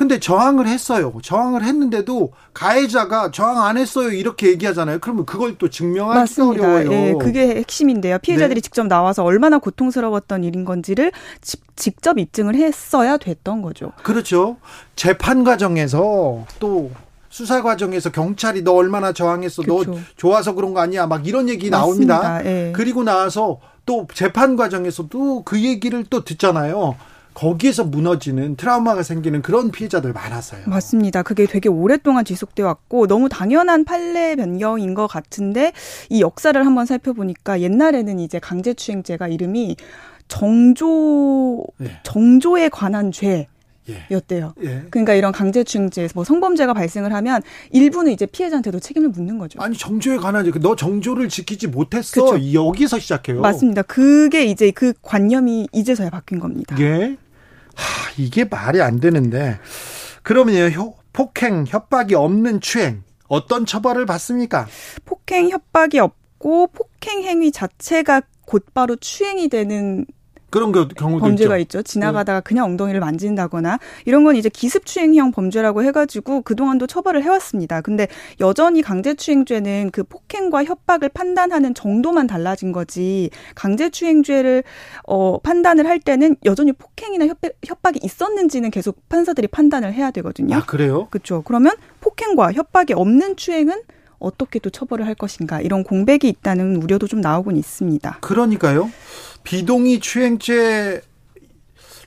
[0.00, 1.12] 근데 저항을 했어요.
[1.22, 4.08] 저항을 했는데도 가해자가 저항 안 했어요.
[4.08, 4.98] 이렇게 얘기하잖아요.
[4.98, 5.68] 그러면 그걸 또
[6.14, 6.66] 맞습니다.
[6.66, 6.88] 어려워요.
[6.88, 8.16] 네, 그게 핵심인데요.
[8.20, 8.62] 피해자들이 네.
[8.62, 11.12] 직접 나와서 얼마나 고통스러웠던 일인 건지를
[11.76, 13.92] 직접 입증을 했어야 됐던 거죠.
[14.02, 14.56] 그렇죠.
[14.96, 16.90] 재판 과정에서 또
[17.28, 19.84] 수사 과정에서 경찰이 너 얼마나 저항했어, 그쵸.
[19.84, 22.22] 너 좋아서 그런 거 아니야, 막 이런 얘기 맞습니다.
[22.22, 22.50] 나옵니다.
[22.50, 22.72] 예.
[22.74, 26.96] 그리고 나와서 또 재판 과정에서도 그 얘기를 또 듣잖아요.
[27.34, 30.62] 거기에서 무너지는 트라우마가 생기는 그런 피해자들 많았어요.
[30.66, 31.22] 맞습니다.
[31.22, 35.72] 그게 되게 오랫동안 지속돼 왔고 너무 당연한 판례 변경인 것 같은데
[36.08, 39.76] 이 역사를 한번 살펴보니까 옛날에는 이제 강제추행죄가 이름이
[40.28, 41.90] 정조 네.
[42.02, 43.48] 정조에 관한 죄
[44.10, 44.54] 였대요.
[44.62, 44.84] 예.
[44.90, 49.60] 그러니까 이런 강제추행죄에서 뭐 성범죄가 발생을 하면 일부는 이제 피해자한테도 책임을 묻는 거죠.
[49.60, 52.32] 아니 정조에 관한 너 정조를 지키지 못했어.
[52.32, 52.52] 그쵸.
[52.52, 53.40] 여기서 시작해요.
[53.40, 53.82] 맞습니다.
[53.82, 56.76] 그게 이제 그 관념이 이제서야 바뀐 겁니다.
[56.80, 57.16] 예.
[57.74, 59.58] 하, 이게 말이 안 되는데
[60.22, 64.66] 그러면요 폭행 협박이 없는 추행 어떤 처벌을 받습니까?
[65.04, 70.04] 폭행 협박이 없고 폭행 행위 자체가 곧바로 추행이 되는
[70.50, 71.78] 그런 경우도 범죄가 있죠.
[71.78, 71.82] 있죠.
[71.82, 72.44] 지나가다가 네.
[72.44, 77.80] 그냥 엉덩이를 만진다거나 이런 건 이제 기습추행형 범죄라고 해가지고 그동안도 처벌을 해왔습니다.
[77.80, 78.08] 근데
[78.40, 84.64] 여전히 강제추행죄는 그 폭행과 협박을 판단하는 정도만 달라진 거지 강제추행죄를
[85.06, 90.56] 어, 판단을 할 때는 여전히 폭행이나 협박, 협박이 있었는지는 계속 판사들이 판단을 해야 되거든요.
[90.56, 91.06] 아 그래요?
[91.10, 91.42] 그렇죠.
[91.42, 93.82] 그러면 폭행과 협박이 없는 추행은
[94.20, 98.18] 어떻게 또 처벌을 할 것인가 이런 공백이 있다는 우려도 좀 나오곤 있습니다.
[98.20, 98.90] 그러니까요.
[99.42, 101.00] 비동의 추행죄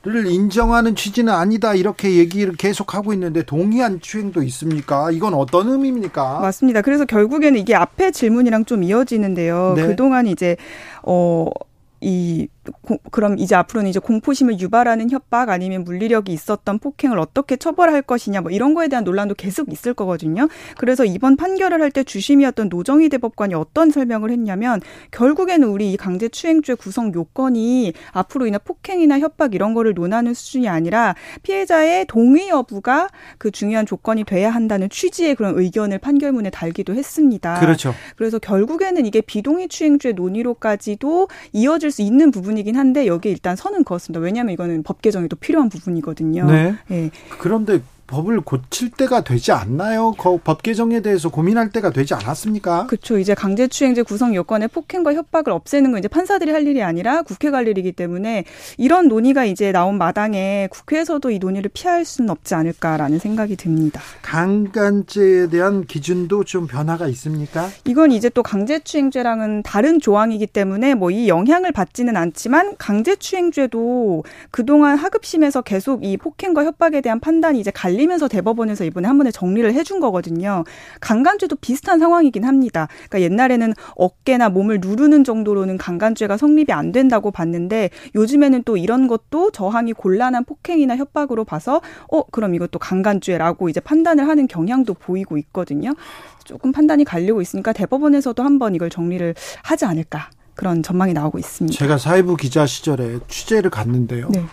[0.05, 5.11] 를 인정하는 취지는 아니다 이렇게 얘기를 계속 하고 있는데 동의한 추행도 있습니까?
[5.11, 6.41] 이건 어떤 의미입니까?
[6.41, 6.81] 맞습니다.
[6.81, 9.75] 그래서 결국에는 이게 앞에 질문이랑 좀 이어지는데요.
[9.77, 9.87] 네.
[9.87, 10.57] 그동안 이제
[11.03, 12.49] 어이
[12.81, 18.41] 고, 그럼 이제 앞으로는 이제 공포심을 유발하는 협박 아니면 물리력이 있었던 폭행을 어떻게 처벌할 것이냐
[18.41, 20.47] 뭐 이런 거에 대한 논란도 계속 있을 거거든요.
[20.77, 24.81] 그래서 이번 판결을 할 때 주심이었던 노정희 대법관이 어떤 설명을 했냐면
[25.11, 31.13] 결국에는 우리 이 강제추행죄 구성 요건이 앞으로 인한 폭행이나 협박 이런 거를 논하는 수준이 아니라
[31.43, 37.59] 피해자의 동의 여부가 그 중요한 조건이 돼야 한다는 취지의 그런 의견을 판결문에 달기도 했습니다.
[37.59, 37.93] 그렇죠.
[38.15, 43.83] 그래서 결국에는 이게 비동의 추행죄 논의로까지도 이어질 수 있는 부분 이긴 한데 여기에 일단 선은
[43.83, 44.19] 그었습니다.
[44.19, 46.45] 왜냐하면 이거는 법 개정이 또 필요한 부분이거든요.
[46.45, 46.75] 네.
[46.87, 47.09] 네.
[47.39, 50.13] 그런데 법을 고칠 때가 되지 않나요?
[50.43, 52.87] 법 개정에 대해서 고민할 때가 되지 않았습니까?
[52.87, 53.17] 그렇죠.
[53.17, 57.67] 이제 강제추행제 구성 요건의 폭행과 협박을 없애는 건 이제 판사들이 할 일이 아니라 국회가 할
[57.67, 58.43] 일이기 때문에
[58.77, 64.01] 이런 논의가 이제 나온 마당에 국회에서도 이 논의를 피할 수는 없지 않을까라는 생각이 듭니다.
[64.21, 67.69] 강간죄에 대한 기준도 좀 변화가 있습니까?
[67.85, 75.61] 이건 이제 또 강제추행죄랑은 다른 조항이기 때문에 뭐 이 영향을 받지는 않지만 강제추행죄도 그동안 하급심에서
[75.61, 79.99] 계속 이 폭행과 협박에 대한 판단이 이제 갈리 알리면서 대법원에서 이번에 한 번에 정리를 해준
[79.99, 80.63] 거거든요.
[80.99, 82.87] 강간죄도 비슷한 상황이긴 합니다.
[83.09, 89.51] 그러니까 옛날에는 어깨나 몸을 누르는 정도로는 강간죄가 성립이 안 된다고 봤는데 요즘에는 또 이런 것도
[89.51, 95.93] 저항이 곤란한 폭행이나 협박으로 봐서 어 그럼 이것도 강간죄라고 이제 판단을 하는 경향도 보이고 있거든요.
[96.43, 99.33] 조금 판단이 갈리고 있으니까 대법원에서도 한번 이걸 정리를
[99.63, 100.29] 하지 않을까.
[100.55, 101.75] 그런 전망이 나오고 있습니다.
[101.75, 104.29] 제가 사회부 기자 시절에 취재를 갔는데요.
[104.29, 104.43] 네.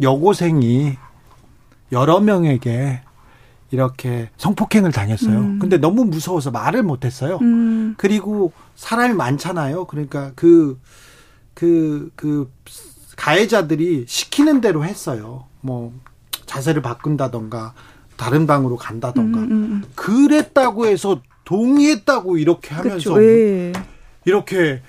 [0.00, 0.96] 여고생이
[1.92, 3.02] 여러 명에게
[3.70, 5.38] 이렇게 성폭행을 당했어요.
[5.38, 5.58] 음.
[5.58, 7.38] 근데 너무 무서워서 말을 못 했어요.
[7.40, 7.94] 음.
[7.96, 9.86] 그리고 사람이 많잖아요.
[9.86, 10.78] 그러니까 그,
[11.54, 12.50] 그, 그,
[13.16, 15.44] 가해자들이 시키는 대로 했어요.
[15.60, 15.92] 뭐,
[16.46, 17.74] 자세를 바꾼다던가,
[18.16, 19.38] 다른 방으로 간다던가.
[19.38, 19.84] 음, 음, 음.
[19.94, 23.80] 그랬다고 해서 동의했다고 이렇게 하면서, 그쵸,
[24.24, 24.82] 이렇게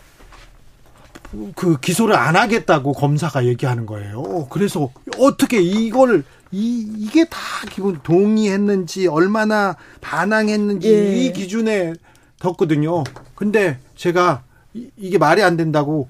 [1.55, 4.47] 그 기소를 안 하겠다고 검사가 얘기하는 거예요.
[4.49, 6.23] 그래서 어떻게 이걸
[6.53, 7.39] 이 이게 다
[7.69, 11.17] 기본 동의했는지 얼마나 반항했는지 예.
[11.17, 11.93] 이 기준에
[12.39, 13.03] 뒀거든요.
[13.33, 14.43] 근데 제가
[14.73, 16.07] 이, 게 말이 안 된다고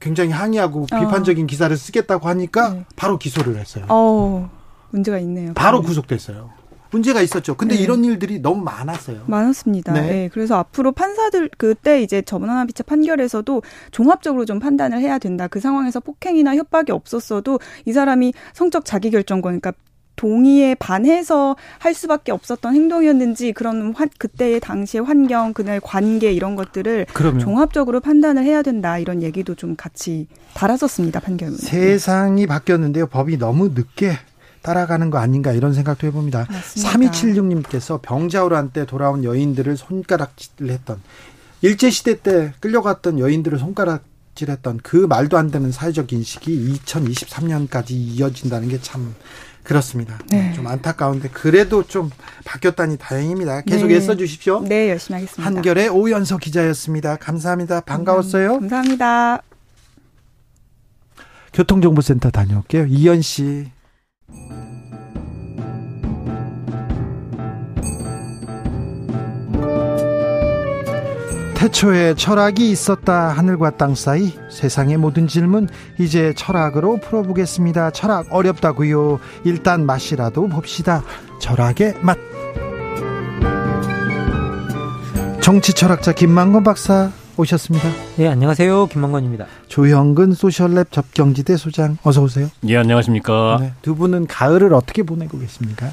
[0.00, 0.98] 굉장히 항의하고 어.
[0.98, 2.84] 비판적인 기사를 쓰겠다고 하니까 네.
[2.96, 3.84] 바로 기소를 했어요.
[3.88, 4.50] 어,
[4.90, 5.52] 문제가 있네요.
[5.54, 6.50] 바로 구속됐어요.
[6.92, 7.56] 문제가 있었죠.
[7.56, 7.82] 근데 네.
[7.82, 9.22] 이런 일들이 너무 많았어요.
[9.26, 9.92] 많았습니다.
[9.94, 10.00] 네.
[10.02, 10.30] 네.
[10.32, 15.48] 그래서 앞으로 판사들 그때 이제 전원합의체 판결에서도 종합적으로 좀 판단을 해야 된다.
[15.48, 19.72] 그 상황에서 폭행이나 협박이 없었어도 이 사람이 성적 자기결정권, 그러니까
[20.14, 27.06] 동의에 반해서 할 수밖에 없었던 행동이었는지 그런 환, 그때의 당시의 환경, 그날 관계 이런 것들을
[27.14, 27.40] 그러면.
[27.40, 31.58] 종합적으로 판단을 해야 된다 이런 얘기도 좀 같이 달았었습니다 판결문에.
[31.58, 33.06] 세상이 바뀌었는데요.
[33.06, 34.12] 법이 너무 늦게
[34.62, 36.46] 따라가는 거 아닌가 이런 생각도 해봅니다.
[36.50, 36.92] 맞습니다.
[36.92, 41.00] 3276님께서 병자호로 한때 돌아온 여인들을 손가락질을 했던
[41.62, 49.14] 일제시대 때 끌려갔던 여인들을 손가락질했던 그 말도 안 되는 사회적 인식이 2023년까지 이어진다는 게 참
[49.62, 50.18] 그렇습니다.
[50.28, 50.52] 네.
[50.54, 52.10] 좀 안타까운데 그래도 좀
[52.44, 53.62] 바뀌었다니 다행입니다.
[53.62, 53.96] 계속 네.
[53.96, 54.60] 애써 주십시오.
[54.60, 55.44] 네, 열심히 하겠습니다.
[55.44, 57.16] 한결의 오연서 기자였습니다.
[57.16, 57.80] 감사합니다.
[57.82, 58.58] 반가웠어요.
[58.58, 59.42] 감사합니다.
[61.52, 62.86] 교통정보센터 다녀올게요.
[62.88, 63.70] 이현 씨.
[71.62, 77.92] 태초에 철학이 있었다 하늘과 땅 사이 세상의 모든 질문 이제 철학으로 풀어보겠습니다.
[77.92, 79.20] 철학 어렵다고요.
[79.44, 81.04] 일단 맛이라도 봅시다.
[81.40, 82.18] 철학의 맛.
[85.40, 87.10] 정치 철학자 김만건 박사
[87.46, 87.88] 오셨습니다.
[88.18, 88.86] 네, 안녕하세요.
[88.86, 89.46] 김만건입니다.
[89.66, 92.48] 조형근 소셜랩 접경지대 소장 어서 오세요.
[92.68, 93.58] 예, 안녕하십니까.
[93.60, 95.88] 네, 두 분은 가을을 어떻게 보내고 계십니까?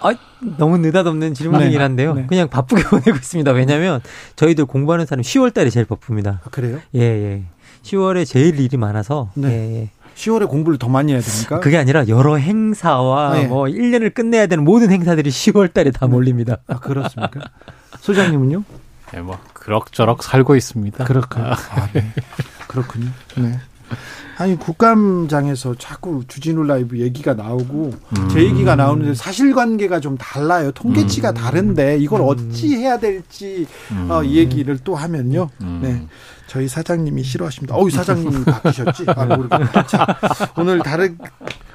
[0.00, 0.14] 아,
[0.56, 1.82] 너무 느닷없는 질문이긴 네.
[1.82, 2.14] 한데요.
[2.14, 2.26] 네.
[2.26, 3.50] 그냥 바쁘게 보내고 있습니다.
[3.52, 4.00] 왜냐하면
[4.36, 6.40] 저희들 공부하는 사람 10월 달이 제일 바쁩니다.
[6.44, 6.78] 아, 그래요?
[6.94, 7.42] 예, 예.
[7.82, 9.30] 10월에 제일 일이 많아서.
[9.34, 9.48] 네.
[9.48, 9.90] 예, 예.
[10.14, 11.60] 10월에 공부를 더 많이 해야 됩니까?
[11.60, 13.46] 그게 아니라 여러 행사와 네.
[13.46, 16.56] 뭐 1년을 끝내야 되는 모든 행사들이 10월 달에 다 몰립니다.
[16.66, 17.40] 아, 그렇습니까?
[18.00, 18.64] 소장님은요?
[19.12, 21.04] 네, 뭐 그럭저럭 살고 있습니다.
[21.04, 21.46] 그렇군요.
[21.46, 22.12] 아, 네.
[22.66, 23.10] 그렇군요.
[23.36, 23.58] 네.
[24.36, 28.28] 아니 국감장에서 자꾸 주진우 라이브 얘기가 나오고 음.
[28.28, 30.70] 제 얘기가 나오는데 사실관계가 좀 달라요.
[30.72, 31.34] 통계치가 음.
[31.34, 32.26] 다른데 이걸 음.
[32.28, 34.08] 어찌 해야 될지 음.
[34.10, 35.50] 어, 이 얘기를 또 하면요.
[35.62, 35.80] 음.
[35.82, 36.06] 네.
[36.46, 37.74] 저희 사장님이 싫어하십니다.
[37.74, 39.06] 어우 사장님이 바뀌셨지?
[39.08, 39.86] 아, 모르겠다.
[39.86, 40.06] 자,
[40.56, 41.18] 오늘 다른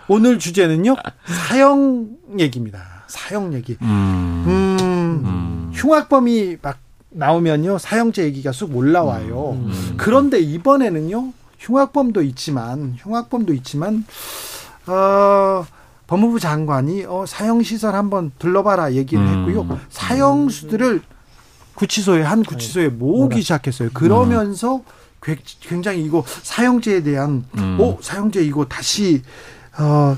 [0.08, 0.96] 오늘 주제는요
[1.26, 2.08] 사형
[2.40, 3.04] 얘기입니다.
[3.08, 3.78] 사형 얘기.
[3.82, 6.78] 음, 흉악범이 막
[7.14, 9.58] 나오면요 사형제 얘기가 쑥 올라와요.
[9.98, 14.06] 그런데 이번에는요 흉악범도 있지만 흉악범도 있지만
[14.88, 15.66] 어
[16.08, 19.48] 법무부 장관이 어 사형 시설 한번 둘러봐라 얘기를 음.
[19.48, 19.80] 했고요.
[19.90, 21.02] 사형수들을
[21.76, 23.90] 구치소에 한 구치소에 모으기 시작했어요.
[23.94, 24.82] 그러면서
[25.62, 27.78] 굉장히 이거 사형제에 대한 음.
[27.80, 29.22] 어 사형제 이거 다시
[29.78, 30.18] 어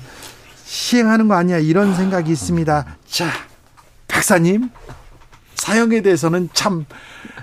[0.66, 2.86] 시행하는 거 아니야 이런 생각이 있습니다.
[3.08, 3.30] 자
[4.08, 4.70] 박사님
[5.66, 6.86] 사형에 대해서는 참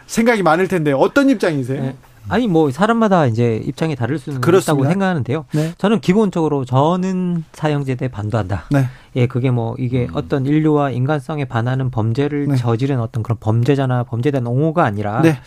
[0.07, 1.83] 생각이 많을 텐데 어떤 입장이세요?
[1.83, 1.97] 네.
[2.29, 4.73] 아니 뭐 사람마다 이제 입장이 다를 수는 그렇습니다.
[4.75, 5.45] 있다고 생각하는데요.
[5.53, 5.75] 네.
[5.77, 8.67] 저는 기본적으로 저는 사형제대 반도한다.
[8.71, 8.87] 네.
[9.17, 10.15] 예, 그게 뭐 이게 음.
[10.15, 12.57] 어떤 인류와 인간성에 반하는 범죄를 네.
[12.57, 15.41] 저지른 어떤 그런 범죄자나 범죄된 옹호가 아니라 네.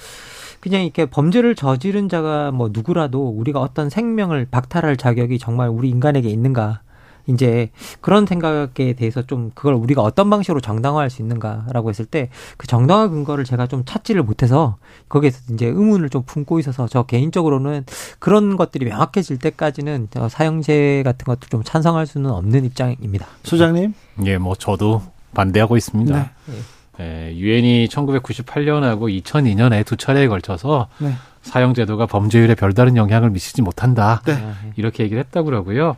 [0.59, 6.27] 그냥 이렇게 범죄를 저지른 자가 뭐 누구라도 우리가 어떤 생명을 박탈할 자격이 정말 우리 인간에게
[6.27, 6.81] 있는가
[7.27, 7.69] 이제
[8.01, 13.09] 그런 생각에 대해서 좀 그걸 우리가 어떤 방식으로 정당화할 수 있는가라고 했을 때 그 정당화
[13.09, 14.77] 근거를 제가 좀 찾지를 못해서
[15.09, 17.85] 거기에서 이제 의문을 좀 품고 있어서 저 개인적으로는
[18.19, 23.27] 그런 것들이 명확해질 때까지는 사형제 같은 것도 좀 찬성할 수는 없는 입장입니다.
[23.43, 23.93] 소장님?
[24.25, 25.01] 예, 뭐 저도
[25.33, 26.31] 반대하고 있습니다.
[26.47, 26.55] 네.
[27.01, 31.13] 예, 유엔이 1998년하고 2002년에 두 차례에 걸쳐서 네.
[31.41, 34.21] 사형제도가 범죄율에 별다른 영향을 미치지 못한다.
[34.25, 34.37] 네.
[34.77, 35.97] 이렇게 얘기를 했다고 그러고요.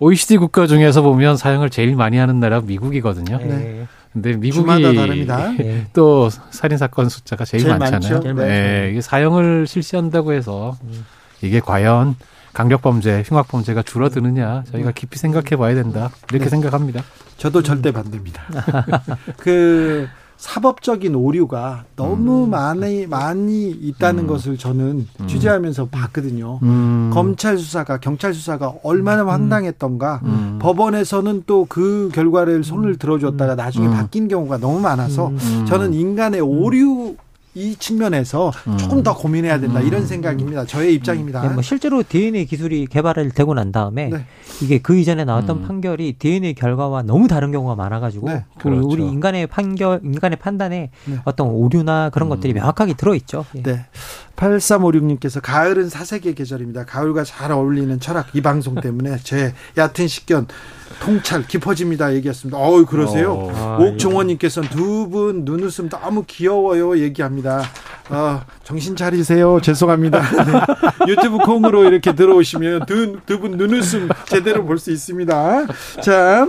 [0.00, 3.38] OECD 국가 중에서 보면 사용을 제일 많이 하는 나라가 미국이거든요.
[3.38, 3.86] 네.
[4.12, 4.66] 근데 미국이
[5.58, 5.86] 네.
[5.92, 8.20] 또 살인 사건 숫자가 제일, 제일 많잖아요.
[8.20, 8.32] 네.
[8.32, 8.88] 네.
[8.90, 10.76] 이게 사형을 실시한다고 해서
[11.42, 12.16] 이게 과연
[12.52, 16.10] 강력 범죄, 흉악 범죄가 줄어드느냐 저희가 깊이 생각해 봐야 된다.
[16.30, 16.50] 이렇게 네.
[16.50, 17.04] 생각합니다.
[17.36, 18.42] 저도 절대 반대입니다.
[19.36, 20.08] 그
[20.40, 22.50] 사법적인 오류가 너무 음.
[22.50, 24.26] 많이 많이 있다는 음.
[24.26, 25.26] 것을 저는 음.
[25.26, 26.58] 취재하면서 봤거든요.
[26.62, 27.10] 음.
[27.12, 29.28] 검찰 수사가 경찰 수사가 얼마나 음.
[29.28, 30.58] 황당했던가 음.
[30.60, 35.30] 법원에서는 또 그 결과를 손을 들어줬다가 나중에 바뀐 경우가 너무 많아서
[35.68, 37.14] 저는 인간의 오류
[37.54, 38.78] 이 측면에서 음.
[38.78, 40.06] 조금 더 고민해야 된다 이런 음.
[40.06, 40.66] 생각입니다.
[40.66, 41.42] 저의 입장입니다.
[41.42, 44.24] 네, 뭐 실제로 DNA 기술이 개발을 되고 난 다음에 네.
[44.62, 45.66] 이게 그 이전에 나왔던 음.
[45.66, 48.44] 판결이 DNA 결과와 너무 다른 경우가 많아가지고 네.
[48.58, 48.88] 그 그렇죠.
[48.88, 51.18] 우리 인간의 판결, 인간의 판단에 네.
[51.24, 52.30] 어떤 오류나 그런 음.
[52.30, 53.44] 것들이 명확하게 들어 있죠.
[53.56, 53.62] 예.
[53.62, 53.86] 네.
[54.40, 56.86] 8356님께서 가을은 사색의 계절입니다.
[56.86, 60.46] 가을과 잘 어울리는 철학 이 방송 때문에 제 얕은 식견
[61.00, 62.56] 통찰 깊어집니다 얘기했습니다.
[62.58, 63.32] 어우 그러세요?
[63.34, 67.62] 어, 아, 옥종원님께서는 두 분 눈웃음 너무 귀여워요 얘기합니다.
[68.10, 69.60] 어, 정신 차리세요.
[69.60, 70.20] 죄송합니다.
[70.44, 71.10] 네.
[71.12, 75.66] 유튜브 콩으로 이렇게 들어오시면 두 분 눈웃음 제대로 볼 수 있습니다.
[76.02, 76.46] 자.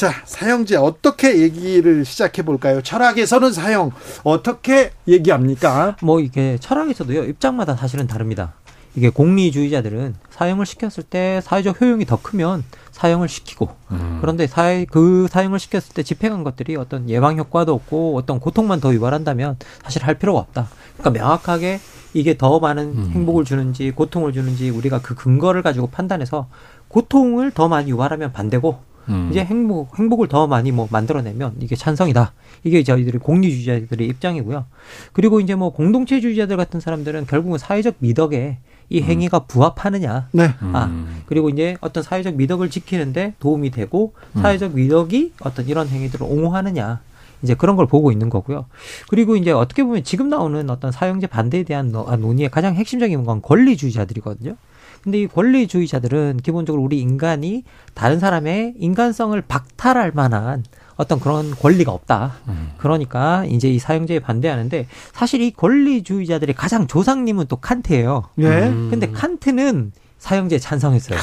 [0.00, 2.80] 자, 사형제 어떻게 얘기를 시작해 볼까요?
[2.80, 3.90] 철학에서는 사형
[4.24, 5.98] 어떻게 얘기합니까?
[6.00, 7.24] 뭐 이게 철학에서도요.
[7.24, 8.54] 입장마다 사실은 다릅니다.
[8.94, 14.18] 이게 공리주의자들은 사형을 시켰을 때 사회적 효용이 더 크면 사형을 시키고 음.
[14.22, 18.94] 그런데 사회 그 사형을 시켰을 때 집행한 것들이 어떤 예방 효과도 없고 어떤 고통만 더
[18.94, 20.68] 유발한다면 사실 할 필요가 없다.
[20.96, 21.78] 그러니까 명확하게
[22.14, 23.10] 이게 더 많은 음.
[23.12, 26.48] 행복을 주는지 고통을 주는지 우리가 그 근거를 가지고 판단해서
[26.88, 29.28] 고통을 더 많이 유발하면 반대고 음.
[29.30, 32.32] 이제 행복 행복을 더 많이 뭐 만들어내면 이게 찬성이다.
[32.64, 34.64] 이게 저희들이 공리주의자들의 입장이고요.
[35.12, 38.58] 그리고 이제 뭐 공동체주의자들 같은 사람들은 결국은 사회적 미덕에
[38.88, 39.04] 이 음.
[39.04, 39.44] 행위가 음.
[39.46, 40.28] 부합하느냐.
[40.32, 40.54] 네.
[40.72, 41.22] 아, 음.
[41.26, 44.42] 그리고 이제 어떤 사회적 미덕을 지키는데 도움이 되고 음.
[44.42, 47.00] 사회적 미덕이 어떤 이런 행위들을 옹호하느냐.
[47.42, 48.66] 이제 그런 걸 보고 있는 거고요.
[49.08, 53.40] 그리고 이제 어떻게 보면 지금 나오는 어떤 사형제 반대에 대한 아, 논의의 가장 핵심적인 건
[53.40, 54.56] 권리주의자들이거든요.
[55.02, 57.64] 근데 이 권리주의자들은 기본적으로 우리 인간이
[57.94, 60.64] 다른 사람의 인간성을 박탈할 만한
[60.96, 62.34] 어떤 그런 권리가 없다.
[62.48, 62.72] 음.
[62.76, 68.24] 그러니까 이제 이 사형제에 반대하는데 사실 이 권리주의자들의 가장 조상님은 또 칸트예요.
[68.40, 68.44] 예.
[68.44, 68.88] 음.
[68.90, 71.18] 근데 칸트는 사형제에 찬성했어요.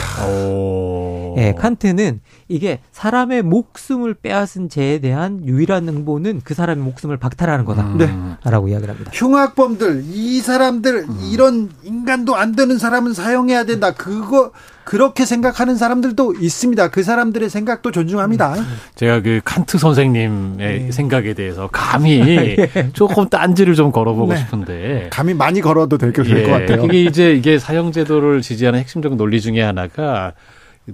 [1.37, 7.63] 예, 네, 칸트는 이게 사람의 목숨을 빼앗은 죄에 대한 유일한 응보는 그 사람의 목숨을 박탈하는
[7.63, 8.69] 거다라고 음.
[8.69, 9.11] 이야기를 합니다.
[9.13, 11.29] 흉악범들 이 사람들 음.
[11.31, 13.93] 이런 인간도 안 되는 사람은 사형해야 된다.
[13.93, 14.51] 그거
[14.87, 16.91] 그렇게 생각하는 사람들도 있습니다.
[16.91, 18.53] 그 사람들의 생각도 존중합니다.
[18.53, 18.65] 음.
[18.95, 20.91] 제가 그 칸트 선생님의 네.
[20.93, 22.89] 생각에 대해서 감히 예.
[22.93, 24.39] 조금 딴지를 좀 걸어보고 네.
[24.39, 26.43] 싶은데 감히 많이 걸어도 될것 예.
[26.43, 26.85] 같아요.
[26.85, 30.31] 이게 이제 이게 사형제도를 지지하는 핵심적 논리 중에 하나가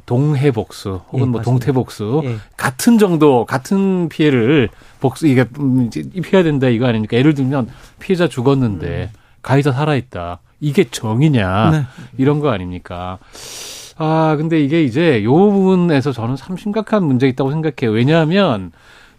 [0.08, 2.38] 동해복수 혹은 예, 뭐 동태복수 예.
[2.58, 4.70] 같은 정도 같은 피해를
[5.02, 7.16] 복수 이게 음, 입혀야 된다 이거 아닙니까?
[7.16, 9.18] 예를 들면 피해자 죽었는데 음.
[9.44, 11.84] 가해자 살아 있다 이게 정이냐 네.
[12.18, 13.20] 이런 거 아닙니까?
[13.98, 17.96] 아, 근데 이게 이제 요 부분에서 저는 참 심각한 문제 있다고 생각해요.
[17.96, 18.72] 왜냐하면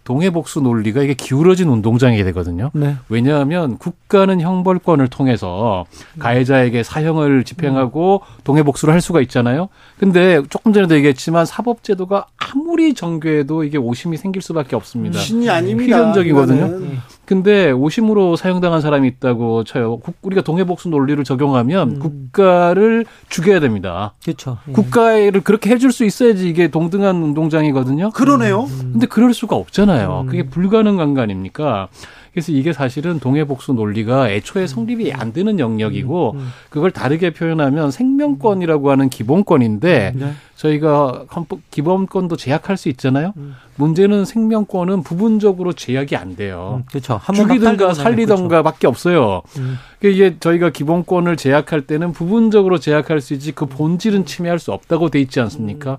[0.04, 2.70] 동해복수 논리가 이게 기울어진 운동장이 되거든요.
[2.74, 2.96] 네.
[3.08, 5.86] 왜냐하면 국가는 형벌권을 통해서
[6.18, 9.70] 가해자에게 사형을 집행하고 동해복수를 할 수가 있잖아요.
[9.98, 15.18] 근데 조금 전에도 얘기했지만 사법제도가 아무리 정교해도 이게 오심이 생길 수밖에 없습니다.
[15.18, 15.96] 신이 아닙니다.
[15.96, 16.82] 필연적이거든요.
[17.26, 20.00] 근데 오심으로 사형당한 사람이 있다고 쳐요.
[20.22, 21.98] 우리가 동해복수 논리를 적용하면 음.
[21.98, 24.14] 국가를 죽여야 됩니다.
[24.22, 24.58] 그렇죠.
[24.68, 24.72] 예.
[24.72, 28.10] 국가를 그렇게 해줄 수 있어야지 이게 동등한 운동장이거든요.
[28.10, 28.64] 그러네요.
[28.64, 28.90] 음.
[28.92, 30.22] 근데 그럴 수가 없잖아요.
[30.22, 30.26] 음.
[30.26, 31.88] 그게 불가능한 거 아닙니까?
[32.34, 36.48] 그래서 이게 사실은 동해복수 논리가 애초에 성립이 안 되는 영역이고 음, 음.
[36.68, 40.32] 그걸 다르게 표현하면 생명권이라고 하는 기본권인데 네.
[40.56, 41.26] 저희가
[41.70, 43.34] 기본권도 제약할 수 있잖아요.
[43.36, 43.54] 음.
[43.76, 46.82] 문제는 생명권은 부분적으로 제약이 안 돼요.
[46.82, 47.20] 음, 그렇죠.
[47.32, 48.88] 죽이든가 살리든가밖에 그렇죠.
[48.88, 49.42] 없어요.
[49.58, 49.76] 음.
[50.00, 55.10] 그러니까 이게 저희가 기본권을 제약할 때는 부분적으로 제약할 수 있지 그 본질은 침해할 수 없다고
[55.10, 55.98] 돼 있지 않습니까?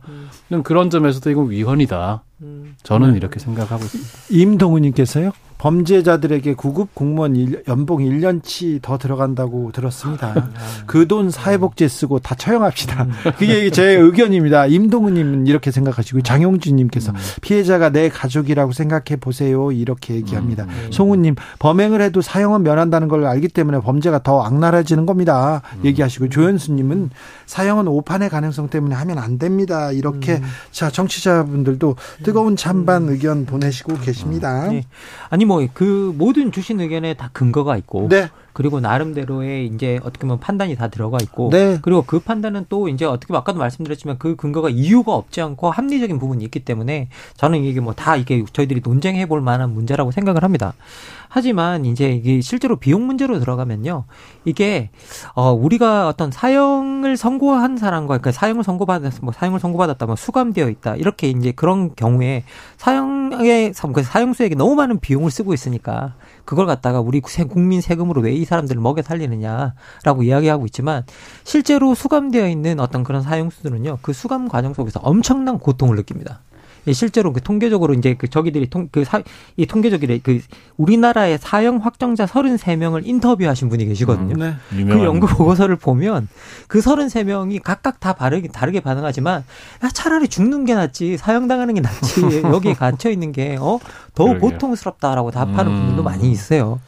[0.52, 2.24] 음, 그런 점에서도 이건 위헌이다.
[2.84, 3.18] 저는 네.
[3.18, 4.12] 이렇게 생각하고 있습니다.
[4.32, 5.32] 임동훈님께서요.
[5.58, 10.34] 범죄자들에게 구급 공무원 일, 연봉 1년치 더 들어간다고 들었습니다.
[10.36, 10.50] 아.
[10.86, 13.04] 그돈 사회복지에 쓰고 다 처형합시다.
[13.04, 13.12] 음.
[13.38, 14.68] 그게 제 의견입니다.
[14.68, 17.16] 임동훈님은 이렇게 생각하시고 장용준님께서 음.
[17.42, 19.72] 피해자가 내 가족이라고 생각해 보세요.
[19.72, 20.66] 이렇게 얘기합니다.
[20.66, 20.92] 음.
[20.92, 25.62] 송우님 범행을 해도 사형은 면한다는 걸 알기 때문에 범죄가 더 악랄해지는 겁니다.
[25.84, 27.10] 얘기하시고 조현수님은
[27.46, 29.92] 사형은 오판의 가능성 때문에 하면 안 됩니다.
[29.92, 30.42] 이렇게
[30.72, 34.68] 자 정치자분들도 뜨거운 찬반 의견 보내시고 계십니다.
[34.70, 34.84] 네.
[35.46, 38.30] 아니 뭐 그 모든 주신 의견에 다 근거가 있고 네.
[38.56, 41.78] 그리고 나름대로의 이제 어떻게 보면 판단이 다 들어가 있고 네.
[41.82, 46.18] 그리고 그 판단은 또 이제 어떻게 보면 아까도 말씀드렸지만 그 근거가 이유가 없지 않고 합리적인
[46.18, 50.74] 부분이 있기 때문에 저는 이게 뭐 다 이게 저희들이 논쟁해 볼 만한 문제라고 생각을 합니다.
[51.28, 54.06] 하지만 이제 이게 실제로 비용 문제로 들어가면요.
[54.46, 54.90] 이게
[55.34, 60.96] 어 우리가 어떤 사형을 선고한 사람과 그러니까 사형을 선고받았 뭐 사형을 선고받았다 뭐 수감되어 있다.
[60.96, 62.44] 이렇게 이제 그런 경우에
[62.78, 66.14] 사형의 그 사형수에게 너무 많은 비용을 쓰고 있으니까
[66.46, 71.04] 그걸 갖다가 우리 국민 세금으로 왜이 사람들을 먹여 살리느냐라고 이야기하고 있지만
[71.44, 76.42] 실제로 수감되어 있는 어떤 그런 사형수들은요 그 수감 과정 속에서 엄청난 고통을 느낍니다.
[76.88, 79.24] 예, 실제로 그 통계적으로 이제 그 저기들이 통그사이
[79.68, 80.42] 통계적이래 그
[80.78, 84.36] 우리나라의 사형 확정자 33명을 인터뷰하신 분이 계시거든요.
[84.36, 84.84] 음, 네.
[84.86, 86.28] 그 연구 보고서를 보면
[86.68, 89.44] 그 33명이 각각 다 다르게 다르게 반응하지만
[89.84, 93.80] 야, 차라리 죽는 게 낫지 사형 당하는 게 낫지 여기에 갇혀 있는 게어
[94.14, 95.78] 더욱 고통스럽다라고 답하는 음.
[95.78, 96.80] 분들도 많이 있어요.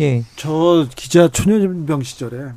[0.00, 0.24] 예.
[0.36, 2.52] 저 기자 초년병 시절에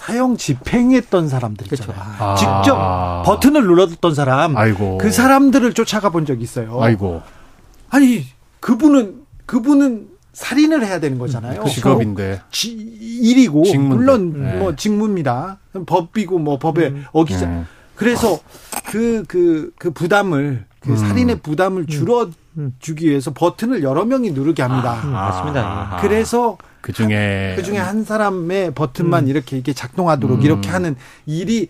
[0.00, 1.94] 사형 집행했던 사람들 있잖아요.
[1.94, 2.24] 그렇죠.
[2.24, 2.34] 아.
[2.34, 4.56] 직접 버튼을 눌렀던 사람.
[4.56, 4.96] 아이고.
[4.96, 6.80] 그 사람들을 쫓아가 본 적이 있어요.
[6.80, 7.20] 아이고.
[7.90, 8.24] 아니,
[8.60, 11.64] 그분은, 그분은 살인을 해야 되는 거잖아요.
[11.64, 12.40] 그 직업인데.
[12.50, 13.94] 지, 일이고, 직문데.
[13.94, 14.56] 물론 네.
[14.56, 15.58] 뭐 직무입니다.
[15.84, 17.04] 법이고 뭐 법에 음.
[17.12, 17.44] 어기자.
[17.44, 17.66] 음.
[17.94, 18.38] 그래서
[18.86, 20.96] 그, 그, 그 부담을, 그 음.
[20.96, 21.86] 살인의 부담을 음.
[21.86, 22.30] 줄여
[22.78, 24.98] 주기 위해서 버튼을 여러 명이 누르게 합니다.
[25.02, 25.98] 아, 맞습니다.
[26.00, 29.28] 그래서 그 중에 그 중에 한 사람의 버튼만 음.
[29.28, 30.42] 이렇게 이게 작동하도록 음.
[30.44, 30.96] 이렇게 하는
[31.26, 31.68] 일이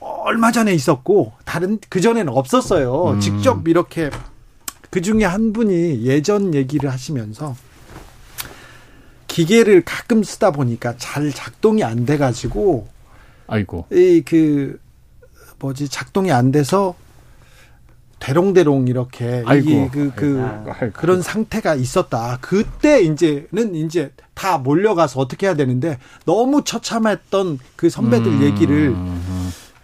[0.00, 3.10] 얼마 전에 있었고 다른 그 전에는 없었어요.
[3.12, 3.20] 음.
[3.20, 4.10] 직접 이렇게
[4.90, 7.56] 그 중에 한 분이 예전 얘기를 하시면서
[9.26, 12.88] 기계를 가끔 쓰다 보니까 잘 작동이 안 돼 가지고
[13.48, 14.80] 아이고 이 그
[15.58, 16.94] 뭐지 작동이 안 돼서
[18.18, 19.90] 대롱대롱 이렇게 아이고.
[19.92, 20.42] 그, 그,
[20.80, 20.92] 아이고.
[20.94, 22.38] 그런 상태가 있었다.
[22.40, 28.42] 그때 이제는 이제 다 몰려가서 어떻게 해야 되는데 너무 처참했던 그 선배들 음.
[28.42, 28.96] 얘기를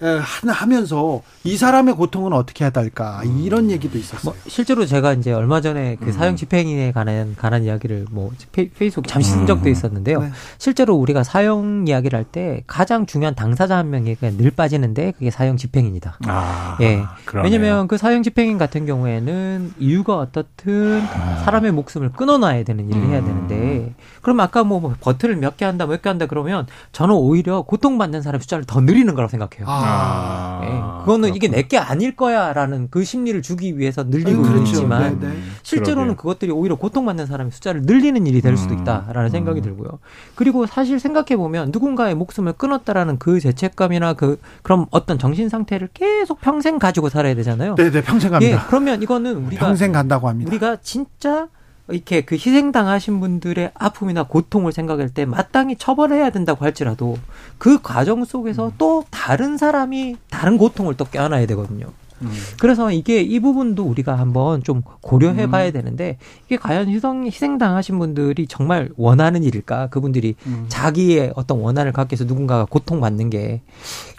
[0.02, 4.20] 하면서 이 사람의 고통은 어떻게 해야 될까 이런 얘기도 있었어요.
[4.24, 6.12] 뭐 실제로 제가 이제 얼마 전에 그 음.
[6.12, 9.72] 사형 집행에 관한 관한 이야기를 뭐 페이스북 잠시 쓴 적도 음.
[9.72, 10.20] 있었는데요.
[10.20, 10.30] 네.
[10.58, 15.56] 실제로 우리가 사형 이야기를 할 때 가장 중요한 당사자 한 명이 늘 빠지는데 그게 사형
[15.56, 16.18] 집행입니다.
[16.26, 17.02] 아, 예.
[17.42, 21.42] 왜냐면 그 사형 집행인 같은 경우에는 이유가 어떻든 아.
[21.44, 23.10] 사람의 목숨을 끊어놔야 되는 일을 음.
[23.10, 23.92] 해야 되는데
[24.22, 28.22] 그럼 아까 뭐, 뭐 버튼을 몇 개 한다 몇 개 한다 그러면 저는 오히려 고통받는
[28.22, 29.66] 사람 숫자를 더 늘리는 거라고 생각해요.
[29.68, 29.91] 아.
[29.92, 30.58] 아.
[30.62, 30.68] 네.
[31.02, 31.34] 그거는 그렇구나.
[31.34, 34.62] 이게 내게 아닐 거야라는 그 심리를 주기 위해서 늘리고 그렇죠.
[34.62, 35.34] 있지만 네, 네.
[35.62, 36.16] 실제로는.
[36.16, 38.80] 그것들이 오히려 고통받는 사람의 숫자를 늘리는 일이 될 수도 음.
[38.80, 39.28] 있다라는 음.
[39.30, 39.98] 생각이 들고요.
[40.34, 46.40] 그리고 사실 생각해 보면 누군가의 목숨을 끊었다라는 그 죄책감이나 그 그럼 어떤 정신 상태를 계속
[46.40, 47.74] 평생 가지고 살아야 되잖아요.
[47.74, 48.56] 네, 네, 평생 갑니다.
[48.56, 50.48] 예, 그러면 이거는 우리가 평생 간다고 합니다.
[50.50, 51.48] 우리가 진짜
[51.88, 57.18] 이렇게 그 희생당하신 분들의 아픔이나 고통을 생각할 때 마땅히 처벌해야 된다고 할지라도
[57.58, 58.72] 그 과정 속에서 음.
[58.78, 61.86] 또 다른 사람이 다른 고통을 또 껴안아야 되거든요.
[62.22, 62.30] 음.
[62.60, 65.72] 그래서 이게 이 부분도 우리가 한번 좀 고려해 봐야 음.
[65.72, 69.88] 되는데 이게 과연 희생, 희생당하신 분들이 정말 원하는 일일까?
[69.88, 70.66] 그분들이 음.
[70.68, 73.60] 자기의 어떤 원한을 갖기 위해서 누군가가 고통받는 게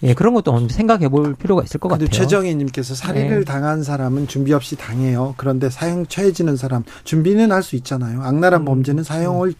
[0.02, 2.08] 예, 그런 것도 생각해 볼 필요가 있을 것 같아요.
[2.08, 3.44] 최정희 님께서 살인을 네.
[3.44, 5.34] 당한 사람은 준비 없이 당해요.
[5.36, 8.22] 그런데 사형 처해지는 사람 준비는 할 수 있잖아요.
[8.22, 8.64] 악랄한 음.
[8.66, 9.54] 범죄는 사형을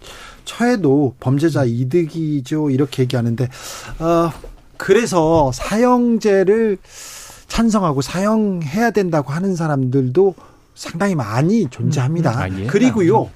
[0.45, 2.69] 처해도 범죄자 이득이죠.
[2.69, 3.49] 이렇게 얘기하는데
[3.99, 4.31] 어
[4.77, 6.77] 그래서 사형제를
[7.55, 10.35] 찬성하고 사용해야 된다고 하는 사람들도
[10.75, 12.33] 상당히 많이 존재합니다.
[12.33, 12.41] 음, 음.
[12.41, 12.67] 아, 예.
[12.67, 13.31] 그리고요.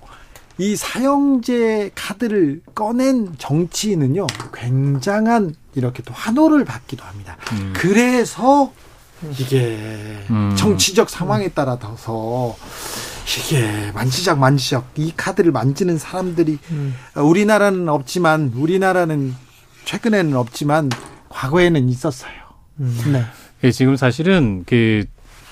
[0.58, 7.36] 이 사형제 카드를 꺼낸 정치인은요, 굉장한 이렇게 또 환호를 받기도 합니다.
[7.52, 7.72] 음.
[7.76, 8.72] 그래서
[9.38, 9.78] 이게
[10.30, 10.52] 음.
[10.58, 12.56] 정치적 상황에 따라서
[13.24, 16.96] 이게 만지작 만지작 이 카드를 만지는 사람들이 음.
[17.14, 19.36] 우리나라는 없지만 우리나라는
[19.84, 20.90] 최근에는 없지만
[21.28, 22.32] 과거에는 있었어요.
[22.80, 23.00] 음.
[23.12, 23.24] 네.
[23.64, 25.04] 예, 지금 사실은 그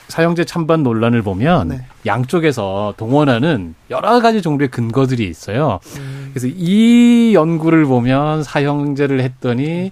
[0.08, 1.80] 사형제 찬반 논란을 보면 네.
[2.04, 5.80] 양쪽에서 동원하는 여러 가지 종류의 근거들이 있어요.
[5.98, 6.30] 음.
[6.32, 9.90] 그래서 이 연구를 보면 사형제를 했더니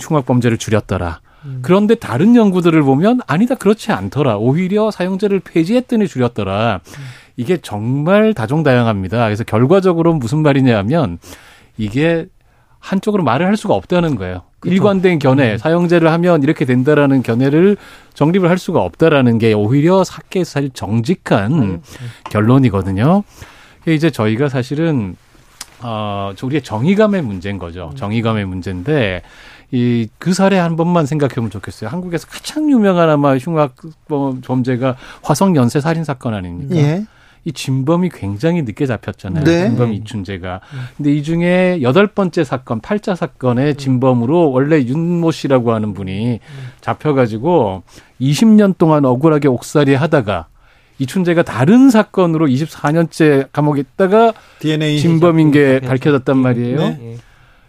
[0.00, 1.20] 흉악 범죄를 줄였더라.
[1.46, 1.58] 음.
[1.62, 4.36] 그런데 다른 연구들을 보면 아니다 그렇지 않더라.
[4.36, 6.80] 오히려 사형제를 폐지했더니 줄였더라.
[6.86, 7.04] 음.
[7.36, 9.24] 이게 정말 다종다양합니다.
[9.24, 11.18] 그래서 결과적으로 무슨 말이냐 하면
[11.76, 12.26] 이게
[12.80, 14.42] 한쪽으로 말을 할 수가 없다는 거예요.
[14.58, 14.74] 그렇죠.
[14.74, 15.58] 일관된 견해, 음.
[15.58, 17.76] 사형제를 하면 이렇게 된다라는 견해를
[18.14, 21.82] 정립을 할 수가 없다라는 게 오히려 사케에서 사실 정직한 음.
[22.30, 23.22] 결론이거든요.
[23.86, 25.16] 이제 저희가 사실은
[25.82, 27.90] 어, 우리의 정의감의 문제인 거죠.
[27.92, 27.96] 음.
[27.96, 29.22] 정의감의 문제인데
[29.72, 31.88] 이 그 사례 한 번만 생각해 보면 좋겠어요.
[31.88, 33.76] 한국에서 가장 유명한 아마 흉악
[34.42, 36.74] 범죄가 화성 연쇄 살인 사건 아닙니까?
[36.76, 37.04] 예.
[37.44, 39.44] 이 진범이 굉장히 늦게 잡혔잖아요.
[39.44, 39.68] 네.
[39.68, 40.60] 진범 이춘재가.
[40.96, 46.40] 근데 이 중에 여덟 번째 사건, 팔자 사건의 진범으로 원래 윤모 씨라고 하는 분이
[46.80, 47.82] 잡혀가지고
[48.20, 50.48] 20년 동안 억울하게 옥살이 하다가
[50.98, 56.78] 이춘재가 다른 사건으로 24년째 감옥에 있다가 DNA 진범인 게 밝혀졌단 말이에요.
[56.78, 57.16] 네.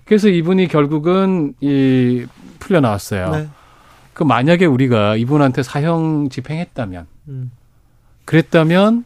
[0.04, 2.26] 그래서 이분이 결국은 이
[2.60, 3.32] 풀려 나왔어요.
[3.32, 3.48] 네.
[4.14, 7.52] 그 만약에 우리가 이분한테 사형 집행했다면, 음.
[8.26, 9.06] 그랬다면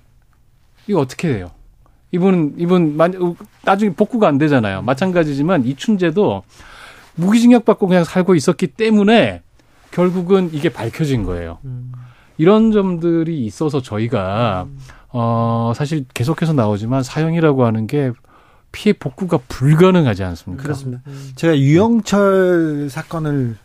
[0.87, 1.51] 이거 어떻게 돼요?
[2.11, 2.97] 이분은 이분
[3.63, 4.81] 나중에 복구가 안 되잖아요.
[4.83, 6.43] 마찬가지지만 이춘재도
[7.15, 9.41] 무기징역 받고 그냥 살고 있었기 때문에
[9.91, 11.59] 결국은 이게 밝혀진 거예요.
[12.37, 14.67] 이런 점들이 있어서 저희가
[15.09, 18.11] 어 사실 계속해서 나오지만 사형이라고 하는 게
[18.71, 20.63] 피해 복구가 불가능하지 않습니까?
[20.63, 21.01] 그렇습니다.
[21.35, 23.57] 제가 유영철 사건을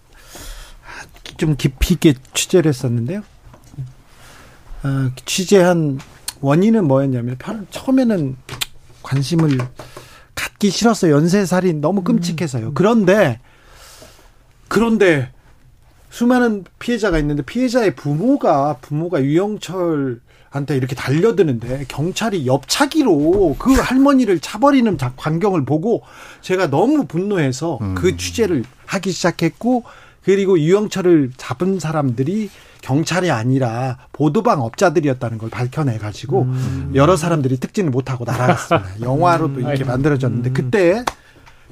[1.36, 3.22] 좀 깊이 있게 취재를 했었는데요.
[4.82, 5.98] 어, 취재한
[6.40, 7.36] 원인은 뭐였냐면
[7.70, 8.36] 처음에는
[9.02, 9.58] 관심을
[10.34, 11.14] 갖기 싫었어요.
[11.14, 12.72] 연쇄살인 너무 끔찍해서요.
[12.74, 13.40] 그런데
[14.68, 15.30] 그런데
[16.10, 24.96] 수많은 피해자가 있는데 피해자의 부모가 부모가 유영철 한테 이렇게 달려드는데 경찰이 옆차기로 그 할머니를 차버리는
[25.16, 26.02] 광경을 보고
[26.40, 27.94] 제가 너무 분노해서 음.
[27.94, 29.84] 그 취재를 하기 시작했고
[30.24, 32.50] 그리고 유영철을 잡은 사람들이
[32.82, 36.92] 경찰이 아니라 보도방 업자들이었다는 걸 밝혀내 가지고 음.
[36.94, 39.00] 여러 사람들이 특진을 못하고 날아갔습니다.
[39.00, 40.54] 영화로도 이렇게 만들어졌는데 음.
[40.54, 41.04] 그때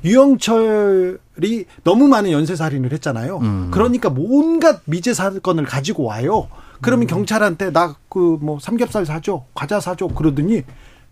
[0.04, 3.38] 유영철이 너무 많은 연쇄살인을 했잖아요.
[3.38, 3.68] 음.
[3.72, 6.48] 그러니까 온갖 미제 사건을 가지고 와요.
[6.80, 7.08] 그러면 음.
[7.08, 10.62] 경찰한테 나 그 뭐 삼겹살 사줘, 과자 사줘 그러더니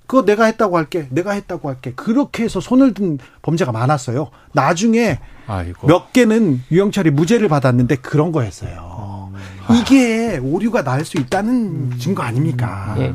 [0.06, 1.92] 그거 내가 했다고 할게, 내가 했다고 할게.
[1.96, 4.30] 그렇게 해서 손을 든 범죄가 많았어요.
[4.52, 5.18] 나중에
[5.48, 5.86] 아이고.
[5.88, 8.95] 몇 개는 유영철이 무죄를 받았는데 그런 거였어요.
[9.68, 9.74] 어.
[9.74, 11.96] 이게 오류가 날 수 있다는 음.
[11.98, 12.94] 증거 아닙니까?
[12.98, 13.12] 예.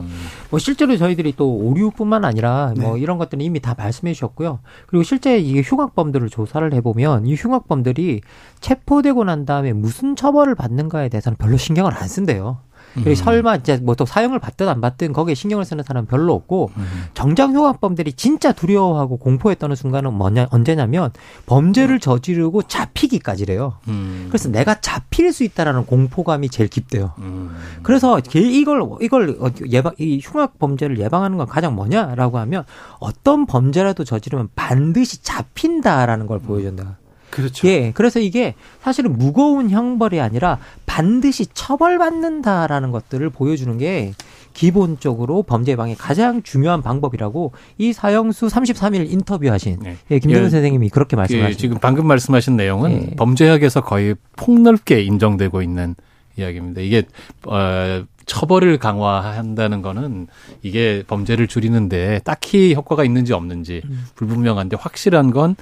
[0.50, 3.02] 뭐 실제로 저희들이 또 오류뿐만 아니라 뭐 네.
[3.02, 4.60] 이런 것들은 이미 다 말씀해 주셨고요.
[4.88, 8.22] 그리고 실제 이게 흉악범들을 조사를 해보면 이 흉악범들이
[8.60, 12.60] 체포되고 난 다음에 무슨 처벌을 받는가에 대해서는 별로 신경을 안 쓴대요.
[12.98, 13.16] 음.
[13.16, 16.84] 설마 이제 뭐 또 사형을 받든 안 받든 거기에 신경을 쓰는 사람은 별로 없고 음.
[17.14, 21.12] 정장 흉악범들이 진짜 두려워하고 공포에 떠는 순간은 뭐냐 언제냐면
[21.46, 23.74] 범죄를 저지르고 잡히기까지래요.
[23.90, 24.26] 음.
[24.30, 27.14] 그래서 내가 잡힐 수 있다라는 공포감이 제일 깊대요.
[27.20, 27.56] 음.
[27.84, 29.38] 그래서 이걸 이걸
[29.70, 32.64] 예방 이 흉악 범죄를 예방하는 건 가장 뭐냐라고 하면
[33.00, 36.98] 어떤 범죄라도 저지르면 반드시 잡힌다라는 걸 보여준다.
[37.32, 37.68] 그렇죠.
[37.68, 37.92] 예.
[37.94, 44.14] 그래서 이게 사실은 무거운 형벌이 아니라 반드시 처벌받는다라는 것들을 보여주는 게
[44.54, 49.96] 기본적으로 범죄 예방의 가장 중요한 방법이라고 이 사형수 33일 인터뷰하신 네.
[50.12, 51.60] 예, 김정은 예, 선생님이 그렇게 말씀하셨습니다.
[51.60, 53.16] 지금 방금 말씀하신 내용은 예.
[53.16, 55.96] 범죄학에서 거의 폭넓게 인정되고 있는
[56.38, 56.82] 이야기입니다.
[56.82, 57.04] 이게
[57.48, 60.28] 어 처벌을 강화한다는 거는
[60.62, 64.06] 이게 범죄를 줄이는데 딱히 효과가 있는지 없는지 음.
[64.16, 65.56] 불분명한데 확실한 건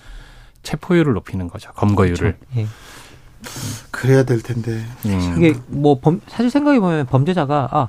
[0.64, 1.72] 체포율을 높이는 거죠.
[1.74, 2.38] 검거율을.
[2.38, 2.38] 그렇죠.
[2.58, 2.68] 예.
[3.92, 4.84] 그래야 될 텐데.
[5.06, 5.36] 음.
[5.38, 7.88] 이게 뭐 범, 사실 생각해 보면 범죄자가 아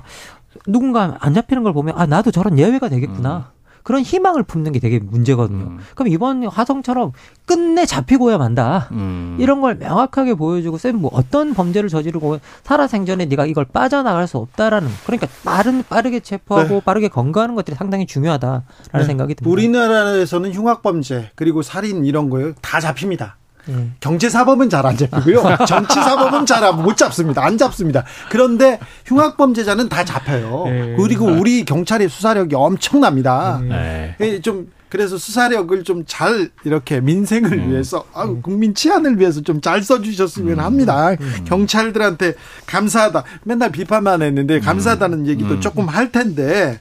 [0.67, 3.51] 누군가 안 잡히는 걸 보면 아 나도 저런 예외가 되겠구나.
[3.53, 3.60] 음.
[3.83, 5.65] 그런 희망을 품는 게 되게 문제거든요.
[5.65, 5.79] 음.
[5.95, 7.11] 그럼 이번 화성처럼
[7.45, 8.87] 끝내 잡히고야 만다.
[8.91, 9.37] 음.
[9.39, 15.27] 이런 걸 명확하게 보여주고 쌤뭐 어떤 범죄를 저지르고 살아생전에 네가 이걸 빠져나갈 수 없다라는 그러니까
[15.43, 16.81] 빠른 빠르게 체포하고 네.
[16.81, 18.63] 빠르게 건거하는 것들이 상당히 중요하다라는
[18.93, 19.03] 네.
[19.03, 19.51] 생각이 듭니다.
[19.51, 23.37] 우리나라에서는 흉악범죄 그리고 살인 이런 거요 다 잡힙니다.
[23.69, 23.93] 음.
[23.99, 25.57] 경제사법은 잘 안 잡히고요.
[25.67, 27.43] 정치사법은 잘 못 잡습니다.
[27.45, 28.03] 안 잡습니다.
[28.29, 30.63] 그런데 흉악 범죄자는 다 잡혀요.
[30.65, 30.95] 네.
[30.97, 33.61] 그리고 우리 경찰의 수사력이 엄청납니다.
[33.63, 34.15] 네.
[34.19, 37.71] 예, 좀 그래서 수사력을 좀 잘 이렇게 민생을 음.
[37.71, 40.59] 위해서 아, 국민 치안을 위해서 좀 잘 써주셨으면 음.
[40.59, 41.11] 합니다.
[41.11, 41.45] 음.
[41.45, 42.33] 경찰들한테
[42.65, 43.23] 감사하다.
[43.43, 44.61] 맨날 비판만 했는데 음.
[44.61, 45.61] 감사하다는 얘기도 음.
[45.61, 46.79] 조금 할 텐데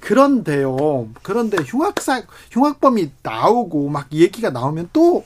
[0.00, 1.08] 그런데요.
[1.22, 5.24] 그런데 흉악사 흉악범이 나오고 막 얘기가 나오면 또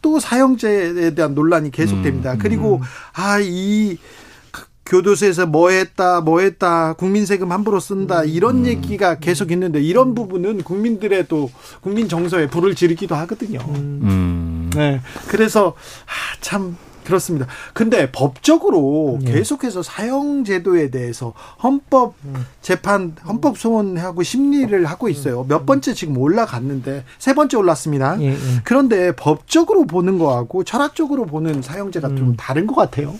[0.00, 2.32] 또 사형제에 대한 논란이 계속됩니다.
[2.34, 2.82] 음, 그리고 음.
[3.12, 3.98] 아이
[4.88, 8.66] 교도소에서 뭐 했다, 뭐 했다, 국민 세금 함부로 쓴다, 이런 음.
[8.66, 11.50] 얘기가 계속 있는데, 이런 부분은 국민들의 또,
[11.82, 13.60] 국민 정서에 불을 지르기도 하거든요.
[13.68, 14.70] 음.
[14.74, 15.00] 네.
[15.28, 15.74] 그래서,
[16.06, 16.76] 아, 참,
[17.08, 17.46] 그렇습니다.
[17.72, 19.32] 근데 법적으로 네.
[19.32, 21.32] 계속해서 사형 제도에 대해서
[21.62, 22.14] 헌법
[22.60, 25.46] 재판 헌법 소원하고 심리를 하고 있어요.
[25.48, 28.20] 몇 번째 지금 올라갔는데 세 번째 올랐습니다.
[28.20, 28.36] 예, 예.
[28.62, 32.16] 그런데 법적으로 보는 거하고 철학적으로 보는 사형제가 음.
[32.16, 33.14] 좀 다른 것 같아요.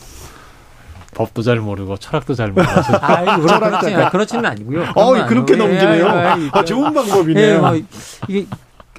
[1.15, 2.70] 법도 잘 모르고 철학도 잘 모르고.
[3.01, 4.85] 아, 그렇지는, 그렇지는 아니고요.
[4.94, 6.06] 어, 그렇게 넘기네요.
[6.52, 7.55] 아, 좋은 방법이네요.
[7.55, 7.81] 예, 뭐,
[8.28, 8.47] 이게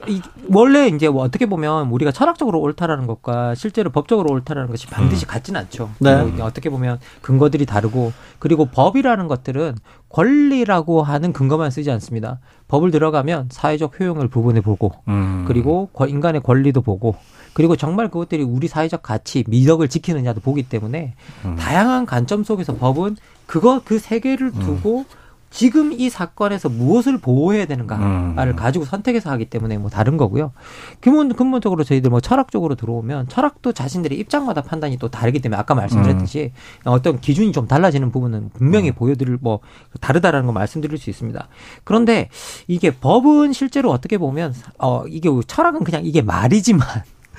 [0.08, 5.26] 이, 원래 이제 뭐 어떻게 보면 우리가 철학적으로 옳다라는 것과 실제로 법적으로 옳다라는 것이 반드시
[5.26, 5.28] 음.
[5.28, 5.90] 같지는 않죠.
[6.00, 6.24] 네.
[6.24, 9.76] 뭐 어떻게 보면 근거들이 다르고 그리고 법이라는 것들은
[10.10, 12.40] 권리라고 하는 근거만 쓰지 않습니다.
[12.68, 15.46] 법을 들어가면 사회적 효용을 부분에 보고 음.
[15.48, 17.16] 그리고 인간의 권리도 보고
[17.54, 21.16] 그리고 정말 그것들이 우리 사회적 가치, 미덕을 지키느냐도 보기 때문에
[21.46, 21.56] 음.
[21.56, 25.06] 다양한 관점 속에서 법은 그거 그 세 개를 두고 음.
[25.50, 28.56] 지금 이 사건에서 무엇을 보호해야 되는가를 음.
[28.56, 30.52] 가지고 선택해서 하기 때문에 뭐 다른 거고요.
[31.00, 36.52] 근본, 근본적으로 저희들 뭐 철학적으로 들어오면 철학도 자신들의 입장마다 판단이 또 다르기 때문에 아까 말씀드렸듯이
[36.86, 36.92] 음.
[36.92, 38.94] 어떤 기준이 좀 달라지는 부분은 분명히 음.
[38.94, 39.60] 보여드릴 뭐
[40.02, 41.48] 다르다라는 거 말씀드릴 수 있습니다.
[41.84, 42.30] 그런데
[42.68, 46.88] 이게 법은 실제로 어떻게 보면 어 이게 철학은 그냥 이게 말이지만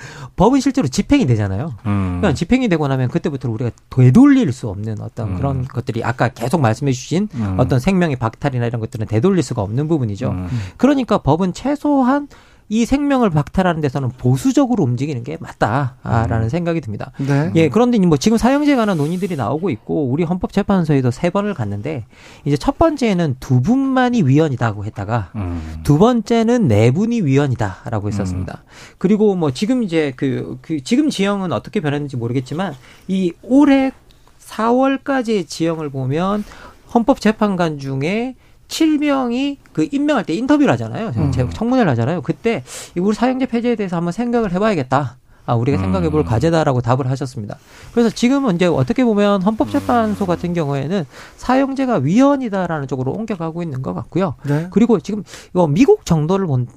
[0.35, 1.73] 법은 실제로 집행이 되잖아요.
[1.85, 2.19] 음.
[2.19, 5.35] 그러니까 집행이 되고 나면 그때부터 우리가 되돌릴 수 없는 어떤 음.
[5.37, 7.55] 그런 것들이 아까 계속 말씀해 주신 음.
[7.57, 10.29] 어떤 생명의 박탈이나 이런 것들은 되돌릴 수가 없는 부분이죠.
[10.29, 10.47] 음.
[10.77, 12.27] 그러니까 법은 최소한
[12.73, 16.49] 이 생명을 박탈하는 데서는 보수적으로 움직이는 게 맞다라는 음.
[16.49, 17.11] 생각이 듭니다.
[17.17, 17.51] 네.
[17.55, 22.05] 예, 그런데 뭐 지금 사형제에 관한 논의들이 나오고 있고 우리 헌법재판소에도 세 번을 갔는데
[22.45, 25.81] 이제 첫 번째는 두 분만이 위원이다고 했다가 음.
[25.83, 28.63] 두 번째는 네 분이 위원이다라고 했었습니다.
[28.63, 28.95] 음.
[28.97, 32.73] 그리고 뭐 지금 이제 그, 그 지금 지형은 어떻게 변했는지 모르겠지만
[33.09, 33.91] 이 올해
[34.39, 36.45] 4월까지의 지형을 보면
[36.93, 38.35] 헌법재판관 중에
[38.71, 41.11] 7명이 그 임명할 때 인터뷰를 하잖아요.
[41.17, 41.31] 음.
[41.53, 42.21] 청문회를 하잖아요.
[42.21, 42.63] 그때
[42.97, 45.17] 우리 사형제 폐지에 대해서 한번 생각을 해봐야겠다.
[45.45, 46.25] 아, 우리가 생각해 볼 음.
[46.25, 47.57] 과제다라고 답을 하셨습니다.
[47.93, 51.05] 그래서 지금은 이제 어떻게 보면 헌법재판소 같은 경우에는
[51.37, 54.35] 사형제가 위헌이다라는 쪽으로 옮겨가고 있는 것 같고요.
[54.43, 54.67] 네.
[54.71, 56.67] 그리고 지금 이거 미국 정도를 본,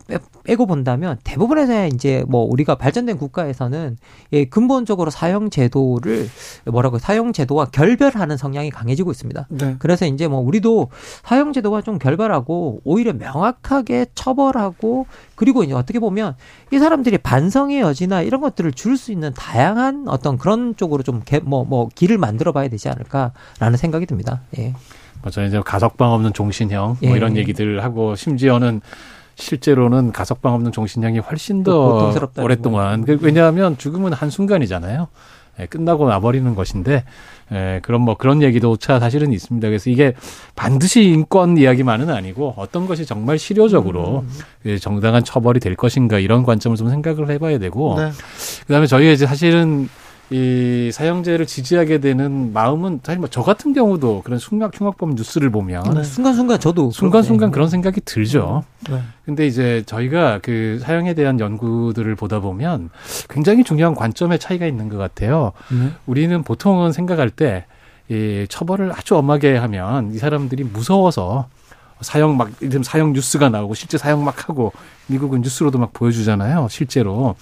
[0.45, 3.97] 빼 고 본다면 대부분의 이제 뭐 우리가 발전된 국가에서는
[4.33, 6.29] 예, 근본적으로 사형 제도를
[6.67, 9.49] 뭐라고 사형 제도와 결별하는 성향이 강해지고 있습니다.
[9.51, 9.77] 네.
[9.79, 10.91] 그래서 이제 뭐 우리도
[11.25, 16.37] 사형 제도가 좀 결별하고 오히려 명확하게 처벌하고 그리고 이제 어떻게 보면
[16.73, 21.23] 이 사람들이 반성의 여지나 이런 것 들을 줄 수 있는 다양한 어떤 그런 쪽으로 좀
[21.43, 24.41] 뭐뭐 뭐 길을 만들어 봐야 되지 않을까라는 생각이 듭니다.
[24.59, 24.75] 예.
[25.23, 25.49] 맞아요.
[25.49, 27.17] 이제 가석방 없는 종신형 뭐 예.
[27.17, 28.81] 이런 얘기들 하고 심지어는
[29.37, 35.09] 실제로는 가석방 없는 종신형이 훨씬 더 오랫동안 그 왜냐하면 죽음은 한 순간이잖아요.
[35.61, 37.05] 예, 끝나고 나버리는 것인데
[37.53, 39.69] 예, 그런 뭐 그런 얘기도 차 사실은 있습니다.
[39.69, 40.15] 그래서 이게
[40.55, 44.25] 반드시 인권 이야기만은 아니고 어떤 것이 정말 실효적으로
[44.67, 44.79] 음.
[44.79, 48.11] 정당한 처벌이 될 것인가 이런 관점을 좀 생각을 해봐야 되고 네.
[48.67, 49.89] 그다음에 저희가 이제 사실은
[50.31, 55.83] 이 사형제를 지지하게 되는 마음은 사실 뭐 저 같은 경우도 그런 흉악 흉악범 뉴스를 보면
[55.95, 56.03] 네.
[56.03, 58.65] 순간순간 저도 순간순간 그런 생각이 들죠.
[58.91, 59.01] 네.
[59.25, 62.91] 근데 이제 저희가 그 사형에 대한 연구들을 보다 보면
[63.29, 65.53] 굉장히 중요한 관점의 차이가 있는 것 같아요.
[65.71, 65.91] 네.
[66.07, 67.67] 우리는 보통은 생각할 때
[68.11, 71.49] 이 처벌을 아주 엄하게 하면 이 사람들이 무서워서
[72.01, 74.73] 사형 막 이름 사형 뉴스가 나오고 실제 사형 막 하고
[75.07, 76.69] 미국은 뉴스로도 막 보여주잖아요.
[76.71, 77.35] 실제로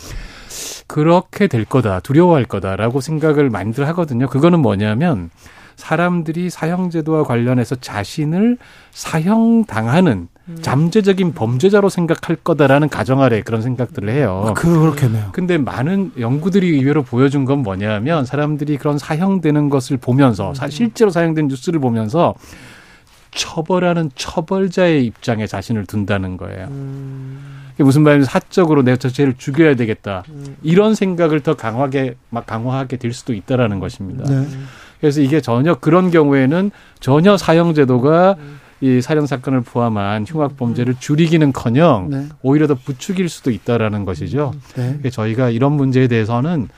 [0.87, 4.29] 그렇게 될 거다, 두려워할 거다라고 생각을 많이들 하거든요.
[4.29, 5.31] 그거는 뭐냐면
[5.77, 8.59] 사람들이 사형제도와 관련해서 자신을
[8.91, 10.59] 사형당하는 음.
[10.61, 14.45] 잠재적인 범죄자로 생각할 거다라는 가정 아래 그런 생각들을 해요.
[14.49, 15.31] 아, 그렇겠네요.
[15.33, 20.69] 근데 많은 연구들이 의외로 보여준 건 뭐냐면 사람들이 그런 사형되는 것을 보면서 음.
[20.69, 22.35] 실제로 사형된 뉴스를 보면서
[23.31, 26.67] 처벌하는 처벌자의 입장에 자신을 둔다는 거예요.
[26.71, 27.62] 음.
[27.79, 30.25] 무슨 말이냐면 사적으로 내가 저 죄를 죽여야 되겠다.
[30.29, 30.57] 음.
[30.63, 34.25] 이런 생각을 더 강하게 막 강화하게 될 수도 있다라는 것입니다.
[34.25, 34.47] 네.
[35.01, 36.71] 그래서 이게 전혀 그런 경우에는
[37.01, 38.61] 전혀 사형 제도가 음.
[38.83, 42.29] 이 살인 사건을 포함한 흉악 범죄를 줄이기는커녕 네.
[42.43, 44.53] 오히려 더 부추길 수도 있다라는 것이죠.
[44.75, 45.09] 네.
[45.09, 46.69] 저희가 이런 문제에 대해서는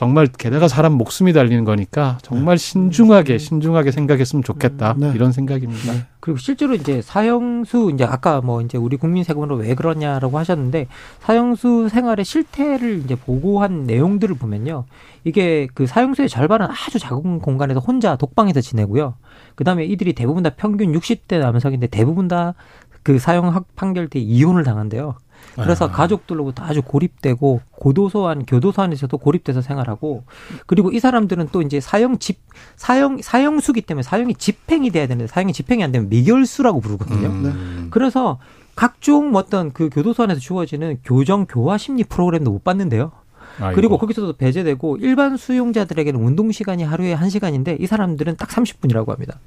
[0.00, 2.64] 정말 게다가 사람 목숨이 달리는 거니까 정말 네.
[2.64, 5.12] 신중하게 신중하게 생각했으면 좋겠다 네.
[5.14, 5.92] 이런 생각입니다.
[5.92, 6.06] 네.
[6.20, 10.86] 그리고 실제로 이제 사형수 이제 아까 뭐 이제 우리 국민 세금으로 왜 그러냐라고 하셨는데
[11.18, 14.86] 사형수 생활의 실태를 이제 보고한 내용들을 보면요.
[15.24, 19.16] 이게 그 사형수의 절반은 아주 작은 공간에서 혼자 독방에서 지내고요.
[19.54, 22.54] 그다음에 이들이 대부분 다 평균 60대 남성인데 대부분 다
[23.02, 25.14] 그 사형 판결 때 이혼을 당한대요.
[25.54, 25.90] 그래서 아.
[25.90, 30.24] 가족들로부터 아주 고립되고 고도소 안 교도소 안에서도 고립돼서 생활하고
[30.66, 32.38] 그리고 이 사람들은 또 이제 사형 집
[32.76, 37.28] 사형 사형수기 때문에 사형이 집행이 돼야 되는데 사형이 집행이 안 되면 미결수라고 부르거든요.
[37.28, 37.42] 음.
[37.42, 37.86] 네.
[37.90, 38.38] 그래서
[38.76, 43.12] 각종 어떤 그 교도소 안에서 주어지는 교정 교화 심리 프로그램도 못 받는데요.
[43.58, 43.74] 아이고.
[43.74, 49.38] 그리고 거기서도 배제되고 일반 수용자들에게는 운동 시간이 하루에 1시간인데 이 사람들은 딱 30분이라고 합니다.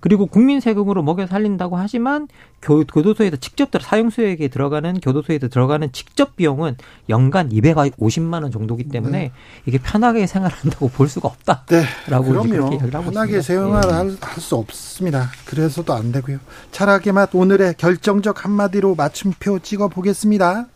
[0.00, 2.28] 그리고 국민 세금으로 먹여 살린다고 하지만
[2.60, 6.76] 교, 교도소에서 직접 사용수에게 들어가는 교도소에서 들어가는 직접 비용은
[7.08, 9.32] 연간 250만 원 정도기 때문에 네.
[9.66, 12.48] 이게 편하게 생활한다고 볼 수가 없다라고 네.
[12.50, 12.78] 그럼요.
[12.78, 14.40] 편하게 생활할 네.
[14.40, 15.30] 수 없습니다.
[15.44, 16.38] 그래서도 안 되고요.
[16.70, 20.66] 차라리 맛 오늘의 결정적 한마디로 맞춤표 찍어 보겠습니다.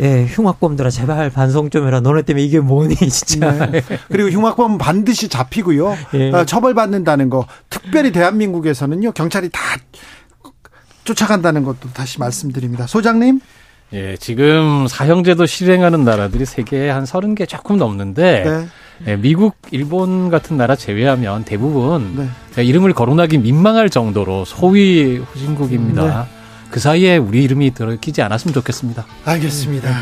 [0.00, 2.00] 예, 흉악범들아 제발 반성 좀 해라.
[2.00, 3.66] 너네 때문에 이게 뭐니 진짜.
[3.66, 3.82] 네.
[4.08, 5.96] 그리고 흉악범 반드시 잡히고요.
[6.14, 6.30] 예.
[6.32, 7.46] 어, 처벌받는다는 거.
[7.68, 9.60] 특별히 대한민국에서는요 경찰이 다
[11.04, 12.86] 쫓아간다는 것도 다시 말씀드립니다.
[12.86, 13.40] 소장님.
[13.94, 18.68] 예, 지금 사형제도 실행하는 나라들이 세계에 한 서른 개 조금 넘는데 네.
[19.06, 22.64] 예, 미국, 일본 같은 나라 제외하면 대부분 네.
[22.64, 26.28] 이름을 거론하기 민망할 정도로 소위 후진국입니다.
[26.68, 26.70] 네.
[26.70, 29.06] 그 사이에 우리 이름이 들어끼지 않았으면 좋겠습니다.
[29.24, 29.88] 알겠습니다.
[29.90, 29.94] 음.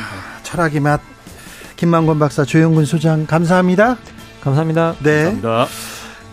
[0.43, 1.01] 철학의 맛
[1.77, 3.97] 김만권 박사 조영근 소장 감사합니다.
[4.41, 4.97] 감사합니다.
[5.03, 5.25] 네.
[5.25, 5.67] 감사합니다.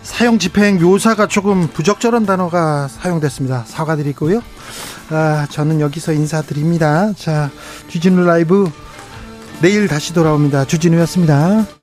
[0.02, 3.64] 사형 집행 묘사가 조금 부적절한 단어가 사용됐습니다.
[3.66, 4.42] 사과드리고요.
[5.10, 7.14] 아, 저는 여기서 인사드립니다.
[7.14, 7.50] 자,
[7.88, 8.70] 주진우 라이브
[9.62, 10.66] 내일 다시 돌아옵니다.
[10.66, 11.83] 주진우였습니다.